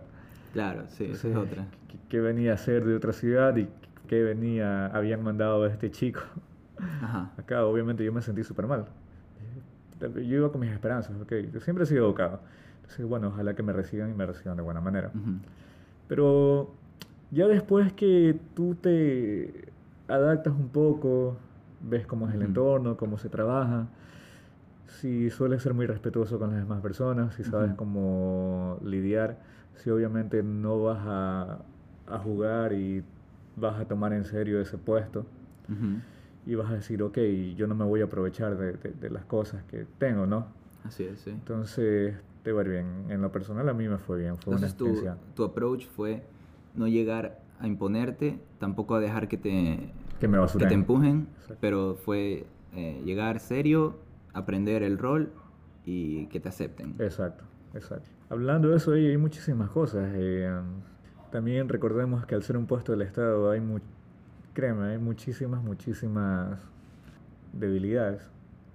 Claro, 0.52 0.84
sí, 0.86 1.06
esa 1.06 1.26
es 1.26 1.34
otra. 1.34 1.66
Que, 2.08 2.20
venía 2.20 2.52
a 2.52 2.54
hacer 2.54 2.84
de 2.84 2.94
otra 2.94 3.12
ciudad 3.12 3.56
y 3.56 3.66
que 4.06 4.22
venía, 4.22 4.86
habían 4.86 5.24
mandado 5.24 5.64
a 5.64 5.66
este 5.66 5.90
chico. 5.90 6.20
Ajá. 6.78 7.32
Acá, 7.36 7.64
obviamente, 7.64 8.04
yo 8.04 8.12
me 8.12 8.22
sentí 8.22 8.44
súper 8.44 8.68
mal. 8.68 8.84
Yo 10.00 10.20
iba 10.20 10.52
con 10.52 10.60
mis 10.60 10.70
esperanzas, 10.70 11.20
ok. 11.20 11.32
Yo 11.52 11.58
siempre 11.58 11.82
he 11.82 11.86
sido 11.88 12.06
educado. 12.06 12.38
Entonces, 12.82 13.04
bueno, 13.04 13.26
ojalá 13.26 13.54
que 13.54 13.64
me 13.64 13.72
reciban 13.72 14.12
y 14.12 14.14
me 14.14 14.24
reciban 14.24 14.56
de 14.56 14.62
buena 14.62 14.80
manera. 14.80 15.10
Pero 16.06 16.70
ya 17.32 17.48
después 17.48 17.92
que 17.92 18.38
tú 18.54 18.76
te 18.76 19.67
adaptas 20.08 20.54
un 20.54 20.68
poco, 20.68 21.36
ves 21.80 22.06
cómo 22.06 22.28
es 22.28 22.34
el 22.34 22.42
entorno, 22.42 22.96
cómo 22.96 23.18
se 23.18 23.28
trabaja, 23.28 23.86
si 24.86 25.30
sueles 25.30 25.62
ser 25.62 25.74
muy 25.74 25.86
respetuoso 25.86 26.38
con 26.38 26.50
las 26.50 26.60
demás 26.60 26.80
personas, 26.80 27.34
si 27.34 27.44
sabes 27.44 27.74
cómo 27.74 28.78
lidiar, 28.82 29.38
si 29.76 29.90
obviamente 29.90 30.42
no 30.42 30.82
vas 30.82 31.00
a, 31.02 31.58
a, 32.08 32.18
jugar 32.18 32.72
y 32.72 33.04
vas 33.56 33.78
a 33.80 33.84
tomar 33.84 34.12
en 34.12 34.24
serio 34.24 34.60
ese 34.60 34.78
puesto 34.78 35.26
y 36.46 36.54
vas 36.54 36.70
a 36.70 36.74
decir, 36.74 37.02
ok, 37.02 37.18
yo 37.56 37.66
no 37.66 37.74
me 37.74 37.84
voy 37.84 38.00
a 38.00 38.04
aprovechar 38.04 38.56
de, 38.56 38.72
de, 38.72 39.10
las 39.10 39.24
cosas 39.26 39.62
que 39.64 39.86
tengo, 39.98 40.26
¿no? 40.26 40.46
Así 40.84 41.04
es, 41.04 41.20
sí. 41.20 41.30
Entonces 41.30 42.16
te 42.42 42.52
va 42.52 42.62
bien. 42.62 43.04
En 43.10 43.20
lo 43.20 43.30
personal 43.30 43.68
a 43.68 43.74
mí 43.74 43.86
me 43.86 43.98
fue 43.98 44.18
bien, 44.18 44.38
fue 44.38 44.54
una 44.54 44.66
experiencia. 44.66 45.16
Tu, 45.34 45.34
tu 45.34 45.44
approach 45.44 45.86
fue 45.86 46.22
no 46.74 46.88
llegar 46.88 47.38
a 47.58 47.66
imponerte, 47.66 48.38
tampoco 48.58 48.94
a 48.94 49.00
dejar 49.00 49.28
que 49.28 49.36
te, 49.36 49.90
que 50.20 50.28
me 50.28 50.38
que 50.58 50.66
te 50.66 50.74
empujen, 50.74 51.28
pero 51.60 51.96
fue 51.96 52.46
eh, 52.74 53.02
llegar 53.04 53.40
serio, 53.40 53.98
aprender 54.32 54.82
el 54.82 54.98
rol 54.98 55.32
y 55.84 56.26
que 56.26 56.40
te 56.40 56.48
acepten. 56.48 56.94
Exacto, 56.98 57.44
exacto. 57.74 58.10
Hablando 58.30 58.68
de 58.68 58.76
eso, 58.76 58.92
hay, 58.92 59.16
muchísimas 59.16 59.70
cosas. 59.70 60.10
Eh, 60.14 60.50
también 61.30 61.68
recordemos 61.68 62.26
que 62.26 62.34
al 62.34 62.42
ser 62.42 62.56
un 62.56 62.66
puesto 62.66 62.92
del 62.92 63.02
Estado 63.02 63.50
hay, 63.50 63.60
mu 63.60 63.80
créeme, 64.52 64.92
hay 64.92 64.98
muchísimas, 64.98 65.62
muchísimas 65.62 66.60
debilidades. 67.52 68.22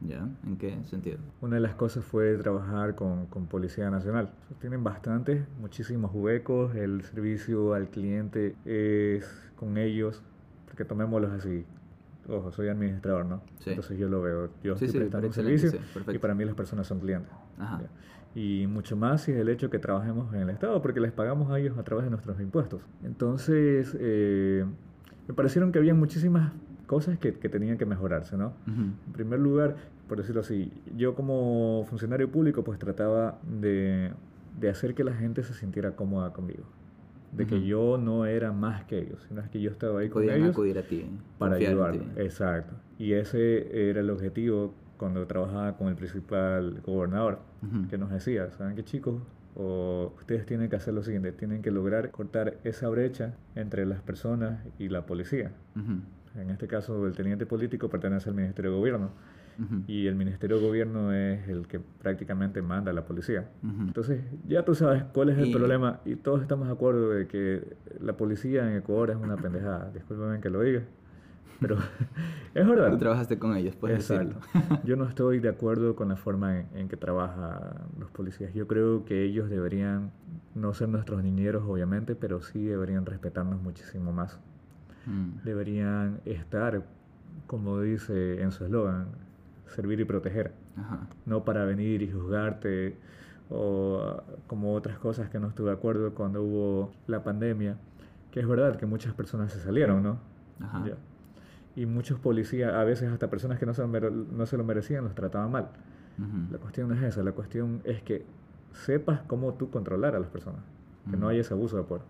¿Ya? 0.07 0.27
¿En 0.45 0.57
qué 0.57 0.77
sentido? 0.83 1.17
Una 1.41 1.55
de 1.55 1.61
las 1.61 1.75
cosas 1.75 2.03
fue 2.03 2.35
trabajar 2.37 2.95
con, 2.95 3.27
con, 3.27 3.45
Policía 3.45 3.89
Nacional. 3.89 4.31
Tienen 4.59 4.83
bastantes, 4.83 5.45
muchísimos 5.59 6.11
huecos, 6.13 6.75
el 6.75 7.03
servicio 7.03 7.73
al 7.73 7.89
cliente 7.89 8.55
es 8.65 9.25
con 9.55 9.77
ellos, 9.77 10.21
porque 10.65 10.85
tomémoslos 10.85 11.31
así. 11.31 11.65
Ojo, 12.27 12.51
soy 12.51 12.69
administrador, 12.69 13.25
¿no? 13.25 13.41
Entonces 13.65 13.97
yo 13.97 14.07
lo 14.07 14.21
veo. 14.21 14.49
Yo 14.63 14.73
estoy 14.73 14.91
prestando 14.91 15.27
un 15.27 15.33
servicio 15.33 15.71
y 16.11 16.17
para 16.17 16.33
mí 16.33 16.45
las 16.45 16.55
personas 16.55 16.87
son 16.87 16.99
clientes. 16.99 17.31
Ajá. 17.57 17.81
Y 18.35 18.65
mucho 18.67 18.95
más 18.95 19.21
si 19.21 19.31
es 19.31 19.37
el 19.37 19.49
hecho 19.49 19.69
que 19.69 19.77
trabajemos 19.77 20.33
en 20.33 20.41
el 20.41 20.49
Estado, 20.49 20.81
porque 20.81 20.99
les 20.99 21.11
pagamos 21.11 21.51
a 21.51 21.59
ellos 21.59 21.77
a 21.77 21.83
través 21.83 22.05
de 22.05 22.09
nuestros 22.09 22.39
impuestos. 22.39 22.81
Entonces, 23.03 23.95
eh, 23.99 24.65
me 25.27 25.33
parecieron 25.33 25.71
que 25.71 25.79
había 25.79 25.93
muchísimas 25.93 26.51
cosas 26.85 27.17
que, 27.17 27.33
que 27.33 27.49
tenían 27.49 27.77
que 27.77 27.85
mejorarse, 27.85 28.37
¿no? 28.37 28.53
En 28.67 29.13
primer 29.13 29.39
lugar, 29.39 29.75
por 30.07 30.17
decirlo 30.17 30.41
así, 30.41 30.71
yo 30.95 31.15
como 31.15 31.85
funcionario 31.89 32.29
público 32.29 32.63
pues 32.63 32.79
trataba 32.79 33.39
de, 33.43 34.11
de 34.59 34.69
hacer 34.69 34.93
que 34.95 35.03
la 35.03 35.13
gente 35.13 35.43
se 35.43 35.53
sintiera 35.53 35.95
cómoda 35.95 36.33
conmigo. 36.33 36.63
De 37.31 37.47
que 37.47 37.65
yo 37.65 37.97
no 37.97 38.27
era 38.27 38.51
más 38.51 38.83
que 38.83 38.99
ellos, 38.99 39.25
sino 39.27 39.41
que 39.49 39.59
yo 39.59 39.71
estaba 39.71 40.01
ahí 40.01 40.09
con 40.09 40.29
ellos 40.29 40.51
acudir 40.51 40.77
a 40.77 40.83
ti, 40.83 41.03
para 41.39 41.55
ayudar. 41.55 41.95
Exacto. 42.15 42.75
Y 42.99 43.13
ese 43.13 43.89
era 43.89 44.01
el 44.01 44.11
objetivo 44.11 44.75
cuando 44.97 45.25
trabajaba 45.25 45.75
con 45.75 45.87
el 45.87 45.95
principal 45.95 46.81
gobernador, 46.85 47.39
que 47.89 47.97
nos 47.97 48.11
decía, 48.11 48.51
¿saben 48.51 48.75
qué 48.75 48.83
chicos? 48.83 49.21
O 49.55 50.13
ustedes 50.17 50.45
tienen 50.45 50.69
que 50.69 50.75
hacer 50.75 50.93
lo 50.93 51.03
siguiente, 51.03 51.31
tienen 51.31 51.61
que 51.61 51.71
lograr 51.71 52.11
cortar 52.11 52.57
esa 52.63 52.87
brecha 52.89 53.33
entre 53.55 53.85
las 53.85 54.01
personas 54.01 54.63
y 54.77 54.89
la 54.89 55.05
policía. 55.07 55.51
En 56.35 56.49
este 56.49 56.67
caso, 56.67 57.05
el 57.05 57.13
teniente 57.13 57.45
político 57.45 57.89
pertenece 57.89 58.29
al 58.29 58.35
Ministerio 58.35 58.71
de 58.71 58.77
Gobierno. 58.77 59.11
Y 59.87 60.07
el 60.07 60.15
Ministerio 60.15 60.57
de 60.57 60.65
Gobierno 60.65 61.13
es 61.13 61.47
el 61.47 61.67
que 61.67 61.79
prácticamente 61.79 62.63
manda 62.63 62.89
a 62.89 62.93
la 62.93 63.05
policía. 63.05 63.51
Entonces, 63.61 64.23
ya 64.47 64.65
tú 64.65 64.73
sabes 64.73 65.03
cuál 65.13 65.29
es 65.29 65.37
el 65.37 65.51
problema 65.51 65.99
y 66.05 66.15
todos 66.15 66.41
estamos 66.41 66.67
de 66.67 66.73
acuerdo 66.73 67.11
de 67.11 67.27
que 67.27 67.61
la 68.01 68.17
policía 68.17 68.67
en 68.67 68.77
Ecuador 68.77 69.11
es 69.11 69.17
una 69.17 69.37
pendejada. 69.37 69.91
Discúlpeme 69.91 70.39
que 70.39 70.49
lo 70.49 70.61
diga, 70.61 70.81
pero 71.61 71.77
es 72.55 72.67
verdad. 72.67 72.89
Tú 72.89 72.97
trabajaste 72.97 73.37
con 73.37 73.55
ellos, 73.55 73.75
puedes 73.75 74.09
Exacto. 74.09 74.39
Yo 74.85 74.95
no 74.95 75.05
estoy 75.05 75.39
de 75.39 75.49
acuerdo 75.49 75.95
con 75.95 76.09
la 76.09 76.15
forma 76.15 76.59
en, 76.59 76.67
en 76.73 76.87
que 76.87 76.97
trabajan 76.97 77.75
los 77.99 78.09
policías. 78.09 78.55
Yo 78.55 78.67
creo 78.67 79.05
que 79.05 79.23
ellos 79.23 79.51
deberían 79.51 80.11
no 80.55 80.73
ser 80.73 80.89
nuestros 80.89 81.23
niñeros, 81.23 81.63
obviamente, 81.67 82.15
pero 82.15 82.41
sí 82.41 82.65
deberían 82.65 83.05
respetarnos 83.05 83.61
muchísimo 83.61 84.11
más. 84.11 84.39
Mm. 85.05 85.43
deberían 85.43 86.21
estar, 86.25 86.83
como 87.47 87.81
dice 87.81 88.41
en 88.41 88.51
su 88.51 88.65
eslogan, 88.65 89.07
servir 89.67 89.99
y 89.99 90.05
proteger. 90.05 90.53
No 91.25 91.43
para 91.43 91.65
venir 91.65 92.01
y 92.01 92.11
juzgarte 92.11 92.97
o 93.49 94.23
como 94.47 94.73
otras 94.73 94.97
cosas 94.97 95.29
que 95.29 95.39
no 95.39 95.47
estuve 95.47 95.69
de 95.69 95.75
acuerdo 95.75 96.13
cuando 96.13 96.43
hubo 96.43 96.91
la 97.07 97.23
pandemia, 97.23 97.77
que 98.31 98.39
es 98.39 98.47
verdad 98.47 98.77
que 98.77 98.85
muchas 98.85 99.13
personas 99.13 99.51
se 99.51 99.59
salieron, 99.59 100.01
¿no? 100.01 100.17
Y 101.75 101.85
muchos 101.85 102.19
policías, 102.19 102.73
a 102.73 102.83
veces 102.83 103.11
hasta 103.11 103.29
personas 103.29 103.59
que 103.59 103.65
no 103.65 103.73
se 103.73 103.85
lo, 103.85 104.09
no 104.09 104.45
se 104.45 104.57
lo 104.57 104.63
merecían, 104.63 105.03
los 105.03 105.15
trataban 105.15 105.51
mal. 105.51 105.69
La 106.51 106.59
cuestión 106.59 106.89
no 106.89 106.95
es 106.95 107.01
esa, 107.01 107.23
la 107.23 107.31
cuestión 107.31 107.81
es 107.83 108.01
que 108.03 108.25
sepas 108.71 109.21
cómo 109.27 109.53
tú 109.55 109.69
controlar 109.69 110.15
a 110.15 110.19
las 110.19 110.29
personas, 110.29 110.61
que 111.09 111.17
no 111.17 111.27
haya 111.27 111.41
ese 111.41 111.53
abuso 111.53 111.77
de 111.77 111.83
poder. 111.83 112.03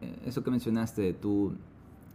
Eh, 0.00 0.18
eso 0.26 0.44
que 0.44 0.50
mencionaste, 0.50 1.12
tú 1.14 1.54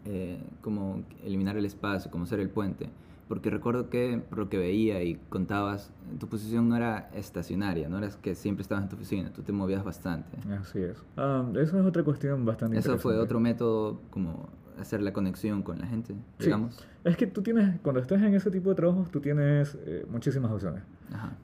eh, 0.05 0.39
como 0.61 1.03
eliminar 1.23 1.57
el 1.57 1.65
espacio, 1.65 2.11
como 2.11 2.25
ser 2.25 2.39
el 2.39 2.49
puente. 2.49 2.89
Porque 3.27 3.49
recuerdo 3.49 3.89
que, 3.89 4.21
por 4.29 4.37
lo 4.37 4.49
que 4.49 4.57
veía 4.57 5.01
y 5.01 5.15
contabas, 5.29 5.91
tu 6.19 6.27
posición 6.27 6.67
no 6.67 6.75
era 6.75 7.09
estacionaria, 7.13 7.87
no 7.87 7.97
eras 7.97 8.17
que 8.17 8.35
siempre 8.35 8.61
estabas 8.61 8.83
en 8.83 8.89
tu 8.89 8.95
oficina, 8.95 9.31
tú 9.31 9.41
te 9.41 9.51
movías 9.51 9.83
bastante. 9.83 10.37
Así 10.59 10.79
es. 10.79 11.01
Ah, 11.15 11.45
eso 11.55 11.79
es 11.79 11.85
otra 11.85 12.03
cuestión 12.03 12.45
bastante 12.45 12.77
Eso 12.77 12.97
fue 12.97 13.17
otro 13.17 13.39
método 13.39 14.01
como 14.09 14.49
hacer 14.79 15.01
la 15.01 15.13
conexión 15.13 15.63
con 15.63 15.79
la 15.79 15.87
gente, 15.87 16.15
digamos. 16.39 16.85
Es 17.03 17.17
que 17.17 17.27
tú 17.27 17.41
tienes, 17.41 17.79
cuando 17.81 18.01
estás 18.01 18.21
en 18.21 18.33
ese 18.33 18.51
tipo 18.51 18.69
de 18.69 18.75
trabajos, 18.75 19.09
tú 19.09 19.19
tienes 19.19 19.77
eh, 19.85 20.05
muchísimas 20.09 20.51
opciones. 20.51 20.83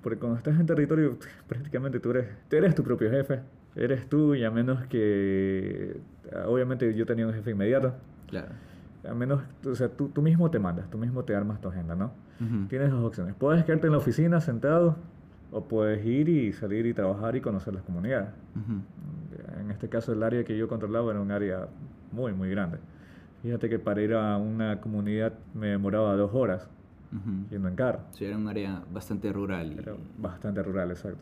Porque 0.02 0.20
cuando 0.20 0.38
estás 0.38 0.60
en 0.60 0.66
territorio, 0.66 1.18
prácticamente 1.48 2.00
tú 2.00 2.12
eres, 2.12 2.28
tú 2.50 2.56
eres 2.56 2.74
tu 2.76 2.84
propio 2.84 3.10
jefe, 3.10 3.42
eres 3.76 4.08
tú 4.10 4.34
y 4.36 4.44
a 4.44 4.52
menos 4.52 4.86
que, 4.88 6.00
obviamente 6.46 6.94
yo 6.96 7.06
tenía 7.06 7.28
un 7.28 7.34
jefe 7.34 7.52
inmediato, 7.52 7.94
Claro. 8.30 8.50
A 9.10 9.14
menos, 9.14 9.42
o 9.66 9.76
sea, 9.76 9.90
tú, 9.90 10.10
tú 10.10 10.22
mismo 10.22 10.52
te 10.52 10.60
mandas, 10.60 10.90
tú 10.90 10.98
mismo 10.98 11.24
te 11.24 11.36
armas 11.36 11.62
tu 11.62 11.70
agenda, 11.70 11.96
¿no? 11.96 12.12
Tienes 12.70 12.92
dos 12.92 13.04
opciones. 13.04 13.36
Puedes 13.36 13.66
quedarte 13.66 13.88
en 13.88 13.92
la 13.92 13.98
oficina 13.98 14.40
sentado 14.40 14.96
o 15.52 15.66
puedes 15.66 16.06
ir 16.06 16.30
y 16.30 16.54
salir 16.54 16.86
y 16.86 16.94
trabajar 16.94 17.36
y 17.36 17.42
conocer 17.42 17.74
las 17.74 17.84
comunidades. 17.84 18.30
En 19.60 19.72
este 19.72 19.90
caso, 19.90 20.14
el 20.14 20.24
área 20.24 20.44
que 20.46 20.58
yo 20.58 20.68
controlaba 20.70 21.12
era 21.12 21.20
un 21.20 21.32
área 21.32 21.68
muy, 22.12 22.34
muy 22.34 22.50
grande. 22.50 22.78
Fíjate 23.42 23.70
que 23.70 23.80
para 23.80 24.02
ir 24.02 24.14
a 24.14 24.38
una 24.38 24.80
comunidad 24.80 25.34
me 25.54 25.68
demoraba 25.68 26.16
dos 26.16 26.32
horas 26.34 26.70
yendo 27.50 27.68
en 27.68 27.76
carro. 27.76 28.00
Sí, 28.12 28.26
era 28.26 28.38
un 28.38 28.48
área 28.48 28.84
bastante 28.94 29.34
rural. 29.34 29.78
Era 29.78 29.94
bastante 30.18 30.62
rural, 30.64 30.92
exacto. 30.92 31.20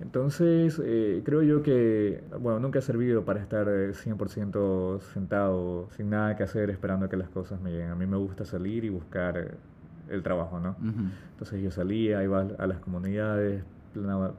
Entonces, 0.00 0.80
eh, 0.84 1.22
creo 1.24 1.42
yo 1.42 1.62
que, 1.62 2.22
bueno, 2.40 2.60
nunca 2.60 2.78
ha 2.78 2.82
servido 2.82 3.24
para 3.24 3.40
estar 3.40 3.66
100% 3.66 4.96
eh, 4.96 5.00
sentado, 5.12 5.88
sin 5.96 6.10
nada 6.10 6.36
que 6.36 6.42
hacer, 6.42 6.70
esperando 6.70 7.08
que 7.08 7.16
las 7.16 7.28
cosas 7.28 7.60
me 7.60 7.70
lleguen. 7.70 7.90
A 7.90 7.94
mí 7.94 8.06
me 8.06 8.16
gusta 8.16 8.44
salir 8.44 8.84
y 8.84 8.88
buscar 8.88 9.38
eh, 9.38 9.50
el 10.10 10.22
trabajo, 10.22 10.58
¿no? 10.58 10.76
Entonces 11.32 11.62
yo 11.62 11.70
salía, 11.70 12.22
iba 12.22 12.46
a 12.58 12.66
las 12.66 12.80
comunidades, 12.80 13.62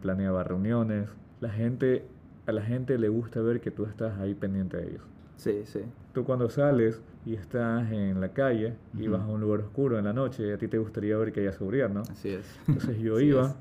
planeaba, 0.01 0.43
reuniones. 0.43 1.07
La 1.41 1.49
gente, 1.49 2.05
a 2.47 2.51
la 2.51 2.61
gente 2.61 2.97
le 2.97 3.09
gusta 3.09 3.41
ver 3.41 3.61
que 3.61 3.71
tú 3.71 3.85
estás 3.85 4.17
ahí 4.19 4.33
pendiente 4.33 4.77
de 4.77 4.89
ellos. 4.89 5.03
Sí, 5.37 5.61
sí. 5.65 5.81
Tú 6.13 6.25
cuando 6.25 6.49
sales 6.49 7.01
y 7.25 7.35
estás 7.35 7.89
en 7.91 8.19
la 8.19 8.29
calle 8.29 8.73
y 8.97 9.07
vas 9.07 9.21
a 9.21 9.27
un 9.27 9.39
lugar 9.39 9.61
oscuro 9.61 9.97
en 9.97 10.05
la 10.05 10.13
noche, 10.13 10.53
a 10.53 10.57
ti 10.57 10.67
te 10.67 10.77
gustaría 10.77 11.15
ver 11.17 11.31
que 11.31 11.41
haya 11.41 11.53
seguridad, 11.53 11.89
¿no? 11.89 12.01
Así 12.01 12.29
es. 12.29 12.59
Entonces 12.67 12.97
yo 12.99 13.19
iba 13.19 13.55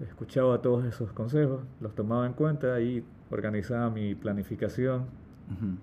escuchaba 0.00 0.60
todos 0.60 0.84
esos 0.84 1.12
consejos, 1.12 1.62
los 1.80 1.94
tomaba 1.94 2.26
en 2.26 2.32
cuenta 2.32 2.80
y 2.80 3.04
organizaba 3.30 3.90
mi 3.90 4.14
planificación 4.14 5.06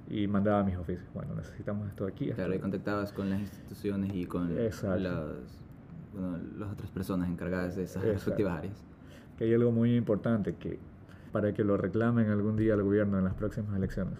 y 0.09 0.27
mandaba 0.27 0.63
mis 0.63 0.75
oficios. 0.75 1.07
Bueno, 1.13 1.35
necesitamos 1.35 1.87
esto 1.87 2.05
aquí. 2.05 2.31
claro, 2.31 2.53
y 2.53 2.59
contactabas 2.59 3.13
con 3.13 3.29
las 3.29 3.39
instituciones 3.39 4.13
y 4.13 4.25
con 4.25 4.55
las, 4.55 4.83
las 4.83 6.71
otras 6.71 6.89
personas 6.91 7.29
encargadas 7.29 7.75
de 7.75 7.83
esas 7.83 8.03
respectivas 8.03 8.57
áreas. 8.57 8.83
Que 9.37 9.45
hay 9.45 9.53
algo 9.53 9.71
muy 9.71 9.95
importante 9.95 10.55
que 10.55 10.79
para 11.31 11.53
que 11.53 11.63
lo 11.63 11.77
reclamen 11.77 12.29
algún 12.29 12.57
día 12.57 12.73
al 12.73 12.83
gobierno 12.83 13.17
en 13.17 13.23
las 13.23 13.33
próximas 13.35 13.75
elecciones. 13.75 14.19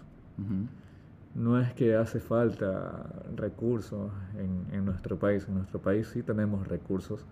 No 1.34 1.58
es 1.58 1.72
que 1.74 1.96
hace 1.96 2.20
falta 2.20 3.06
recursos 3.36 4.12
en, 4.38 4.66
en 4.74 4.84
nuestro 4.84 5.18
país. 5.18 5.46
En 5.48 5.54
nuestro 5.54 5.80
país 5.80 6.08
sí 6.08 6.22
tenemos 6.22 6.66
recursos. 6.68 7.26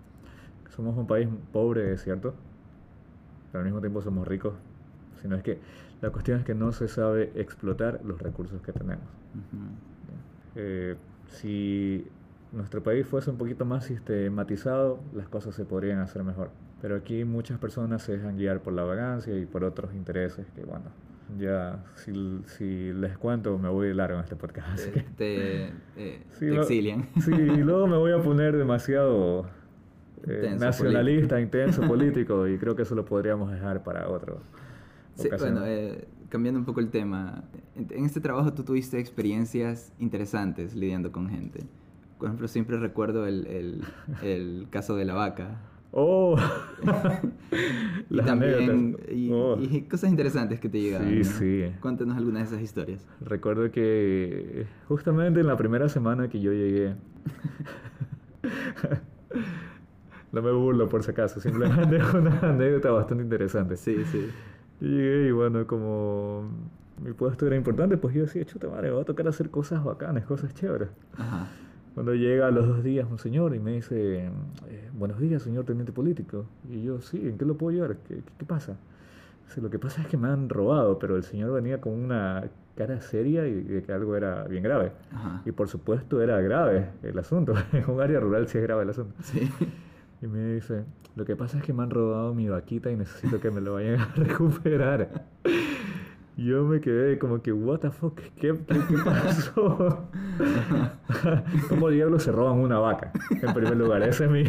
Somos 0.70 0.96
un 0.96 1.06
país 1.06 1.28
pobre, 1.52 1.92
es 1.92 2.02
cierto, 2.02 2.34
pero 3.50 3.60
al 3.60 3.64
mismo 3.64 3.80
tiempo 3.80 4.02
somos 4.02 4.26
ricos, 4.26 4.54
sino 5.20 5.36
es 5.36 5.42
que 5.42 5.58
la 6.00 6.10
cuestión 6.10 6.38
es 6.38 6.44
que 6.44 6.54
no 6.54 6.72
se 6.72 6.88
sabe 6.88 7.32
explotar 7.34 8.00
los 8.04 8.20
recursos 8.20 8.62
que 8.62 8.72
tenemos. 8.72 9.04
Eh, 10.56 10.96
si 11.28 12.06
nuestro 12.52 12.82
país 12.82 13.06
fuese 13.06 13.30
un 13.30 13.36
poquito 13.36 13.64
más 13.64 13.84
sistematizado, 13.84 15.00
las 15.14 15.28
cosas 15.28 15.54
se 15.54 15.64
podrían 15.64 15.98
hacer 15.98 16.24
mejor. 16.24 16.50
Pero 16.80 16.96
aquí 16.96 17.24
muchas 17.24 17.58
personas 17.58 18.02
se 18.02 18.16
dejan 18.16 18.36
guiar 18.38 18.60
por 18.60 18.72
la 18.72 18.82
vagancia 18.84 19.36
y 19.36 19.44
por 19.44 19.64
otros 19.64 19.94
intereses 19.94 20.46
que, 20.56 20.64
bueno, 20.64 20.86
ya 21.38 21.84
si, 21.94 22.40
si 22.46 22.92
les 22.92 23.16
cuento 23.18 23.56
me 23.58 23.68
voy 23.68 23.92
largo 23.92 24.16
en 24.16 24.24
este 24.24 24.36
podcast. 24.36 24.82
Te, 25.16 25.66
eh, 25.96 26.22
exilian. 26.40 27.08
Sí, 27.20 27.32
y 27.32 27.58
luego 27.58 27.86
me 27.86 27.98
voy 27.98 28.12
a 28.12 28.22
poner 28.22 28.56
demasiado 28.56 29.46
eh, 30.26 30.56
nacionalista, 30.58 31.40
intenso, 31.40 31.82
político, 31.88 32.46
y 32.48 32.58
creo 32.58 32.76
que 32.76 32.82
eso 32.82 32.94
lo 32.94 33.04
podríamos 33.04 33.50
dejar 33.50 33.82
para 33.82 34.08
otro. 34.08 34.40
Sí, 35.14 35.28
bueno, 35.38 35.62
eh, 35.66 36.06
cambiando 36.28 36.60
un 36.60 36.64
poco 36.64 36.80
el 36.80 36.90
tema, 36.90 37.44
en, 37.74 38.04
este 38.04 38.20
trabajo 38.20 38.52
tú 38.52 38.62
tuviste 38.62 38.98
experiencias 38.98 39.92
interesantes 39.98 40.74
lidiando 40.74 41.12
con 41.12 41.28
gente. 41.28 41.64
Por 42.18 42.28
ejemplo, 42.28 42.48
siempre 42.48 42.78
recuerdo 42.78 43.26
el, 43.26 43.46
el, 43.46 43.84
el 44.22 44.66
caso 44.70 44.96
de 44.96 45.04
la 45.04 45.14
vaca. 45.14 45.60
Oh, 45.92 46.36
y 48.10 48.16
también 48.18 48.96
oh. 49.32 49.58
y, 49.60 49.82
cosas 49.82 50.10
interesantes 50.10 50.60
que 50.60 50.68
te 50.68 50.80
llegaban. 50.80 51.08
Sí, 51.08 51.24
sí. 51.24 51.64
Cuéntanos 51.80 52.16
algunas 52.16 52.42
de 52.42 52.56
esas 52.56 52.62
historias. 52.62 53.04
Recuerdo 53.20 53.72
que 53.72 54.66
justamente 54.86 55.40
en 55.40 55.48
la 55.48 55.56
primera 55.56 55.88
semana 55.88 56.28
que 56.28 56.40
yo 56.40 56.52
llegué, 56.52 56.94
no 60.32 60.42
me 60.42 60.52
burlo 60.52 60.88
por 60.88 61.02
si 61.02 61.10
acaso, 61.10 61.40
simplemente 61.40 61.96
es 61.98 62.14
una 62.14 62.38
anécdota 62.40 62.90
bastante 62.90 63.24
interesante. 63.24 63.76
Sí, 63.76 64.04
sí. 64.04 64.30
llegué 64.80 65.28
y 65.28 65.30
bueno, 65.32 65.66
como 65.66 66.48
mi 67.02 67.12
puesto 67.12 67.46
era 67.46 67.56
importante, 67.56 67.96
pues 67.96 68.14
yo 68.14 68.22
decía, 68.22 68.44
chuta 68.44 68.68
madre, 68.68 68.90
va 68.90 69.02
a 69.02 69.04
tocar 69.04 69.26
hacer 69.28 69.50
cosas 69.50 69.82
bacanas, 69.82 70.24
cosas 70.24 70.54
chéveres. 70.54 70.88
Ajá. 71.16 71.48
Cuando 71.94 72.14
llega 72.14 72.46
a 72.46 72.50
los 72.50 72.68
dos 72.68 72.84
días 72.84 73.06
un 73.10 73.18
señor 73.18 73.54
y 73.54 73.58
me 73.58 73.72
dice, 73.72 74.26
eh, 74.26 74.90
buenos 74.96 75.18
días, 75.18 75.42
señor 75.42 75.64
teniente 75.64 75.92
político. 75.92 76.46
Y 76.70 76.82
yo, 76.82 77.00
sí, 77.00 77.28
¿en 77.28 77.36
qué 77.36 77.44
lo 77.44 77.56
puedo 77.56 77.76
ayudar? 77.76 77.96
¿Qué, 78.06 78.22
qué, 78.38 78.44
pasa? 78.44 78.76
Dice, 79.46 79.60
lo 79.60 79.70
que 79.70 79.78
pasa 79.78 80.02
es 80.02 80.06
que 80.06 80.16
me 80.16 80.28
han 80.28 80.48
robado, 80.48 80.98
pero 80.98 81.16
el 81.16 81.24
señor 81.24 81.52
venía 81.52 81.80
con 81.80 81.92
una 81.92 82.44
cara 82.76 83.00
seria 83.00 83.46
y 83.46 83.62
de 83.62 83.82
que 83.82 83.92
algo 83.92 84.16
era 84.16 84.44
bien 84.44 84.62
grave. 84.62 84.92
Y 85.44 85.52
por 85.52 85.68
supuesto 85.68 86.22
era 86.22 86.40
grave 86.40 86.90
el 87.02 87.18
asunto. 87.18 87.54
en 87.72 87.90
un 87.90 88.00
área 88.00 88.20
rural 88.20 88.46
sí 88.46 88.58
es 88.58 88.64
grave 88.64 88.84
el 88.84 88.90
asunto. 88.90 89.14
Sí. 89.22 89.50
Y 90.22 90.26
me 90.26 90.54
dice, 90.54 90.84
lo 91.16 91.24
que 91.24 91.34
pasa 91.34 91.58
es 91.58 91.64
que 91.64 91.72
me 91.72 91.82
han 91.82 91.90
robado 91.90 92.34
mi 92.34 92.48
vaquita 92.48 92.90
y 92.90 92.96
necesito 92.96 93.40
que 93.40 93.50
me 93.50 93.60
lo 93.60 93.74
vayan 93.74 94.00
a 94.00 94.06
recuperar. 94.16 95.24
Yo 96.36 96.64
me 96.64 96.80
quedé 96.80 97.18
como 97.18 97.42
que, 97.42 97.52
what 97.52 97.80
the 97.80 97.90
fuck, 97.90 98.18
¿qué, 98.36 98.54
qué, 98.66 98.96
pasó? 99.04 100.08
¿Cómo 101.68 101.88
diablos 101.90 102.22
se 102.22 102.32
roban 102.32 102.58
una 102.58 102.78
vaca? 102.78 103.12
En 103.30 103.52
primer 103.52 103.76
lugar, 103.76 104.02
ese 104.02 104.24
es 104.24 104.30
mi... 104.30 104.44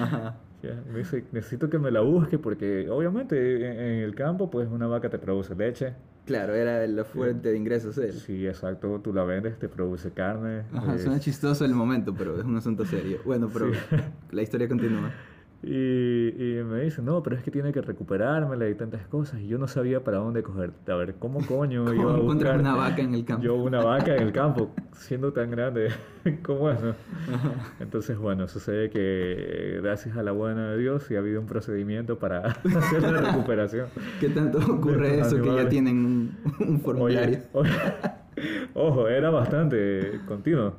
Ajá. 0.00 0.36
Me 0.62 0.98
dice, 0.98 1.24
necesito 1.32 1.70
que 1.70 1.78
me 1.78 1.90
la 1.90 2.00
busque 2.00 2.38
porque 2.38 2.88
obviamente 2.90 3.66
en, 3.66 4.02
el 4.02 4.14
campo 4.14 4.50
pues 4.50 4.68
una 4.68 4.86
vaca 4.86 5.08
te 5.08 5.18
produce 5.18 5.54
leche. 5.54 5.94
Claro, 6.26 6.54
era 6.54 6.86
la 6.86 7.04
fuente 7.04 7.50
de 7.50 7.56
ingresos 7.56 7.96
él. 7.96 8.12
Sí, 8.12 8.46
exacto, 8.46 9.00
tú 9.02 9.14
la 9.14 9.24
vendes, 9.24 9.58
te 9.58 9.68
produce 9.68 10.10
carne. 10.10 10.64
Ajá, 10.74 10.98
suena 10.98 11.18
chistoso 11.20 11.64
el 11.64 11.74
momento, 11.74 12.14
pero 12.14 12.38
es 12.38 12.44
un 12.44 12.56
asunto 12.56 12.84
serio. 12.84 13.20
Bueno, 13.24 13.48
pero 13.52 13.70
la 14.30 14.42
historia 14.42 14.68
continúa. 14.68 15.10
Y, 15.60 15.70
y, 15.70 16.62
me 16.62 16.82
dice, 16.82 17.02
no, 17.02 17.20
pero 17.20 17.34
es 17.34 17.42
que 17.42 17.50
tiene 17.50 17.72
que 17.72 17.80
recuperármela 17.80 18.68
y 18.68 18.76
tantas 18.76 19.06
cosas. 19.08 19.40
Y 19.40 19.48
yo 19.48 19.58
no 19.58 19.66
sabía 19.66 20.04
para 20.04 20.18
dónde 20.18 20.42
coger. 20.42 20.70
A 20.86 20.94
ver, 20.94 21.16
¿cómo 21.18 21.44
coño 21.44 21.84
¿Cómo 21.86 22.00
iba 22.00 22.14
a 22.14 22.16
buscar 22.16 22.60
una 22.60 22.76
vaca 22.76 23.02
en 23.02 23.14
el 23.14 23.24
campo? 23.24 23.42
Yo 23.42 23.56
una 23.56 23.82
vaca 23.82 24.14
en 24.14 24.22
el 24.22 24.32
campo, 24.32 24.70
siendo 24.92 25.32
tan 25.32 25.50
grande. 25.50 25.88
¿Cómo 26.44 26.70
es, 26.70 26.80
no? 26.80 26.94
Entonces, 27.80 28.16
bueno, 28.16 28.46
sucede 28.46 28.88
que 28.90 29.80
gracias 29.82 30.16
a 30.16 30.22
la 30.22 30.30
buena 30.30 30.70
de 30.70 30.78
Dios 30.78 31.02
sí 31.02 31.16
ha 31.16 31.18
habido 31.18 31.40
un 31.40 31.46
procedimiento 31.46 32.20
para 32.20 32.46
hacer 32.46 33.02
la 33.02 33.20
recuperación. 33.20 33.88
¿Qué 34.20 34.28
tanto 34.28 34.58
ocurre 34.58 35.20
eso 35.20 35.42
que 35.42 35.54
ya 35.56 35.68
tienen 35.68 36.36
un, 36.60 36.80
formulario? 36.80 37.40
Ojo, 38.74 39.08
era 39.08 39.30
bastante 39.30 40.20
continuo. 40.26 40.74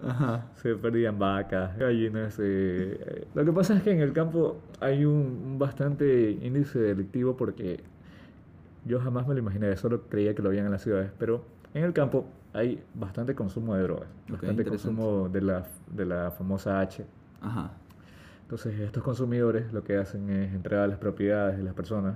Se 0.55 0.75
perdían 0.75 1.17
vacas, 1.19 1.77
gallinas. 1.77 2.37
Eh, 2.39 3.27
lo 3.33 3.45
que 3.45 3.51
pasa 3.51 3.75
es 3.77 3.83
que 3.83 3.91
en 3.91 4.01
el 4.01 4.13
campo 4.13 4.59
hay 4.79 5.05
un, 5.05 5.57
bastante 5.59 6.31
índice 6.41 6.79
delictivo 6.79 7.35
porque 7.35 7.81
yo 8.85 8.99
jamás 8.99 9.27
me 9.27 9.33
lo 9.33 9.39
imaginé, 9.39 9.75
solo 9.77 10.03
creía 10.09 10.33
que 10.33 10.41
lo 10.41 10.49
habían 10.49 10.65
en 10.65 10.71
las 10.71 10.81
ciudades, 10.81 11.11
pero 11.17 11.43
en 11.73 11.83
el 11.83 11.93
campo 11.93 12.25
hay 12.53 12.81
bastante 12.95 13.35
consumo 13.35 13.75
de 13.75 13.83
drogas, 13.83 14.09
bastante 14.27 14.65
consumo 14.65 15.29
de 15.29 15.41
la, 15.41 15.65
de 15.91 16.05
la 16.05 16.31
famosa 16.31 16.79
H. 16.79 17.05
Ajá. 17.41 17.71
Entonces 18.43 18.79
estos 18.79 19.03
consumidores 19.03 19.71
lo 19.73 19.83
que 19.83 19.97
hacen 19.97 20.29
es 20.31 20.53
entregar 20.53 20.89
las 20.89 20.97
propiedades 20.97 21.57
de 21.57 21.63
las 21.63 21.75
personas, 21.75 22.15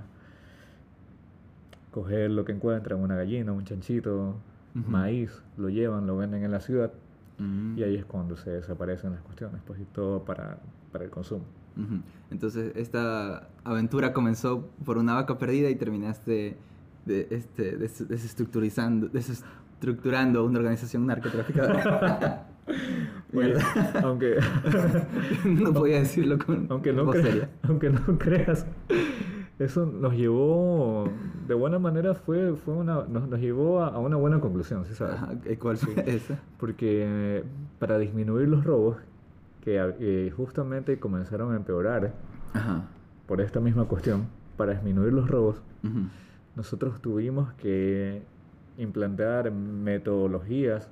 coger 1.92 2.30
lo 2.30 2.44
que 2.44 2.50
encuentran, 2.50 2.98
una 3.00 3.14
gallina, 3.14 3.52
un 3.52 3.64
chanchito, 3.64 4.34
maíz, 4.74 5.42
lo 5.56 5.68
llevan, 5.68 6.06
lo 6.06 6.16
venden 6.16 6.42
en 6.42 6.50
la 6.50 6.60
ciudad 6.60 6.92
mm. 7.38 7.78
y 7.78 7.82
ahí 7.82 7.96
es 7.96 8.04
cuando 8.04 8.36
se 8.36 8.50
desaparecen 8.50 9.12
las 9.12 9.22
cuestiones, 9.22 9.60
pues 9.66 9.80
y 9.80 9.84
todo 9.84 10.24
para, 10.24 10.58
para 10.92 11.04
el 11.04 11.10
consumo. 11.10 11.44
Entonces 12.30 12.72
esta 12.76 13.48
aventura 13.64 14.12
comenzó 14.12 14.68
por 14.84 14.96
una 14.96 15.14
vaca 15.14 15.38
perdida 15.38 15.70
y 15.70 15.74
terminaste 15.74 16.56
de, 17.04 17.26
este, 17.30 17.76
desestructurizando, 17.76 19.08
desestructurando 19.08 20.44
una 20.44 20.60
organización 20.60 21.06
narcotraficadora. 21.06 22.46
aunque 24.02 24.36
no 25.44 25.72
podía 25.74 25.98
decirlo 25.98 26.38
con 26.38 26.66
aunque 26.70 26.92
no, 26.92 27.12
aunque 27.68 27.90
no 27.90 28.18
creas 28.18 28.64
eso 29.58 29.86
nos 29.86 30.14
llevó, 30.14 31.08
de 31.46 31.54
buena 31.54 31.78
manera, 31.78 32.14
fue, 32.14 32.56
fue 32.56 32.74
una, 32.74 33.04
nos, 33.04 33.28
nos 33.28 33.40
llevó 33.40 33.82
a, 33.82 33.98
una 33.98 34.16
buena 34.16 34.40
conclusión, 34.40 34.84
¿sí 34.84 34.94
sabes? 34.94 35.58
¿Cuál 35.58 35.76
fue 35.76 35.94
esa? 36.06 36.38
Porque 36.58 37.44
para 37.78 37.98
disminuir 37.98 38.48
los 38.48 38.64
robos, 38.64 38.96
que 39.62 39.80
eh, 40.00 40.30
justamente 40.36 40.98
comenzaron 40.98 41.52
a 41.52 41.56
empeorar 41.56 42.12
por 43.26 43.40
esta 43.40 43.60
misma 43.60 43.86
cuestión, 43.86 44.26
para 44.56 44.72
disminuir 44.72 45.12
los 45.12 45.28
robos, 45.28 45.62
nosotros 46.54 47.00
tuvimos 47.00 47.52
que 47.54 48.22
implantar 48.76 49.50
metodologías 49.50 50.90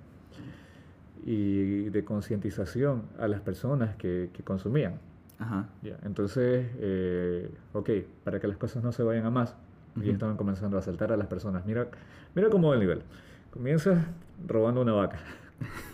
y 1.25 1.91
de 1.91 2.05
concientización 2.05 3.03
a 3.19 3.29
las 3.29 3.41
personas 3.41 3.95
que, 3.97 4.31
que 4.33 4.43
consumían. 4.43 4.99
Ajá. 5.43 5.67
entonces, 6.05 6.71
eh, 6.79 7.51
ok, 7.73 7.91
para 8.23 8.39
que 8.39 8.47
las 8.47 8.57
cosas 8.57 8.85
no 8.85 8.93
se 8.93 9.03
vayan 9.03 9.27
a 9.27 9.31
más, 9.31 9.57
y 10.01 10.11
estaban 10.11 10.37
comenzando 10.37 10.77
a 10.77 10.81
asaltar 10.81 11.13
a 11.13 11.17
las 11.17 11.27
personas. 11.27 11.67
Mira, 11.67 11.89
mira 12.35 12.49
cómo 12.49 12.69
va 12.69 12.75
el 12.75 12.81
nivel. 12.81 13.03
Comienzas 13.51 14.07
robando 14.47 14.81
una 14.81 14.93
vaca. 14.93 15.19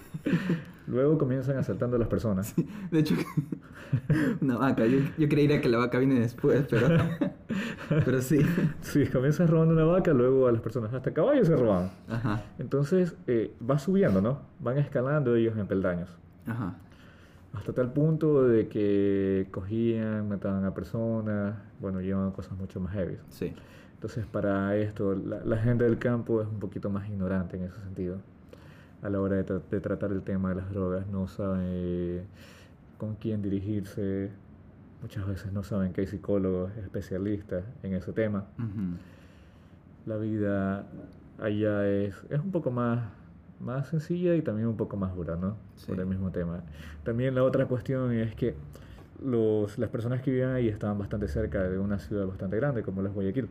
Luego 0.87 1.19
comienzan 1.19 1.59
asaltando 1.59 1.97
a 1.97 1.99
las 1.99 2.09
personas. 2.09 2.55
de 2.91 2.99
hecho, 2.99 3.15
una 4.41 4.57
vaca. 4.57 4.87
Yo, 4.87 5.01
yo, 5.19 5.29
creería 5.29 5.61
que 5.61 5.69
la 5.69 5.79
vaca 5.79 5.99
viene 5.99 6.21
después, 6.21 6.67
pero, 6.71 6.89
pero 7.89 8.23
sí. 8.23 8.39
Sí, 8.81 9.07
comienzas 9.07 9.51
robando 9.51 9.75
una 9.75 9.85
vaca, 9.85 10.13
luego 10.13 10.47
a 10.47 10.53
las 10.53 10.63
personas. 10.63 10.95
Hasta 10.95 11.13
caballos 11.13 11.49
se 11.49 11.57
roban. 11.57 11.91
Ajá. 12.09 12.43
Entonces, 12.59 13.17
eh, 13.27 13.53
va 13.69 13.79
subiendo, 13.79 14.23
¿no? 14.23 14.41
Van 14.61 14.79
escalando 14.79 15.35
ellos 15.35 15.59
en 15.59 15.67
peldaños. 15.67 16.09
Ajá. 16.47 16.77
Hasta 17.53 17.73
tal 17.73 17.93
punto 17.93 18.47
de 18.47 18.69
que 18.69 19.49
cogían, 19.51 20.29
mataban 20.29 20.65
a 20.65 20.75
personas, 20.75 21.57
bueno, 21.81 22.01
llevan 22.01 22.31
cosas 22.33 22.57
mucho 22.59 22.79
más 22.81 22.93
heavy. 22.93 23.17
Sí. 23.31 23.55
Entonces, 23.95 24.27
para 24.27 24.77
esto, 24.77 25.15
la, 25.15 25.57
gente 25.57 25.85
del 25.85 25.99
campo 25.99 26.41
es 26.41 26.47
un 26.47 26.61
poquito 26.61 26.89
más 26.89 27.09
ignorante 27.09 27.57
en 27.57 27.65
ese 27.65 27.81
sentido. 27.81 28.19
A 29.03 29.09
la 29.09 29.21
hora 29.21 29.43
de, 29.43 29.81
tratar 29.81 30.13
el 30.13 30.23
tema 30.23 30.51
de 30.51 30.57
las 30.57 30.71
drogas, 30.71 31.07
no 31.09 31.27
saben 31.27 31.63
eh, 31.65 32.23
con 32.97 33.17
quién 33.17 33.43
dirigirse. 33.43 34.31
Muchas 35.03 35.27
veces 35.27 35.53
no 35.53 35.65
saben 35.65 35.93
que 35.93 36.03
hay 36.03 36.07
psicólogos 36.07 36.77
especialistas 36.77 37.65
en 37.83 37.95
ese 37.95 38.13
tema. 38.13 38.47
La 40.07 40.17
vida 40.17 40.87
allá 41.41 41.89
es, 41.89 42.15
es 42.31 42.41
un 42.41 42.51
poco 42.53 42.71
más 42.71 43.01
más 43.61 43.89
sencilla 43.89 44.35
y 44.35 44.43
también 44.43 44.69
un 44.69 44.77
poco 44.77 44.97
más 44.97 45.15
dura, 45.15 45.37
¿no? 45.37 45.57
Por 45.87 45.99
el 45.99 46.07
mismo 46.07 46.31
tema. 46.31 46.63
También 47.05 47.35
la 47.35 47.45
otra 47.45 47.67
cuestión 47.67 48.13
es 48.13 48.35
que 48.35 48.55
los, 49.25 49.79
las 49.79 49.91
personas 49.91 50.23
que 50.23 50.31
vivían 50.31 50.53
ahí 50.53 50.69
estaban 50.69 50.99
bastante 50.99 51.29
cerca 51.29 51.63
de 51.65 51.79
una 51.79 51.99
ciudad 51.99 52.27
bastante 52.27 52.57
grande 52.57 52.83
como 52.83 53.03
la 53.03 53.09
es 53.09 53.15
Guayaquil. 53.15 53.49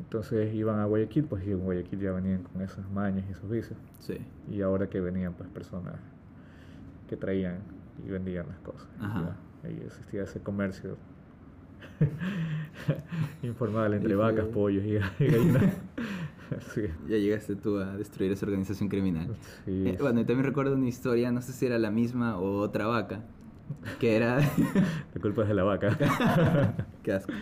Entonces 0.00 0.52
iban 0.54 0.80
a 0.80 0.86
Guayaquil, 0.86 1.24
pues 1.24 1.46
y 1.46 1.52
en 1.52 1.60
Guayaquil 1.60 2.00
ya 2.00 2.12
venían 2.12 2.42
con 2.42 2.62
esas 2.62 2.88
mañas 2.90 3.24
y 3.28 3.32
esos 3.32 3.48
vicios. 3.48 3.78
Sí. 4.00 4.18
Y 4.50 4.62
ahora 4.62 4.88
que 4.88 5.00
venían 5.00 5.34
pues 5.34 5.48
personas 5.50 5.94
que 7.08 7.16
traían 7.16 7.58
y 8.04 8.10
vendían 8.10 8.48
las 8.48 8.58
cosas. 8.58 8.88
Ajá. 9.00 9.36
Ahí 9.62 9.80
existía 9.86 10.24
ese 10.24 10.40
comercio 10.40 10.96
informal 13.42 13.94
entre 13.94 14.16
vacas, 14.16 14.46
pollos 14.46 14.84
y 14.84 14.94
gallinas. 15.24 15.74
Ya 17.08 17.16
llegaste 17.16 17.56
tú 17.56 17.78
a 17.78 17.96
destruir 17.96 18.32
esa 18.32 18.46
organización 18.46 18.88
criminal. 18.88 19.36
Eh, 19.66 19.96
bueno, 20.00 20.20
y 20.20 20.24
también 20.24 20.44
recuerdo 20.44 20.74
una 20.74 20.88
historia, 20.88 21.30
no 21.30 21.42
sé 21.42 21.52
si 21.52 21.66
era 21.66 21.78
la 21.78 21.90
misma 21.90 22.38
o 22.38 22.60
otra 22.60 22.86
vaca, 22.86 23.24
que 24.00 24.16
era... 24.16 24.38
la 25.14 25.20
culpa 25.20 25.42
es 25.42 25.48
de 25.48 25.54
la 25.54 25.64
vaca. 25.64 25.96
Qué 27.02 27.12
asco. 27.12 27.32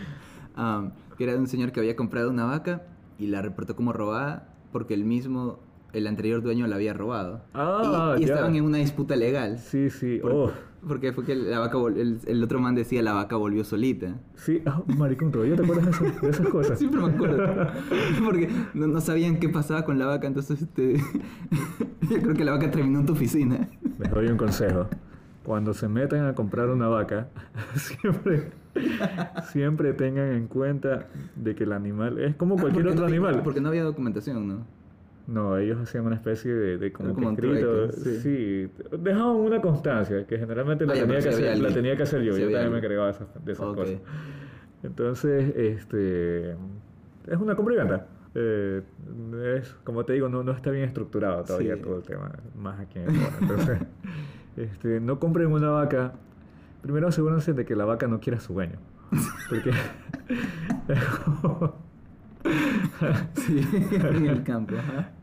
que 1.17 1.23
era 1.23 1.33
de 1.33 1.39
un 1.39 1.47
señor 1.47 1.71
que 1.71 1.79
había 1.79 1.95
comprado 1.95 2.29
una 2.29 2.45
vaca 2.45 2.83
y 3.17 3.27
la 3.27 3.41
reportó 3.41 3.75
como 3.75 3.93
robada 3.93 4.55
porque 4.71 4.93
el 4.93 5.05
mismo 5.05 5.59
el 5.93 6.07
anterior 6.07 6.41
dueño 6.41 6.67
la 6.67 6.75
había 6.75 6.93
robado. 6.93 7.41
Ah, 7.53 8.15
y, 8.17 8.23
estaban 8.23 8.55
en 8.55 8.63
una 8.63 8.77
disputa 8.77 9.15
legal. 9.15 9.59
Sí, 9.59 9.89
sí. 9.89 10.21
oh. 10.23 10.51
Porque 10.87 11.13
fue 11.13 11.23
que 11.23 11.35
la 11.35 11.59
vaca 11.59 11.77
el, 11.77 12.43
otro 12.43 12.59
man 12.59 12.73
decía 12.73 13.03
la 13.03 13.13
vaca 13.13 13.35
volvió 13.35 13.63
solita. 13.63 14.19
Sí, 14.35 14.61
ah, 14.65 14.81
maricón, 14.87 15.31
¿todavía 15.31 15.55
te 15.55 15.63
acuerdas 15.63 16.21
de, 16.21 16.29
esas 16.29 16.47
cosas? 16.51 16.79
Siempre 16.79 17.01
me 17.01 17.07
acuerdo. 17.07 17.67
Porque 18.25 18.49
no, 18.73 18.99
sabían 18.99 19.39
qué 19.39 19.47
pasaba 19.49 19.85
con 19.85 19.99
la 19.99 20.07
vaca, 20.07 20.25
entonces 20.25 20.63
este, 20.63 20.97
yo 22.09 22.21
creo 22.21 22.33
que 22.33 22.43
la 22.43 22.53
vaca 22.53 22.71
terminó 22.71 23.01
en 23.01 23.05
tu 23.05 23.13
oficina. 23.13 23.69
Les 23.99 24.09
doy 24.09 24.27
un 24.27 24.37
consejo. 24.37 24.87
cuando 25.45 25.73
se 25.73 25.87
metan 25.87 26.25
a 26.25 26.33
comprar 26.33 26.69
una 26.69 26.87
vaca, 26.87 27.29
siempre, 27.75 28.51
siempre 29.51 29.93
tengan 29.93 30.31
en 30.31 30.47
cuenta 30.47 31.09
de 31.35 31.53
que 31.53 31.63
el 31.63 31.73
animal 31.73 32.17
es 32.19 32.35
como 32.35 32.55
ah, 32.55 32.61
cualquier 32.61 32.87
otro 32.87 33.05
animal. 33.05 33.41
Porque 33.43 33.61
no 33.61 33.69
había 33.69 33.83
documentación, 33.83 34.47
¿no? 34.47 34.80
No, 35.31 35.57
ellos 35.57 35.79
hacían 35.79 36.05
una 36.05 36.15
especie 36.15 36.53
de, 36.53 36.91
como, 36.91 37.31
escrito. 37.31 37.89
sí. 37.93 38.69
dejaban 38.99 39.37
una 39.37 39.61
constancia 39.61 40.27
que 40.27 40.37
generalmente 40.37 40.85
la, 40.85 40.93
tenía, 40.93 41.19
que 41.19 41.29
hacer, 41.29 41.57
la 41.57 41.73
tenía 41.73 41.95
que 41.95 42.03
hacer 42.03 42.21
yo. 42.21 42.37
yo 42.37 42.51
también 42.51 42.71
me 42.71 42.79
encargaba 42.79 43.05
de 43.05 43.11
esas, 43.11 43.45
de 43.45 43.51
esas 43.53 43.73
cosas. 43.73 43.95
Entonces, 44.83 45.55
este 45.55 46.51
es 46.51 47.37
una 47.39 47.55
compra 47.55 47.75
y 47.75 47.77
venta. 47.77 48.07
Eh, 48.35 48.81
es, 49.57 49.73
como 49.85 50.03
te 50.03 50.13
digo, 50.13 50.27
no, 50.27 50.43
no 50.43 50.51
está 50.51 50.69
bien 50.69 50.83
estructurado 50.83 51.43
todavía 51.43 51.81
todo 51.81 51.97
el 51.97 52.03
tema, 52.03 52.31
más 52.55 52.79
aquí 52.79 52.99
en 52.99 53.07
Entonces, 53.41 53.79
este, 54.57 54.99
no 54.99 55.17
compren 55.19 55.47
una 55.47 55.69
vaca. 55.69 56.13
Primero 56.81 57.07
asegúrense 57.07 57.53
de 57.53 57.63
que 57.63 57.75
la 57.75 57.85
vaca 57.85 58.07
no 58.07 58.19
quiera 58.19 58.39
su 58.39 58.53
dueño. 58.53 58.79
Porque 59.49 59.71
sí, 63.33 63.67
en 63.91 64.25
el 64.25 64.43
campo. 64.43 64.75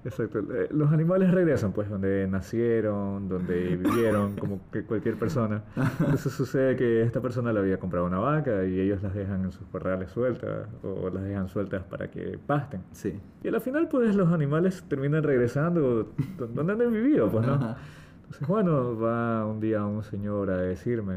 Exacto. 0.05 0.41
Eh, 0.41 0.69
los 0.71 0.93
animales 0.93 1.31
regresan, 1.31 1.73
pues, 1.73 1.89
donde 1.89 2.27
nacieron, 2.27 3.29
donde 3.29 3.77
vivieron, 3.77 4.37
como 4.37 4.61
que 4.71 4.85
cualquier 4.85 5.17
persona. 5.17 5.63
Entonces 6.01 6.33
sucede 6.33 6.77
que 6.77 7.03
esta 7.03 7.21
persona 7.21 7.53
le 7.53 7.61
había 7.61 7.79
comprado 7.79 8.07
una 8.07 8.19
vaca 8.19 8.65
y 8.65 8.81
ellos 8.81 9.03
las 9.03 9.15
dejan 9.15 9.45
en 9.45 9.53
sus 9.53 9.67
corrales 9.69 10.11
sueltas 10.11 10.69
o 10.83 11.11
las 11.11 11.23
dejan 11.23 11.49
sueltas 11.49 11.83
para 11.85 12.11
que 12.11 12.39
pasten. 12.47 12.83
Sí. 12.93 13.19
Y 13.43 13.49
al 13.49 13.61
final, 13.61 13.89
pues, 13.89 14.15
los 14.15 14.33
animales 14.33 14.85
terminan 14.89 15.23
regresando 15.23 16.13
donde 16.39 16.73
han 16.73 16.93
vivido, 16.93 17.31
pues, 17.31 17.47
¿no? 17.47 17.77
Entonces, 18.25 18.47
bueno, 18.47 18.99
va 18.99 19.47
un 19.47 19.61
día 19.61 19.85
un 19.87 20.03
señor 20.03 20.51
a 20.51 20.59
decirme, 20.59 21.17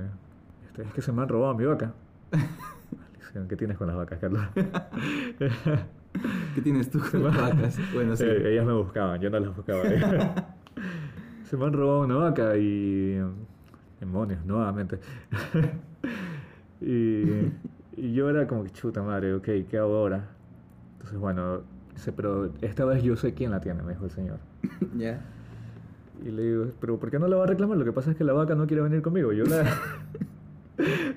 este, 0.67 0.83
es 0.83 0.93
que 0.93 1.01
se 1.01 1.11
me 1.11 1.21
han 1.21 1.29
robado 1.29 1.53
mi 1.55 1.65
vaca. 1.65 1.93
¿Qué 3.49 3.55
tienes 3.55 3.77
con 3.77 3.87
las 3.87 3.95
vacas, 3.95 4.19
Carlos? 4.19 4.43
¿Qué 6.55 6.61
tienes 6.61 6.89
tú 6.89 6.99
con 6.99 7.23
las 7.23 7.35
vacas? 7.35 7.79
Bueno, 7.93 8.15
sí. 8.15 8.25
Eh, 8.25 8.53
ellas 8.53 8.65
me 8.65 8.73
buscaban, 8.73 9.19
yo 9.21 9.29
no 9.29 9.39
las 9.39 9.55
buscaba. 9.55 9.83
Se 11.45 11.57
me 11.57 11.65
han 11.65 11.73
robado 11.73 12.01
una 12.01 12.15
vaca 12.15 12.57
y. 12.57 13.21
Demonios, 13.99 14.43
nuevamente. 14.45 14.99
y, 16.81 17.23
y 17.95 18.13
yo 18.13 18.29
era 18.29 18.47
como 18.47 18.63
que 18.63 18.71
chuta 18.71 19.01
madre, 19.03 19.33
ok, 19.33 19.45
¿qué 19.69 19.77
hago 19.77 19.95
ahora? 19.95 20.27
Entonces, 20.93 21.19
bueno, 21.19 21.61
dice, 21.93 22.11
pero 22.11 22.51
esta 22.61 22.83
vez 22.85 23.03
yo 23.03 23.15
sé 23.15 23.33
quién 23.33 23.51
la 23.51 23.61
tiene, 23.61 23.83
me 23.83 23.93
dijo 23.93 24.05
el 24.05 24.11
señor. 24.11 24.39
Ya. 24.97 25.21
Y 26.25 26.29
le 26.29 26.43
digo, 26.43 26.65
pero 26.79 26.99
¿por 26.99 27.09
qué 27.09 27.17
no 27.17 27.27
la 27.27 27.37
va 27.37 27.45
a 27.45 27.47
reclamar? 27.47 27.77
Lo 27.77 27.85
que 27.85 27.91
pasa 27.93 28.11
es 28.11 28.17
que 28.17 28.23
la 28.23 28.33
vaca 28.33 28.53
no 28.53 28.67
quiere 28.67 28.83
venir 28.83 29.01
conmigo. 29.01 29.31
Yo 29.33 29.43
la. 29.45 29.63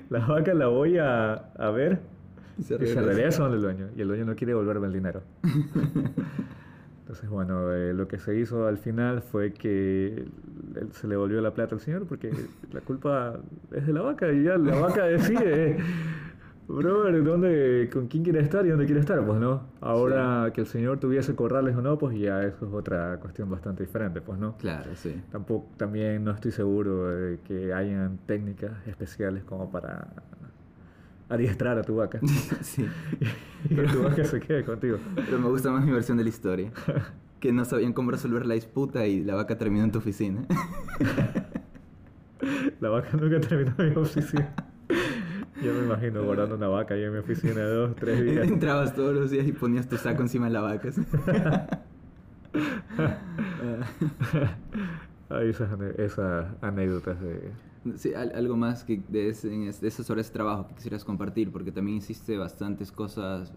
la 0.09 0.19
vaca 0.25 0.53
la 0.53 0.67
voy 0.67 0.97
a, 0.97 1.33
a 1.33 1.69
ver 1.69 1.99
y 2.57 2.63
se 2.63 2.77
regresa 2.77 3.43
donde 3.43 3.57
el 3.57 3.63
dueño. 3.63 3.89
Y 3.95 4.01
el 4.01 4.07
dueño 4.07 4.25
no 4.25 4.35
quiere 4.35 4.51
devolverme 4.51 4.87
el 4.87 4.93
dinero. 4.93 5.21
Entonces, 7.05 7.29
bueno, 7.29 7.71
eh, 7.71 7.93
lo 7.93 8.07
que 8.07 8.17
se 8.17 8.35
hizo 8.35 8.65
al 8.67 8.79
final 8.79 9.21
fue 9.21 9.53
que 9.53 10.25
se 10.91 11.07
le 11.07 11.15
volvió 11.15 11.39
la 11.39 11.53
plata 11.53 11.75
al 11.75 11.81
señor 11.81 12.07
porque 12.07 12.31
la 12.71 12.81
culpa 12.81 13.35
es 13.71 13.85
de 13.85 13.93
la 13.93 14.01
vaca 14.01 14.31
y 14.31 14.43
ya 14.43 14.57
la 14.57 14.79
vaca 14.79 15.05
decide, 15.05 15.77
brother, 16.67 17.23
¿dónde, 17.23 17.91
¿con 17.93 18.07
quién 18.07 18.23
quiere 18.23 18.39
estar 18.39 18.65
y 18.65 18.69
dónde 18.69 18.85
quiere 18.85 19.01
estar? 19.01 19.23
Pues 19.23 19.39
no. 19.39 19.67
Ahora 19.81 20.51
que 20.51 20.61
el 20.61 20.67
señor 20.67 20.99
tuviese 20.99 21.35
corrales 21.35 21.75
o 21.75 21.81
no, 21.83 21.95
pues 21.99 22.17
ya 22.17 22.41
eso 22.41 22.65
es 22.65 22.73
otra 22.73 23.19
cuestión 23.19 23.51
bastante 23.51 23.83
diferente, 23.83 24.21
pues 24.21 24.39
no. 24.39 24.57
Claro, 24.57 24.89
sí. 24.95 25.21
Tampoco, 25.31 25.67
también 25.77 26.23
no 26.23 26.31
estoy 26.31 26.51
seguro 26.51 27.07
de 27.11 27.39
que 27.41 27.71
hayan 27.71 28.17
técnicas 28.25 28.71
especiales 28.87 29.43
como 29.43 29.69
para 29.69 30.07
adiestrar 31.29 31.77
a 31.77 31.83
tu 31.83 31.95
vaca. 31.95 32.19
sí. 32.61 32.85
y 33.69 33.75
que 33.75 33.83
tu 33.83 34.03
vaca 34.03 34.23
se 34.23 34.39
quede 34.39 34.63
contigo. 34.63 34.97
Pero 35.15 35.39
me 35.39 35.49
gusta 35.49 35.71
más 35.71 35.85
mi 35.85 35.91
versión 35.91 36.17
de 36.17 36.23
la 36.23 36.29
historia. 36.29 36.71
Que 37.39 37.51
no 37.51 37.63
sabían 37.63 37.93
cómo 37.93 38.09
resolver 38.09 38.45
la 38.45 38.55
disputa 38.55 39.05
y 39.05 39.23
la 39.23 39.35
vaca 39.35 39.55
terminó 39.55 39.83
en 39.83 39.91
tu 39.91 39.99
oficina. 39.99 40.47
la 42.79 42.89
vaca 42.89 43.09
nunca 43.11 43.39
terminó 43.39 43.75
en 43.77 43.89
mi 43.89 43.95
oficina. 43.97 44.55
Yo 45.61 45.73
me 45.73 45.85
imagino 45.85 46.23
guardando 46.23 46.55
una 46.55 46.69
vaca 46.69 46.95
ahí 46.95 47.03
en 47.03 47.11
mi 47.11 47.19
oficina 47.19 47.53
de 47.53 47.71
dos, 47.71 47.95
tres 47.97 48.23
días. 48.23 48.47
Entrabas 48.47 48.95
todos 48.95 49.13
los 49.13 49.29
días 49.29 49.45
y 49.45 49.51
ponías 49.51 49.87
tu 49.87 49.97
saco 49.97 50.23
encima 50.23 50.47
de 50.47 50.53
la 50.53 50.61
vaca. 50.61 50.89
Hay 55.29 55.49
esas, 55.49 55.69
esas 55.97 56.47
anécdotas 56.61 57.21
de, 57.21 57.51
Sí, 57.95 58.13
algo 58.13 58.57
más 58.57 58.83
que 58.83 59.01
de, 59.09 59.29
ese, 59.29 59.49
de 59.49 59.91
sobre 59.91 60.21
ese 60.21 60.33
trabajo 60.33 60.67
que 60.67 60.75
quisieras 60.75 61.03
compartir, 61.03 61.51
porque 61.51 61.71
también 61.71 61.97
hiciste 61.97 62.35
bastantes 62.37 62.91
cosas 62.91 63.53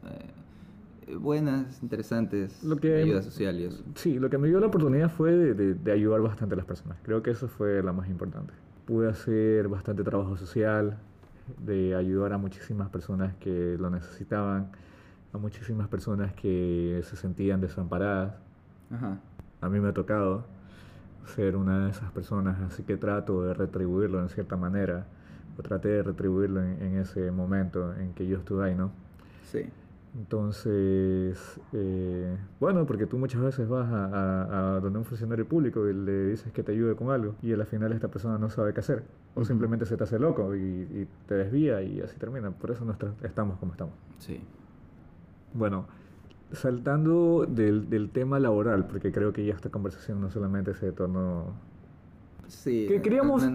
eh, 1.06 1.16
buenas, 1.16 1.82
interesantes, 1.82 2.62
lo 2.62 2.76
que, 2.76 3.02
ayuda 3.02 3.22
social 3.22 3.58
y 3.58 3.64
eso. 3.64 3.82
Sí, 3.94 4.18
lo 4.18 4.28
que 4.28 4.36
me 4.36 4.48
dio 4.48 4.60
la 4.60 4.66
oportunidad 4.66 5.10
fue 5.10 5.32
de, 5.32 5.74
de, 5.74 5.92
ayudar 5.92 6.20
bastante 6.20 6.54
a 6.54 6.56
las 6.58 6.66
personas. 6.66 6.98
Creo 7.02 7.22
que 7.22 7.30
eso 7.30 7.48
fue 7.48 7.82
la 7.82 7.92
más 7.92 8.08
importante. 8.08 8.52
Pude 8.84 9.08
hacer 9.08 9.68
bastante 9.68 10.02
trabajo 10.02 10.36
social, 10.36 10.98
de 11.56 11.94
ayudar 11.94 12.32
a 12.34 12.38
muchísimas 12.38 12.90
personas 12.90 13.34
que 13.36 13.76
lo 13.78 13.88
necesitaban, 13.88 14.70
a 15.32 15.38
muchísimas 15.38 15.88
personas 15.88 16.32
que 16.34 17.00
se 17.04 17.16
sentían 17.16 17.60
desamparadas. 17.60 18.34
Ajá. 18.90 19.18
A 19.60 19.68
mí 19.68 19.80
me 19.80 19.88
ha 19.88 19.92
tocado 19.94 20.44
ser 21.28 21.56
una 21.56 21.84
de 21.84 21.90
esas 21.90 22.10
personas, 22.12 22.60
así 22.60 22.82
que 22.82 22.96
trato 22.96 23.42
de 23.42 23.54
retribuirlo 23.54 24.20
en 24.20 24.28
cierta 24.28 24.56
manera, 24.56 25.06
o 25.58 25.62
traté 25.62 25.88
de 25.88 26.02
retribuirlo 26.02 26.62
en, 26.62 26.96
ese 26.98 27.30
momento 27.30 27.94
en 27.94 28.12
que 28.14 28.26
yo 28.26 28.38
estuve 28.38 28.66
ahí, 28.66 28.74
¿no? 28.74 28.90
Sí. 29.44 29.66
Entonces, 30.16 31.60
eh, 31.72 32.36
bueno, 32.58 32.86
porque 32.86 33.06
tú 33.06 33.18
muchas 33.18 33.42
veces 33.42 33.68
vas 33.68 33.88
a, 33.92 34.76
a, 34.76 34.80
donde 34.80 34.98
un 34.98 35.04
funcionario 35.04 35.46
público 35.46 35.86
y 35.88 35.92
le 35.92 36.30
dices 36.30 36.52
que 36.52 36.62
te 36.62 36.72
ayude 36.72 36.96
con 36.96 37.10
algo 37.10 37.34
y 37.42 37.52
al 37.52 37.64
final 37.66 37.92
esta 37.92 38.08
persona 38.08 38.38
no 38.38 38.48
sabe 38.48 38.72
qué 38.72 38.80
hacer 38.80 39.04
o 39.34 39.44
simplemente 39.44 39.84
se 39.84 39.96
te 39.96 40.04
hace 40.04 40.18
loco 40.18 40.56
y, 40.56 40.60
y, 40.60 41.08
te 41.26 41.34
desvía 41.34 41.82
y 41.82 42.00
así 42.00 42.16
termina. 42.16 42.50
Por 42.50 42.70
eso 42.70 42.84
nosotros 42.84 43.14
estamos 43.22 43.58
como 43.58 43.72
estamos. 43.72 43.94
Sí. 44.18 44.40
Bueno, 45.54 45.86
saltando 46.52 47.46
del, 47.48 47.90
del, 47.90 48.10
tema 48.10 48.38
laboral, 48.38 48.86
porque 48.86 49.12
creo 49.12 49.32
que 49.32 49.44
ya 49.44 49.54
esta 49.54 49.70
conversación 49.70 50.20
no 50.20 50.30
solamente 50.30 50.74
se 50.74 50.92
tornó... 50.92 51.54
Sí. 52.46 52.86
Que 52.88 53.02
queríamos... 53.02 53.46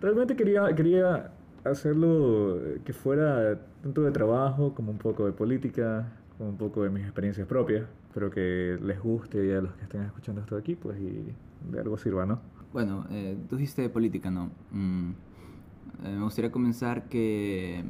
Realmente 0.00 0.34
quería, 0.34 0.74
quería 0.74 1.32
hacerlo 1.64 2.58
que 2.84 2.92
fuera 2.92 3.60
tanto 3.82 4.02
de 4.02 4.10
trabajo 4.10 4.74
como 4.74 4.90
un 4.90 4.98
poco 4.98 5.26
de 5.26 5.32
política, 5.32 6.12
como 6.36 6.50
un 6.50 6.56
poco 6.56 6.82
de 6.82 6.90
mis 6.90 7.04
experiencias 7.04 7.46
propias. 7.46 7.84
Espero 8.08 8.30
que 8.30 8.78
les 8.82 9.00
guste 9.00 9.46
y 9.46 9.52
a 9.52 9.60
los 9.60 9.72
que 9.74 9.84
estén 9.84 10.02
escuchando 10.02 10.40
esto 10.40 10.56
aquí, 10.56 10.74
pues 10.74 10.98
y 11.00 11.32
de 11.70 11.80
algo 11.80 11.96
sirva, 11.96 12.26
¿no? 12.26 12.40
Bueno, 12.72 13.06
eh, 13.10 13.36
tú 13.48 13.56
dijiste 13.56 13.82
de 13.82 13.88
política, 13.88 14.30
¿no? 14.30 14.50
Mm, 14.70 15.10
eh, 16.04 16.16
me 16.16 16.24
gustaría 16.24 16.50
comenzar 16.50 17.08
que 17.08 17.84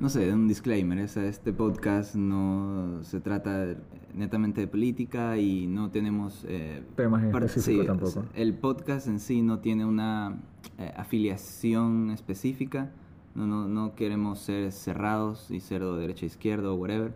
no 0.00 0.08
sé, 0.08 0.32
un 0.32 0.46
disclaimer, 0.46 0.98
este 0.98 1.52
podcast 1.52 2.14
no 2.14 3.02
se 3.02 3.20
trata 3.20 3.74
netamente 4.14 4.60
de 4.60 4.68
política 4.68 5.36
y 5.38 5.66
no 5.66 5.90
tenemos... 5.90 6.44
Eh, 6.48 6.84
Temas 6.94 7.24
específicos 7.24 7.86
tampoco. 7.86 8.24
El 8.34 8.54
podcast 8.54 9.08
en 9.08 9.18
sí 9.18 9.42
no 9.42 9.58
tiene 9.58 9.84
una 9.84 10.40
eh, 10.78 10.92
afiliación 10.96 12.10
específica, 12.10 12.92
no, 13.34 13.46
no, 13.48 13.66
no, 13.66 13.96
queremos 13.96 14.38
ser 14.38 14.70
cerrados 14.70 15.50
y 15.50 15.58
ser 15.58 15.82
de 15.82 15.98
derecha, 15.98 16.26
izquierda 16.26 16.70
o 16.70 16.74
whatever. 16.74 17.14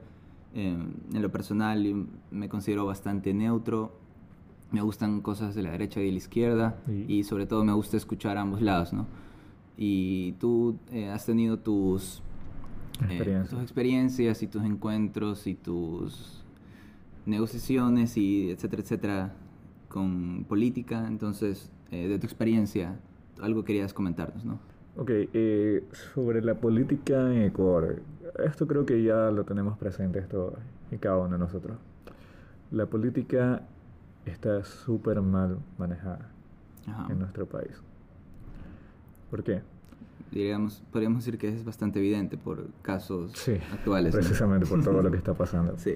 Eh, 0.54 0.76
en 1.14 1.22
lo 1.22 1.30
personal 1.30 2.08
me 2.32 2.48
considero 2.48 2.84
bastante 2.84 3.32
neutro, 3.32 3.96
me 4.72 4.80
gustan 4.80 5.20
cosas 5.20 5.54
de 5.54 5.62
la 5.62 5.70
derecha 5.70 6.00
y 6.00 6.06
de 6.06 6.10
la 6.10 6.18
izquierda 6.18 6.82
y, 7.06 7.22
sobre 7.24 7.46
todo 7.46 7.64
me 7.64 7.72
gusta 7.74 7.96
escuchar 7.96 8.38
a 8.38 8.40
ambos 8.40 8.60
lados, 8.60 8.92
¿no? 8.92 9.06
Y 9.76 10.32
tú 10.32 10.78
has 11.10 11.26
tenido 11.26 11.58
tus 11.58 12.22
eh, 13.08 13.44
tus 13.48 13.60
experiencias 13.60 14.42
y 14.42 14.46
tus 14.46 14.64
encuentros 14.64 15.46
y 15.46 15.54
tus 15.54 16.42
negociaciones 17.26 18.16
y 18.16 18.50
etcétera, 18.50 18.82
etcétera 18.82 19.32
con 19.88 20.44
política. 20.44 21.06
Entonces, 21.06 21.70
eh, 21.90 22.08
de 22.08 22.18
tu 22.18 22.26
experiencia, 22.26 22.98
algo 23.40 23.64
querías 23.64 23.92
comentarnos, 23.92 24.44
¿no? 24.44 24.58
Ok, 24.96 25.10
eh, 25.10 25.84
sobre 26.14 26.42
la 26.42 26.54
política 26.54 27.32
en 27.32 27.42
Ecuador, 27.42 28.02
esto 28.44 28.66
creo 28.66 28.84
que 28.84 29.02
ya 29.02 29.30
lo 29.30 29.44
tenemos 29.44 29.78
presente 29.78 30.18
esto 30.18 30.58
en 30.90 30.98
cada 30.98 31.18
uno 31.18 31.32
de 31.32 31.38
nosotros. 31.38 31.78
La 32.70 32.86
política 32.86 33.62
está 34.26 34.64
súper 34.64 35.20
mal 35.20 35.58
manejada 35.78 36.30
en 37.08 37.18
nuestro 37.18 37.46
país. 37.46 37.80
¿Por 39.30 39.42
qué? 39.42 39.62
Diríamos, 40.32 40.82
podríamos 40.90 41.24
decir 41.24 41.38
que 41.38 41.48
es 41.48 41.64
bastante 41.64 41.98
evidente 41.98 42.36
por 42.36 42.66
casos 42.82 43.32
sí, 43.34 43.58
actuales. 43.72 44.14
Precisamente 44.14 44.66
por 44.66 44.82
todo 44.82 45.02
lo 45.02 45.10
que 45.10 45.18
está 45.18 45.34
pasando. 45.34 45.74
Sí. 45.76 45.94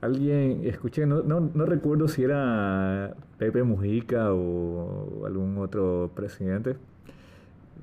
alguien, 0.00 0.60
escuché, 0.64 1.06
no, 1.06 1.22
no, 1.22 1.40
no, 1.40 1.66
recuerdo 1.66 2.08
si 2.08 2.22
era 2.22 3.14
Pepe 3.38 3.62
Mujica 3.62 4.32
o 4.32 5.24
algún 5.26 5.58
otro 5.58 6.10
presidente, 6.14 6.76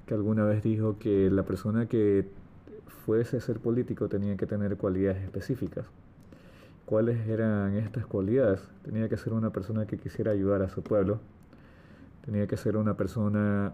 que 0.05 0.13
alguna 0.13 0.45
vez 0.45 0.63
dijo 0.63 0.97
que 0.99 1.29
la 1.31 1.43
persona 1.43 1.87
que 1.87 2.27
fuese 3.05 3.37
a 3.37 3.41
ser 3.41 3.59
político 3.59 4.07
tenía 4.07 4.37
que 4.37 4.45
tener 4.45 4.77
cualidades 4.77 5.23
específicas. 5.23 5.85
¿Cuáles 6.85 7.27
eran 7.27 7.75
estas 7.75 8.05
cualidades? 8.05 8.61
Tenía 8.83 9.09
que 9.09 9.17
ser 9.17 9.33
una 9.33 9.51
persona 9.51 9.87
que 9.87 9.97
quisiera 9.97 10.31
ayudar 10.31 10.61
a 10.61 10.69
su 10.69 10.83
pueblo, 10.83 11.19
tenía 12.25 12.45
que 12.45 12.57
ser 12.57 12.77
una 12.77 12.95
persona 12.95 13.73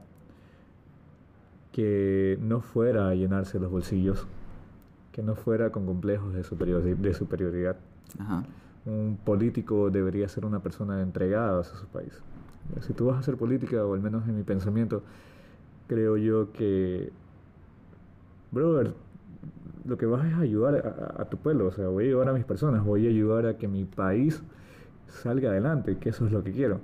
que 1.72 2.38
no 2.42 2.62
fuera 2.62 3.10
a 3.10 3.16
llenarse 3.16 3.60
los 3.60 3.72
bolsillos, 3.72 4.28
que 5.12 5.22
no 5.22 5.36
fuera 5.36 5.72
con 5.72 5.86
complejos 5.86 6.34
de, 6.34 6.96
de 6.96 7.14
superioridad. 7.14 7.78
Un 8.86 9.20
político 9.24 9.90
debería 9.90 10.28
ser 10.28 10.46
una 10.46 10.62
persona 10.62 11.02
entregada 11.02 11.60
a 11.60 11.64
su 11.64 11.86
país. 11.88 12.22
Si 12.82 12.94
tú 12.94 13.08
vas 13.08 13.18
a 13.18 13.20
hacer 13.20 13.38
política, 13.38 13.84
o 13.86 13.94
al 13.94 14.02
menos 14.02 14.28
en 14.28 14.36
mi 14.36 14.44
pensamiento, 14.44 15.04
creo 15.88 16.18
yo 16.18 16.52
que, 16.52 17.12
brother, 18.52 18.94
lo 19.86 19.98
que 19.98 20.06
vas 20.06 20.26
es 20.26 20.36
ayudar 20.36 21.16
a, 21.18 21.26
tu 21.26 21.38
pueblo, 21.38 21.68
o 21.68 21.72
sea, 21.72 21.88
voy 21.88 22.06
a 22.06 22.08
ayudar 22.08 22.30
a 22.30 22.34
mis 22.34 22.46
personas, 22.46 22.84
voy 22.84 23.08
a 23.08 23.10
ayudar 23.10 23.48
a 23.48 23.58
que 23.58 23.68
mi 23.68 23.86
país 23.86 24.44
salga 25.08 25.50
adelante, 25.50 25.98
que 25.98 26.10
eso 26.10 26.26
es 26.26 26.32
lo 26.32 26.44
que 26.44 26.52
quiero. 26.52 26.82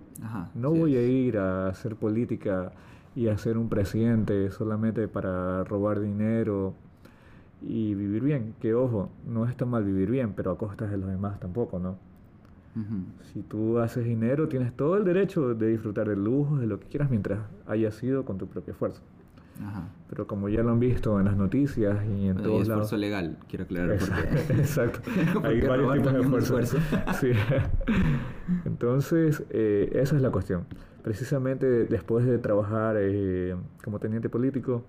no 0.56 0.72
voy 0.72 0.96
a 0.96 1.06
ir 1.06 1.38
a 1.38 1.68
hacer 1.68 1.96
política 1.96 2.72
y 3.16 3.30
a 3.30 3.38
ser 3.38 3.57
un 3.57 3.70
presidente 3.70 4.51
solamente 4.51 5.07
para 5.07 5.63
robar 5.63 6.01
dinero 6.01 6.74
y 7.61 7.95
vivir 7.95 8.24
bien, 8.24 8.53
que 8.59 8.74
ojo, 8.74 9.09
no 9.26 9.45
está 9.47 9.66
mal 9.66 9.84
vivir 9.84 10.11
bien, 10.11 10.34
pero 10.36 10.51
a 10.51 10.57
costas 10.57 10.91
de 10.91 10.97
los 10.97 11.09
demás 11.09 11.39
tampoco, 11.39 11.80
¿no? 11.80 11.97
Si 13.32 13.41
tú 13.41 13.80
haces 13.80 14.03
dinero, 14.03 14.49
tienes 14.49 14.74
todo 14.74 14.97
el 14.97 15.05
derecho 15.05 15.53
de 15.55 15.70
disfrutar 15.70 16.09
de 16.09 16.18
lujos, 16.18 16.59
de 16.59 16.68
lo 16.68 16.78
que 16.78 16.88
quieras, 16.88 17.09
mientras 17.09 17.39
haya 17.68 17.89
sido 17.91 18.26
con 18.26 18.38
tu 18.38 18.47
propio 18.47 18.74
esfuerzo. 18.74 19.01
Pero 20.09 20.28
como 20.28 20.49
ya 20.49 20.61
lo 20.61 20.72
han 20.72 20.80
visto 20.82 21.18
en 21.18 21.26
las 21.26 21.38
noticias 21.38 22.05
y 22.05 22.28
en 22.28 22.36
todos 22.36 22.68
lados. 22.68 22.84
esfuerzo 22.84 22.97
legal, 22.97 23.38
quiero 23.47 23.63
aclarar. 23.63 23.97
Exacto. 24.49 24.99
Hay 25.43 25.61
varios 25.61 25.93
tipos 25.93 26.13
de 26.13 26.39
esfuerzo. 26.39 26.78
sí. 27.22 27.32
Entonces, 28.66 29.43
eh, 29.51 29.91
esa 29.93 30.18
es 30.18 30.22
la 30.22 30.32
cuestión. 30.32 30.66
Precisamente 31.06 31.86
después 31.86 32.26
de 32.26 32.39
trabajar 32.39 32.95
eh, 32.97 33.56
como 33.84 33.99
teniente 33.99 34.28
político, 34.28 34.84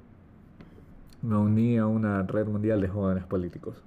me 1.21 1.37
uní 1.37 1.77
a 1.77 1.87
una 1.87 2.23
red 2.23 2.47
mundial 2.47 2.81
de 2.81 2.89
jóvenes 2.89 3.25
políticos. 3.25 3.83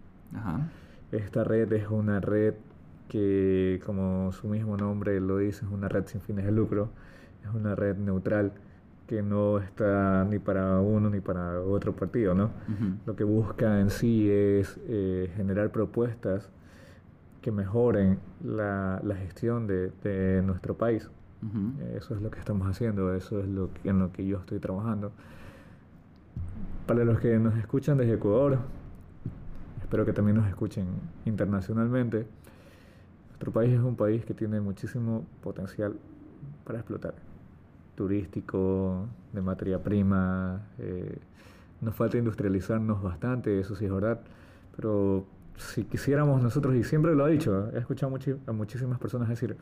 Esta 1.11 1.43
red 1.43 1.73
es 1.73 1.87
una 1.89 2.19
red 2.19 2.53
que, 3.07 3.81
como 3.83 4.31
su 4.31 4.47
mismo 4.47 4.77
nombre 4.77 5.19
lo 5.19 5.39
dice, 5.39 5.65
es 5.65 5.71
una 5.71 5.89
red 5.89 6.05
sin 6.05 6.21
fines 6.21 6.45
de 6.45 6.51
lucro, 6.51 6.89
es 7.43 7.51
una 7.51 7.73
red 7.73 7.97
neutral 7.97 8.51
que 9.07 9.23
no 9.23 9.57
está 9.57 10.23
ni 10.29 10.37
para 10.37 10.79
uno 10.81 11.09
ni 11.09 11.21
para 11.21 11.59
otro 11.61 11.95
partido, 11.95 12.35
¿no? 12.35 12.51
Lo 13.07 13.15
que 13.15 13.23
busca 13.23 13.79
en 13.79 13.89
sí 13.89 14.29
es 14.29 14.79
eh, 14.87 15.31
generar 15.35 15.71
propuestas 15.71 16.51
que 17.41 17.51
mejoren 17.51 18.19
la, 18.43 19.01
la 19.03 19.15
gestión 19.15 19.65
de, 19.65 19.91
de, 20.03 20.43
nuestro 20.43 20.77
país. 20.77 21.09
Eso 21.95 22.15
es 22.15 22.21
lo 22.21 22.29
que 22.29 22.39
estamos 22.39 22.67
haciendo, 22.67 23.13
eso 23.13 23.39
es 23.39 23.47
lo 23.47 23.73
que, 23.73 23.89
en 23.89 23.99
lo 23.99 24.11
que 24.11 24.25
yo 24.25 24.39
estoy 24.39 24.59
trabajando. 24.59 25.11
Para 26.85 27.05
los 27.05 27.19
que 27.19 27.37
nos 27.39 27.55
escuchan 27.57 27.97
desde 27.97 28.15
Ecuador, 28.15 28.59
espero 29.81 30.05
que 30.05 30.13
también 30.13 30.37
nos 30.37 30.47
escuchen 30.47 30.87
internacionalmente, 31.25 32.27
nuestro 33.29 33.51
país 33.53 33.71
es 33.71 33.79
un 33.79 33.95
país 33.95 34.25
que 34.25 34.33
tiene 34.33 34.59
muchísimo 34.59 35.25
potencial 35.41 35.95
para 36.65 36.79
explotar 36.79 37.13
turístico, 37.95 39.07
de 39.33 39.41
materia 39.41 39.81
prima. 39.81 40.61
Eh, 40.77 41.17
nos 41.81 41.95
falta 41.95 42.17
industrializarnos 42.17 43.01
bastante, 43.01 43.59
eso 43.59 43.75
sí 43.75 43.85
es 43.85 43.91
verdad, 43.91 44.19
pero 44.75 45.25
si 45.59 45.83
quisiéramos 45.83 46.41
nosotros, 46.41 46.75
y 46.75 46.83
siempre 46.83 47.13
lo 47.15 47.27
he 47.27 47.31
dicho, 47.31 47.69
he 47.73 47.79
escuchado 47.79 48.17
a 48.47 48.51
muchísimas 48.51 48.97
personas 48.99 49.29
decir 49.29 49.55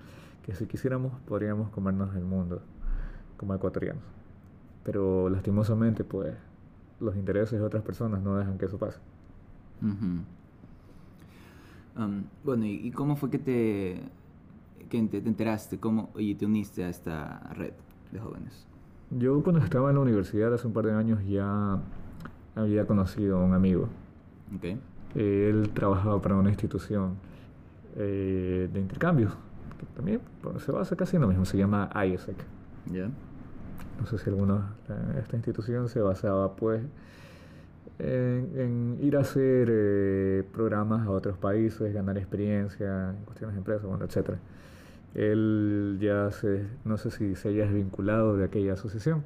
que 0.43 0.53
si 0.53 0.65
quisiéramos 0.65 1.13
podríamos 1.27 1.69
comernos 1.71 2.15
el 2.15 2.23
mundo 2.23 2.61
como 3.35 3.53
ecuatorianos. 3.53 4.03
Pero 4.83 5.29
lastimosamente, 5.29 6.03
pues, 6.03 6.33
los 6.99 7.15
intereses 7.15 7.59
de 7.59 7.65
otras 7.65 7.83
personas 7.83 8.21
no 8.21 8.37
dejan 8.37 8.57
que 8.57 8.65
eso 8.65 8.77
pase. 8.77 8.99
Um, 11.97 12.23
bueno, 12.43 12.65
¿y, 12.65 12.91
cómo 12.91 13.15
fue 13.15 13.29
que 13.29 13.39
te, 13.39 14.01
que 14.89 15.01
te, 15.03 15.17
enteraste 15.17 15.79
cómo, 15.79 16.11
y 16.15 16.35
te 16.35 16.45
uniste 16.45 16.83
a 16.83 16.89
esta 16.89 17.39
red? 17.53 17.73
de 18.11 18.19
jóvenes? 18.19 18.65
Yo 19.11 19.41
cuando 19.43 19.61
estaba 19.63 19.89
en 19.89 19.95
la 19.95 20.01
universidad 20.01 20.53
hace 20.53 20.67
un 20.67 20.73
par 20.73 20.85
de 20.85 20.93
años 20.93 21.25
ya 21.25 21.79
había 22.55 22.85
conocido 22.85 23.37
a 23.37 23.43
un 23.43 23.53
amigo. 23.53 23.87
Okay. 24.57 24.79
Él 25.15 25.69
trabajaba 25.73 26.21
para 26.21 26.35
una 26.35 26.49
institución 26.49 27.15
eh, 27.95 28.69
de 28.71 28.79
intercambios, 28.79 29.33
que 29.79 29.85
también 29.95 30.21
se 30.59 30.71
basa 30.71 30.95
casi 30.95 31.15
en 31.15 31.23
lo 31.23 31.27
mismo, 31.27 31.45
se 31.45 31.57
llama 31.57 31.89
ISEC. 32.05 32.37
Yeah. 32.91 33.09
No 33.99 34.05
sé 34.05 34.17
si 34.17 34.29
alguno, 34.29 34.63
esta 35.17 35.35
institución 35.35 35.89
se 35.89 35.99
basaba 35.99 36.55
pues 36.55 36.83
en, 37.99 38.97
ir 39.01 39.17
a 39.17 39.21
hacer 39.21 39.69
eh, 39.71 40.43
programas 40.53 41.07
a 41.07 41.11
otros 41.11 41.37
países, 41.37 41.93
ganar 41.93 42.17
experiencia 42.17 43.11
en 43.11 43.25
cuestiones 43.25 43.55
de 43.55 43.59
empresas, 43.59 43.85
bueno, 43.85 44.05
etcétera. 44.05 44.37
Él 45.15 45.97
ya 45.99 46.29
se, 46.31 46.65
no 46.85 46.97
sé 46.97 47.09
si 47.09 47.35
se 47.35 47.49
haya 47.49 47.63
desvinculado 47.63 48.37
de 48.37 48.45
aquella 48.45 48.73
asociación, 48.73 49.23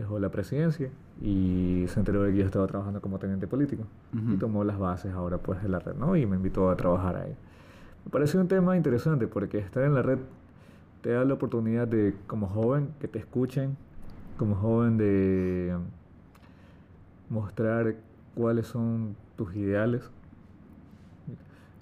dejó 0.00 0.18
la 0.18 0.30
presidencia 0.30 0.90
y 1.22 1.84
se 1.88 2.00
enteró 2.00 2.22
de 2.22 2.32
que 2.32 2.38
yo 2.38 2.44
estaba 2.44 2.66
trabajando 2.66 3.00
como 3.00 3.18
teniente 3.18 3.46
político 3.46 3.84
y 4.12 4.36
tomó 4.36 4.64
las 4.64 4.78
bases 4.78 5.12
ahora 5.12 5.38
pues 5.38 5.62
de 5.62 5.68
la 5.68 5.78
red, 5.78 5.94
¿no? 5.94 6.16
Y 6.16 6.26
me 6.26 6.36
invitó 6.36 6.70
a 6.70 6.76
trabajar 6.76 7.16
ahí. 7.16 7.34
Me 8.04 8.10
pareció 8.10 8.40
un 8.40 8.48
tema 8.48 8.76
interesante 8.76 9.26
porque 9.26 9.58
estar 9.58 9.84
en 9.84 9.94
la 9.94 10.02
red 10.02 10.18
te 11.02 11.10
da 11.10 11.24
la 11.24 11.34
oportunidad 11.34 11.88
de, 11.88 12.14
como 12.26 12.48
joven, 12.48 12.90
que 13.00 13.08
te 13.08 13.18
escuchen, 13.18 13.76
como 14.36 14.54
joven 14.54 14.96
de 14.96 15.76
mostrar 17.28 17.96
cuáles 18.34 18.66
son 18.66 19.16
tus 19.36 19.54
ideales, 19.54 20.10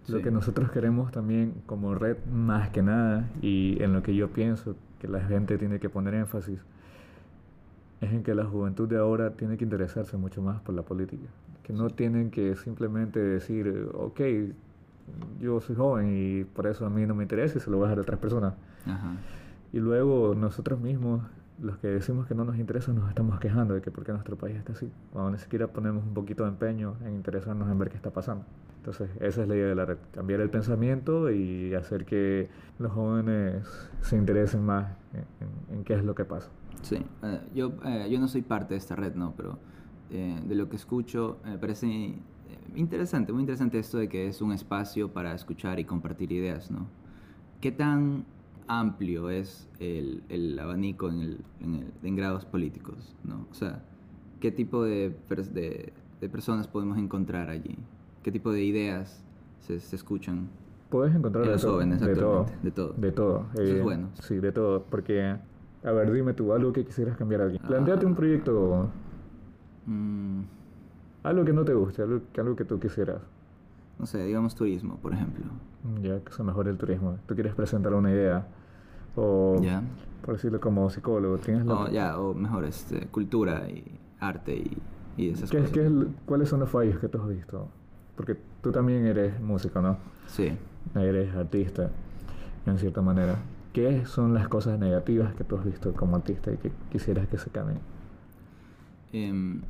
lo 0.09 0.23
que 0.23 0.31
nosotros 0.31 0.71
queremos 0.71 1.13
también 1.13 1.55
como 1.67 1.95
red, 1.95 2.17
más 2.33 2.71
que 2.71 2.83
nada, 2.83 3.29
y 3.43 3.83
en 3.83 3.93
lo 3.93 4.03
que 4.03 4.15
yo 4.15 4.29
pienso 4.29 4.75
que 5.01 5.09
la 5.09 5.21
gente 5.21 5.59
tiene 5.59 5.79
que 5.79 5.91
poner 5.91 6.15
énfasis, 6.15 6.61
es 8.01 8.13
en 8.13 8.23
que 8.23 8.35
la 8.35 8.45
juventud 8.45 8.89
de 8.89 8.99
ahora 8.99 9.31
tiene 9.31 9.57
que 9.57 9.65
interesarse 9.65 10.17
mucho 10.17 10.43
más 10.43 10.61
por 10.61 10.75
la 10.75 10.83
política. 10.83 11.27
Que 11.63 11.73
no 11.73 11.91
tienen 11.91 12.31
que 12.31 12.57
simplemente 12.57 13.21
decir, 13.21 13.89
ok, 13.95 14.21
yo 15.41 15.61
soy 15.61 15.77
joven 15.77 16.15
y 16.17 16.45
por 16.45 16.67
eso 16.67 16.87
a 16.87 16.91
mí 16.91 17.07
no 17.07 17.15
me 17.15 17.25
interesa 17.25 17.59
y 17.59 17.61
se 17.61 17.71
lo 17.71 17.79
voy 17.79 17.87
a 17.87 17.89
dejar 17.89 17.99
a 17.99 18.03
otras 18.03 18.21
personas. 18.21 18.55
Y 19.73 19.79
luego 19.81 20.35
nosotros 20.35 20.81
mismos, 20.81 21.23
los 21.61 21.77
que 21.79 21.89
decimos 21.89 22.27
que 22.27 22.35
no 22.35 22.45
nos 22.45 22.57
interesa, 22.57 22.93
nos 22.93 23.09
estamos 23.09 23.39
quejando 23.41 23.75
de 23.75 23.83
que 23.83 23.91
por 23.91 24.05
qué 24.05 24.13
nuestro 24.13 24.37
país 24.37 24.57
está 24.57 24.73
así. 24.73 24.91
Cuando 25.13 25.33
ni 25.33 25.39
siquiera 25.39 25.67
ponemos 25.67 26.05
un 26.05 26.15
poquito 26.15 26.45
de 26.45 26.51
empeño 26.51 26.97
en 27.05 27.15
interesarnos 27.15 27.71
en 27.71 27.79
ver 27.79 27.91
qué 27.91 27.97
está 27.97 28.11
pasando. 28.11 28.45
Entonces, 28.79 29.11
esa 29.21 29.43
es 29.43 29.49
la 29.49 29.55
idea 29.55 29.67
de 29.67 29.75
la 29.75 29.85
red, 29.85 29.99
cambiar 30.15 30.41
el 30.41 30.49
pensamiento 30.49 31.31
y 31.31 31.75
hacer 31.75 32.07
que 32.07 32.49
los 32.79 32.93
jóvenes 32.93 33.67
se 34.01 34.17
interesen 34.17 34.65
más 34.65 34.87
en, 35.71 35.85
qué 35.85 35.95
es 35.95 36.05
lo 36.05 36.15
que 36.15 36.25
pasa. 36.25 36.49
Sí, 36.83 36.97
eh, 37.23 37.41
yo, 37.55 37.73
eh, 37.85 38.09
yo 38.11 38.19
no 38.21 38.29
soy 38.29 38.43
parte 38.43 38.75
de 38.75 38.79
esta 38.79 38.97
red, 38.97 39.15
¿no? 39.15 39.35
Pero 39.37 39.59
eh, 40.11 40.41
de 40.47 40.55
lo 40.55 40.69
que 40.69 40.77
escucho, 40.77 41.39
me 41.45 41.59
parece 41.59 42.15
interesante, 42.75 43.33
muy 43.33 43.43
interesante 43.43 43.79
esto 43.79 43.99
de 43.99 44.09
que 44.09 44.29
es 44.29 44.41
un 44.41 44.53
espacio 44.53 45.13
para 45.13 45.35
escuchar 45.35 45.79
y 45.79 45.85
compartir 45.85 46.33
ideas, 46.33 46.71
¿no? 46.71 46.87
¿Qué 47.61 47.73
tan 47.73 48.25
amplio 48.67 49.31
es 49.31 49.69
el, 49.81 50.23
el 50.29 50.59
abanico 50.59 51.09
en, 51.09 51.21
el, 51.21 51.45
en, 51.61 51.75
el, 51.75 51.93
en, 52.03 52.17
grados 52.17 52.45
políticos, 52.45 53.17
¿no? 53.25 53.47
O 53.51 53.55
sea, 53.55 53.83
¿qué 54.41 54.53
tipo 54.53 54.85
de, 54.85 55.17
de, 55.53 55.93
de 56.21 56.29
personas 56.29 56.69
podemos 56.69 56.99
encontrar 56.99 57.49
allí? 57.51 57.77
qué 58.29 58.33
tipo 58.33 58.53
de 58.53 58.63
ideas 58.63 59.25
se, 59.61 59.77
escuchan. 59.77 60.49
Puedes 60.91 61.15
encontrar 61.15 61.47
de, 61.47 61.57
todo, 61.57 61.73
jóvenes 61.73 62.01
de 62.01 62.15
todo, 62.15 62.47
de 62.63 62.71
todo. 62.71 62.95
De 62.95 63.13
todo. 63.13 63.47
Eso 63.55 63.63
es 63.63 63.71
eh, 63.71 63.83
bueno. 63.83 64.09
Sí, 64.21 64.37
de 64.37 64.53
todo. 64.53 64.85
Porque, 64.85 65.37
a 65.85 65.93
ver, 65.93 66.13
dime 66.13 66.35
tú, 66.35 66.53
algo 66.53 66.73
que 66.73 66.85
quisieras 66.85 67.17
cambiar 67.17 67.43
aquí. 67.43 67.59
Planteate 67.59 68.07
un 68.07 68.15
proyecto. 68.15 68.89
Mm. 69.87 70.41
Algo 71.23 71.45
que 71.45 71.53
no 71.53 71.65
te 71.65 71.75
guste, 71.75 72.03
algo, 72.03 72.21
algo 72.37 72.57
que 72.57 72.65
tú 72.65 72.79
quisieras. 72.79 73.21
No 73.99 74.07
sé, 74.07 74.25
digamos 74.25 74.55
turismo, 74.55 74.97
por 74.97 75.13
ejemplo. 75.13 75.45
Ya, 76.03 76.21
que 76.21 76.33
se 76.33 76.43
mejore 76.43 76.71
el 76.71 76.79
turismo. 76.79 77.19
Tú 77.27 77.35
quieres 77.35 77.55
presentar 77.55 77.95
una 77.95 78.11
idea. 78.11 78.47
O, 79.17 79.61
ya. 79.61 79.83
por 80.25 80.35
decirlo 80.35 80.61
como 80.61 80.89
psicólogo, 80.91 81.39
tienes 81.39 81.67
la... 81.67 81.91
ya, 81.91 82.19
o 82.19 82.35
mejor, 82.35 82.65
este, 82.65 83.07
cultura 83.09 83.69
y 83.69 83.99
arte 84.21 84.57
y, 84.57 84.79
y 85.17 85.31
esas 85.31 85.51
cosas. 85.51 85.73
¿Cuáles 86.27 86.49
son 86.49 86.61
los 86.61 86.71
fallos 86.71 86.99
que 86.99 87.09
tú 87.09 87.21
has 87.21 87.29
visto? 87.29 87.69
Porque 88.17 88.37
tú 88.63 88.71
también 88.71 89.07
eres 89.07 89.41
músico, 89.41 89.81
¿no? 89.81 89.97
Sí. 90.27 90.53
eres 90.95 91.35
artista, 91.35 91.91
en 92.67 92.79
cierta 92.79 93.03
manera, 93.03 93.37
¿qué 93.73 94.07
son 94.07 94.35
las 94.35 94.49
cosas 94.49 94.79
negativas 94.79 95.35
que 95.35 95.45
tú 95.45 95.57
has 95.57 95.65
visto 95.65 95.93
como 95.95 96.17
artista 96.17 96.53
y 96.53 96.57
que 96.57 96.73
quisieras 96.91 97.29
que 97.29 97.39
se 97.39 97.51
cambien? 97.51 97.81
Em, 99.13 99.63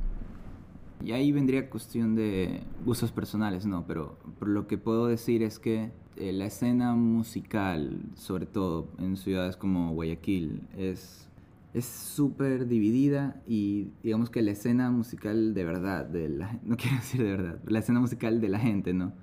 y 1.03 1.11
ahí 1.11 1.31
vendría 1.31 1.69
cuestión 1.69 2.15
de 2.15 2.61
gustos 2.85 3.11
personales, 3.11 3.65
¿no? 3.65 3.85
Pero, 3.87 4.17
por 4.39 4.49
lo 4.49 4.67
que 4.67 4.77
puedo 4.77 5.07
decir 5.07 5.43
es 5.43 5.59
que 5.59 5.91
eh, 6.17 6.33
la 6.33 6.45
escena 6.45 6.93
musical, 6.93 8.01
sobre 8.15 8.45
todo 8.45 8.89
en 8.97 9.15
ciudades 9.15 9.55
como 9.55 9.93
Guayaquil, 9.93 10.67
es 10.77 11.29
es 11.73 11.85
súper 11.85 12.67
dividida 12.67 13.41
y 13.47 13.91
digamos 14.03 14.29
que 14.29 14.41
la 14.41 14.51
escena 14.51 14.89
musical 14.89 15.53
de 15.53 15.63
verdad, 15.63 16.05
de 16.05 16.29
la, 16.29 16.59
no 16.63 16.77
quiero 16.77 16.97
decir 16.97 17.23
de 17.23 17.31
verdad, 17.31 17.59
la 17.65 17.79
escena 17.79 17.99
musical 17.99 18.41
de 18.41 18.49
la 18.49 18.59
gente, 18.59 18.93
¿no? 18.93 19.13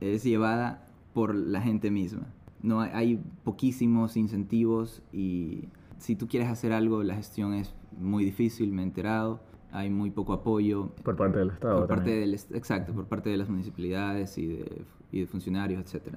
Es 0.00 0.24
llevada 0.24 0.86
por 1.12 1.34
la 1.34 1.60
gente 1.60 1.90
misma. 1.90 2.32
No 2.62 2.80
hay, 2.80 2.90
hay 2.92 3.22
poquísimos 3.44 4.16
incentivos 4.16 5.02
y 5.12 5.68
si 5.98 6.16
tú 6.16 6.28
quieres 6.28 6.48
hacer 6.48 6.72
algo, 6.72 7.02
la 7.02 7.14
gestión 7.14 7.54
es 7.54 7.74
muy 7.98 8.24
difícil, 8.24 8.72
me 8.72 8.82
he 8.82 8.84
enterado 8.84 9.40
hay 9.72 9.90
muy 9.90 10.10
poco 10.10 10.32
apoyo. 10.32 10.88
Por 11.02 11.16
parte 11.16 11.38
del 11.38 11.50
Estado. 11.50 11.78
Por 11.78 11.88
parte 11.88 12.10
del, 12.10 12.34
exacto, 12.34 12.92
por 12.92 13.06
parte 13.06 13.30
de 13.30 13.36
las 13.36 13.48
municipalidades 13.48 14.36
y 14.38 14.46
de, 14.46 14.82
y 15.12 15.20
de 15.20 15.26
funcionarios, 15.26 15.82
etc. 15.82 16.14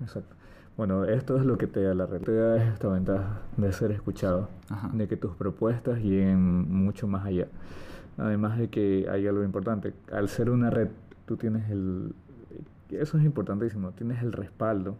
Exacto. 0.00 0.34
Bueno, 0.76 1.04
esto 1.04 1.36
es 1.36 1.44
lo 1.44 1.58
que 1.58 1.66
te 1.66 1.82
da 1.82 1.94
la 1.94 2.06
red. 2.06 2.22
Te 2.22 2.34
da 2.34 2.72
esta 2.72 2.88
ventaja 2.88 3.42
de 3.56 3.72
ser 3.72 3.92
escuchado, 3.92 4.48
de 4.92 5.06
que 5.06 5.16
tus 5.16 5.34
propuestas 5.34 5.98
lleguen 5.98 6.40
mucho 6.72 7.06
más 7.06 7.26
allá. 7.26 7.48
Además 8.16 8.58
de 8.58 8.68
que 8.68 9.06
hay 9.10 9.26
algo 9.26 9.44
importante, 9.44 9.92
al 10.10 10.28
ser 10.28 10.50
una 10.50 10.70
red, 10.70 10.88
tú 11.26 11.36
tienes 11.36 11.70
el... 11.70 12.14
Eso 12.88 13.18
es 13.18 13.24
importantísimo, 13.24 13.92
tienes 13.92 14.22
el 14.22 14.32
respaldo 14.32 14.96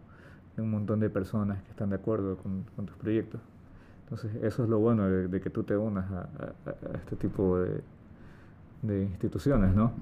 de 0.57 0.63
un 0.63 0.71
montón 0.71 1.01
de 1.01 1.11
personas 1.11 1.63
que 1.63 1.71
están 1.71 1.91
de 1.91 1.97
acuerdo 1.97 2.37
con, 2.37 2.65
tus 2.87 2.97
proyectos. 2.97 3.41
Entonces, 4.05 4.35
eso 4.43 4.65
es 4.65 4.69
lo 4.69 4.79
bueno 4.79 5.09
de, 5.09 5.41
que 5.41 5.51
tú 5.51 5.63
te 5.63 5.77
unas 5.77 6.11
a, 6.11 6.29
este 6.95 7.17
tipo 7.17 7.59
de, 7.59 7.81
de 8.83 9.05
instituciones, 9.05 9.75
¿no? 9.75 9.93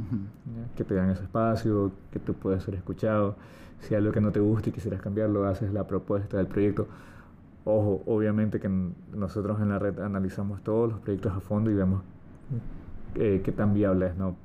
Que 0.76 0.84
te 0.84 0.94
dan 0.94 1.10
ese 1.10 1.22
espacio, 1.22 1.92
que 2.10 2.18
tú 2.18 2.34
puedas 2.34 2.64
ser 2.64 2.74
escuchado 2.74 3.36
si 3.80 3.94
hay 3.94 4.00
algo 4.00 4.12
que 4.12 4.20
no 4.20 4.30
te 4.30 4.40
gusta 4.40 4.68
y 4.68 4.72
quisieras 4.72 5.00
cambiarlo, 5.00 5.46
haces 5.46 5.72
la 5.72 5.86
propuesta 5.86 6.36
del 6.36 6.46
proyecto. 6.46 6.86
Ojo, 7.64 8.02
obviamente 8.06 8.60
que 8.60 8.68
nosotros 9.14 9.60
en 9.60 9.70
la 9.70 9.78
red 9.78 9.98
analizamos 10.00 10.62
todos 10.62 10.90
los 10.90 11.00
proyectos 11.00 11.32
a 11.32 11.40
fondo 11.40 11.70
y 11.70 11.74
vemos 11.74 12.02
eh, 13.14 13.42
qué 13.44 13.52
tan 13.52 13.74
viable 13.74 14.08
es, 14.08 14.16
¿no? 14.16 14.36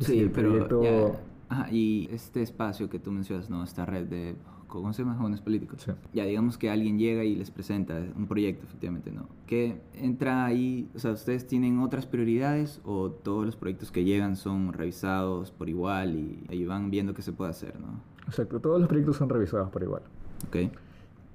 sí, 0.00 0.20
el 0.20 0.30
proyecto... 0.30 1.16
ajá, 1.48 1.70
y 1.70 2.08
este 2.10 2.42
espacio 2.42 2.90
que 2.90 2.98
tú 2.98 3.12
mencionas, 3.12 3.48
¿no? 3.48 3.62
Esta 3.62 3.86
red 3.86 4.06
de 4.06 4.36
¿cómo 4.80 4.92
se 4.92 5.02
llama? 5.02 5.16
Jóvenes 5.16 5.40
políticos. 5.40 5.82
Sí. 5.82 5.92
Ya 6.12 6.24
digamos 6.24 6.58
que 6.58 6.70
alguien 6.70 6.98
llega 6.98 7.24
y 7.24 7.34
les 7.34 7.50
presenta 7.50 8.02
un 8.16 8.26
proyecto, 8.26 8.64
efectivamente, 8.64 9.10
¿no? 9.12 9.26
¿Qué 9.46 9.80
entra 9.94 10.44
ahí? 10.44 10.88
O 10.94 10.98
sea, 10.98 11.12
¿ustedes 11.12 11.46
tienen 11.46 11.78
otras 11.80 12.06
prioridades 12.06 12.80
o 12.84 13.10
todos 13.10 13.46
los 13.46 13.56
proyectos 13.56 13.90
que 13.90 14.04
llegan 14.04 14.36
son 14.36 14.72
revisados 14.72 15.50
por 15.50 15.68
igual 15.68 16.14
y 16.14 16.44
ahí 16.48 16.64
van 16.64 16.90
viendo 16.90 17.14
qué 17.14 17.22
se 17.22 17.32
puede 17.32 17.50
hacer, 17.50 17.78
¿no? 17.80 18.00
Exacto, 18.26 18.60
todos 18.60 18.80
los 18.80 18.88
proyectos 18.88 19.16
son 19.16 19.28
revisados 19.28 19.70
por 19.70 19.82
igual. 19.82 20.02
Ok. 20.48 20.72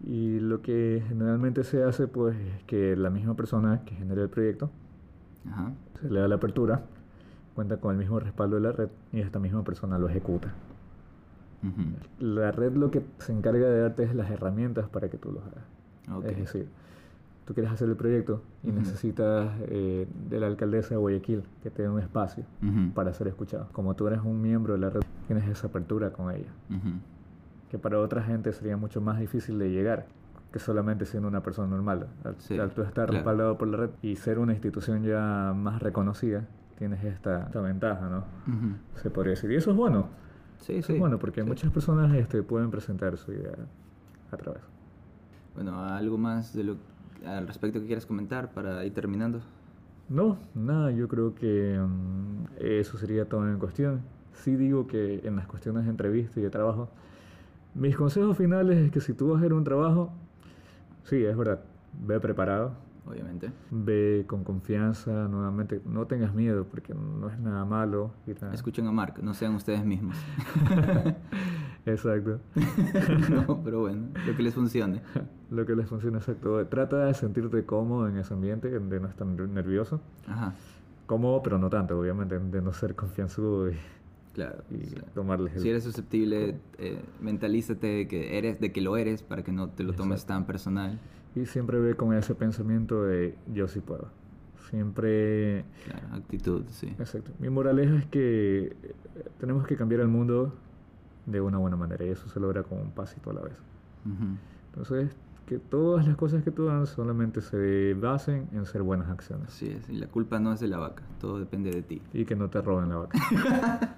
Y 0.08 0.40
lo 0.40 0.62
que 0.62 1.04
generalmente 1.08 1.64
se 1.64 1.84
hace, 1.84 2.08
pues, 2.08 2.38
es 2.38 2.64
que 2.64 2.96
la 2.96 3.10
misma 3.10 3.36
persona 3.36 3.84
que 3.86 3.96
genera 3.96 4.22
el 4.22 4.30
proyecto 4.30 4.72
se 6.02 6.10
le 6.10 6.20
da 6.20 6.28
la 6.28 6.36
apertura, 6.36 6.84
cuenta 7.56 7.78
con 7.78 7.92
el 7.92 7.98
mismo 7.98 8.20
respaldo 8.20 8.56
de 8.56 8.62
la 8.62 8.72
red 8.72 8.90
y 9.12 9.20
esta 9.20 9.40
misma 9.40 9.64
persona 9.64 9.98
lo 9.98 10.08
ejecuta. 10.08 10.54
La 12.20 12.52
red 12.52 12.74
lo 12.74 12.92
que 12.92 13.04
se 13.20 13.34
encarga 13.34 13.68
de 13.68 13.82
darte 13.82 14.04
es 14.04 14.16
las 14.16 14.30
herramientas 14.32 14.88
para 14.90 15.10
que 15.10 15.18
tú 15.18 15.32
lo 15.32 15.42
hagas. 15.42 16.28
Es 16.30 16.38
decir, 16.38 16.68
tú 17.46 17.54
quieres 17.54 17.72
hacer 17.72 17.90
el 17.90 17.96
proyecto 17.96 18.42
y 18.64 18.72
necesitas 18.72 19.52
eh, 19.68 20.08
de 20.30 20.40
la 20.40 20.48
alcaldesa 20.48 20.90
de 20.90 20.98
Guayaquil 20.98 21.44
que 21.62 21.70
te 21.70 21.84
dé 21.84 21.90
un 21.90 22.00
espacio 22.00 22.46
para 22.94 23.14
ser 23.14 23.28
escuchado. 23.28 23.68
Como 23.72 23.96
tú 23.96 24.08
eres 24.08 24.22
un 24.24 24.42
miembro 24.42 24.74
de 24.74 24.80
la 24.80 24.90
red, 24.90 25.02
tienes 25.28 25.48
esa 25.48 25.68
apertura 25.68 26.12
con 26.12 26.34
ella. 26.34 26.52
Que 27.70 27.78
para 27.78 28.00
otra 28.00 28.24
gente 28.24 28.52
sería 28.54 28.78
mucho 28.78 29.02
más 29.02 29.20
difícil 29.20 29.60
de 29.60 29.70
llegar 29.70 30.08
que 30.52 30.60
solamente 30.60 31.06
siendo 31.06 31.28
una 31.28 31.44
persona 31.44 31.68
normal. 31.68 32.08
Al, 32.24 32.72
tú 32.72 32.82
estar 32.82 33.12
respaldado 33.12 33.58
por 33.58 33.68
la 33.68 33.78
red 33.78 33.90
y 34.02 34.16
ser 34.16 34.40
una 34.40 34.54
institución 34.54 35.04
ya 35.04 35.54
más 35.56 35.82
reconocida, 35.82 36.48
tienes 36.78 37.04
esta, 37.04 37.44
esta 37.44 37.62
ventaja, 37.62 38.10
¿no? 38.10 38.24
Se 38.96 39.10
podría 39.12 39.32
decir. 39.32 39.52
Y 39.52 39.56
eso 39.56 39.72
es 39.72 39.78
bueno. 39.78 40.08
Sí, 40.60 40.82
sí. 40.82 40.98
bueno, 40.98 41.18
porque 41.20 41.44
muchas 41.44 41.72
personas 41.72 42.14
este, 42.16 42.44
pueden 42.44 42.70
presentar 42.70 43.18
su 43.18 43.32
idea 43.32 43.56
a 44.32 44.38
través. 44.38 44.62
Bueno, 45.56 45.82
¿algo 45.84 46.18
más 46.18 46.54
de 46.54 46.64
lo, 46.64 46.76
al 47.26 47.48
respecto 47.48 47.80
que 47.80 47.86
quieras 47.86 48.06
comentar 48.06 48.52
para 48.52 48.86
ir 48.86 48.94
terminando? 48.94 49.42
No, 50.10 50.38
nada, 50.56 50.92
yo 50.92 51.08
creo 51.08 51.36
que 51.36 51.80
mm, 51.80 52.46
eso 52.60 52.98
sería 52.98 53.26
todo 53.26 53.48
en 53.48 53.60
cuestión. 53.60 54.02
Sí 54.34 54.56
digo 54.56 54.88
que 54.88 55.22
en 55.24 55.36
las 55.36 55.48
cuestiones 55.48 55.86
de 55.86 55.92
entrevista 55.92 56.40
y 56.40 56.44
de 56.44 56.50
trabajo, 56.50 56.90
mis 57.76 57.96
consejos 57.96 58.38
finales 58.38 58.78
es 58.78 58.92
que 58.92 59.02
si 59.02 59.14
tú 59.14 59.30
vas 59.30 59.36
a 59.36 59.40
hacer 59.40 59.54
un 59.54 59.64
trabajo, 59.64 60.12
sí, 61.04 61.24
es 61.24 61.38
verdad, 61.38 61.62
ve 62.06 62.20
preparado, 62.20 62.74
obviamente. 63.06 63.52
Ve 63.72 64.26
con 64.28 64.44
confianza, 64.44 65.28
nuevamente, 65.28 65.82
no 65.86 66.06
tengas 66.08 66.34
miedo 66.34 66.66
porque 66.70 66.94
no 66.94 67.30
es 67.30 67.40
nada 67.40 67.66
malo. 67.66 68.12
Escuchen 68.54 68.88
a 68.88 68.92
Mark, 68.92 69.16
no 69.22 69.34
sean 69.34 69.56
ustedes 69.56 69.84
mismos. 69.86 70.16
exacto. 71.86 72.40
no, 73.30 73.62
pero 73.64 73.82
bueno, 73.82 74.08
lo 74.26 74.36
que 74.36 74.44
les 74.44 74.54
funcione. 74.54 75.02
lo 75.50 75.66
que 75.66 75.76
les 75.76 75.88
funcione, 75.88 76.18
exacto. 76.18 76.66
Trata 76.68 77.06
de 77.06 77.14
sentirte 77.14 77.66
cómodo 77.66 78.08
en 78.08 78.18
ese 78.18 78.34
ambiente, 78.34 78.70
de 78.70 79.00
no 79.00 79.08
estar 79.08 79.28
nervioso. 79.28 80.02
Ajá. 80.28 80.54
Cómodo, 81.06 81.42
pero 81.42 81.58
no 81.58 81.70
tanto, 81.70 82.00
obviamente, 82.00 82.38
de 82.38 82.62
no 82.62 82.74
ser 82.74 82.96
confianzudo 82.96 83.72
y... 83.72 83.76
Claro. 84.34 84.64
Y 84.70 84.96
tomarles 85.16 85.56
el... 85.56 85.62
Si 85.62 85.70
eres 85.70 85.84
susceptible, 85.84 86.60
eh, 86.78 87.02
mentalízate 87.20 87.88
de 87.88 88.08
que, 88.08 88.38
eres, 88.38 88.60
de 88.60 88.72
que 88.72 88.80
lo 88.80 88.96
eres 88.96 89.24
para 89.24 89.44
que 89.44 89.52
no 89.52 89.70
te 89.70 89.84
lo 89.84 89.94
tomes 89.94 90.26
tan 90.26 90.46
personal. 90.46 91.00
Y 91.36 91.46
siempre 91.46 91.80
ve 91.80 91.96
con 91.96 92.14
ese 92.14 92.36
pensamiento 92.36 93.04
de 93.04 93.36
yo 93.54 93.68
sí 93.68 93.80
puedo. 93.80 94.08
Siempre... 94.70 95.66
Claro, 95.86 96.16
actitud, 96.16 96.64
sí. 96.70 96.88
Exacto. 97.00 97.32
Mi 97.40 97.50
moraleja 97.50 97.96
es 97.96 98.06
que 98.06 98.76
eh, 98.84 98.96
tenemos 99.40 99.66
que 99.66 99.76
cambiar 99.76 100.02
el 100.02 100.08
mundo 100.08 100.54
de 101.26 101.42
una 101.42 101.58
buena 101.58 101.76
manera 101.78 102.06
y 102.06 102.10
eso 102.10 102.28
se 102.30 102.40
logra 102.40 102.64
con 102.64 102.80
un 102.80 102.92
pasito 102.92 103.30
a 103.30 103.34
la 103.34 103.42
vez. 103.42 103.58
Entonces, 104.70 105.16
que 105.46 105.60
todas 105.60 106.08
las 106.08 106.16
cosas 106.16 106.44
que 106.44 106.52
tú 106.52 106.70
hagas 106.70 106.90
solamente 106.90 107.42
se 107.42 107.94
basen 107.96 108.48
en 108.54 108.66
ser 108.66 108.82
buenas 108.82 109.10
acciones. 109.10 109.52
Sí, 109.52 109.70
es, 109.70 109.90
y 109.90 109.98
la 109.98 110.08
culpa 110.08 110.40
no 110.40 110.54
es 110.54 110.60
de 110.60 110.68
la 110.68 110.78
vaca, 110.78 111.04
todo 111.20 111.40
depende 111.40 111.72
de 111.72 111.82
ti. 111.82 112.02
Y 112.14 112.26
que 112.26 112.36
no 112.36 112.50
te 112.50 112.62
roben 112.62 112.90
la 112.90 112.98
vaca. 112.98 113.20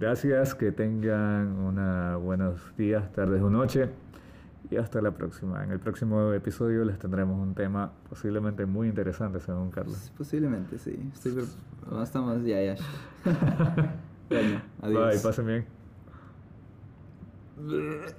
Gracias, 0.00 0.54
que 0.54 0.70
tengan 0.72 1.58
unos 1.58 2.22
buenos 2.22 2.76
días, 2.76 3.10
tardes 3.12 3.42
o 3.42 3.50
noche 3.50 3.88
y 4.70 4.76
hasta 4.76 5.00
la 5.00 5.10
próxima. 5.10 5.64
En 5.64 5.70
el 5.70 5.80
próximo 5.80 6.32
episodio 6.32 6.84
les 6.84 6.98
tendremos 6.98 7.38
un 7.40 7.54
tema 7.54 7.92
posiblemente 8.08 8.66
muy 8.66 8.88
interesante, 8.88 9.40
según 9.40 9.70
Carlos. 9.70 10.12
Posiblemente, 10.16 10.78
sí. 10.78 10.98
Estoy 11.12 11.44
estamos 12.02 12.44
ya, 12.44 12.62
ya. 12.62 12.76
bueno, 14.28 14.62
adiós. 14.82 15.14
Bye, 15.14 15.20
pasen 15.20 15.46
bien. 15.46 15.66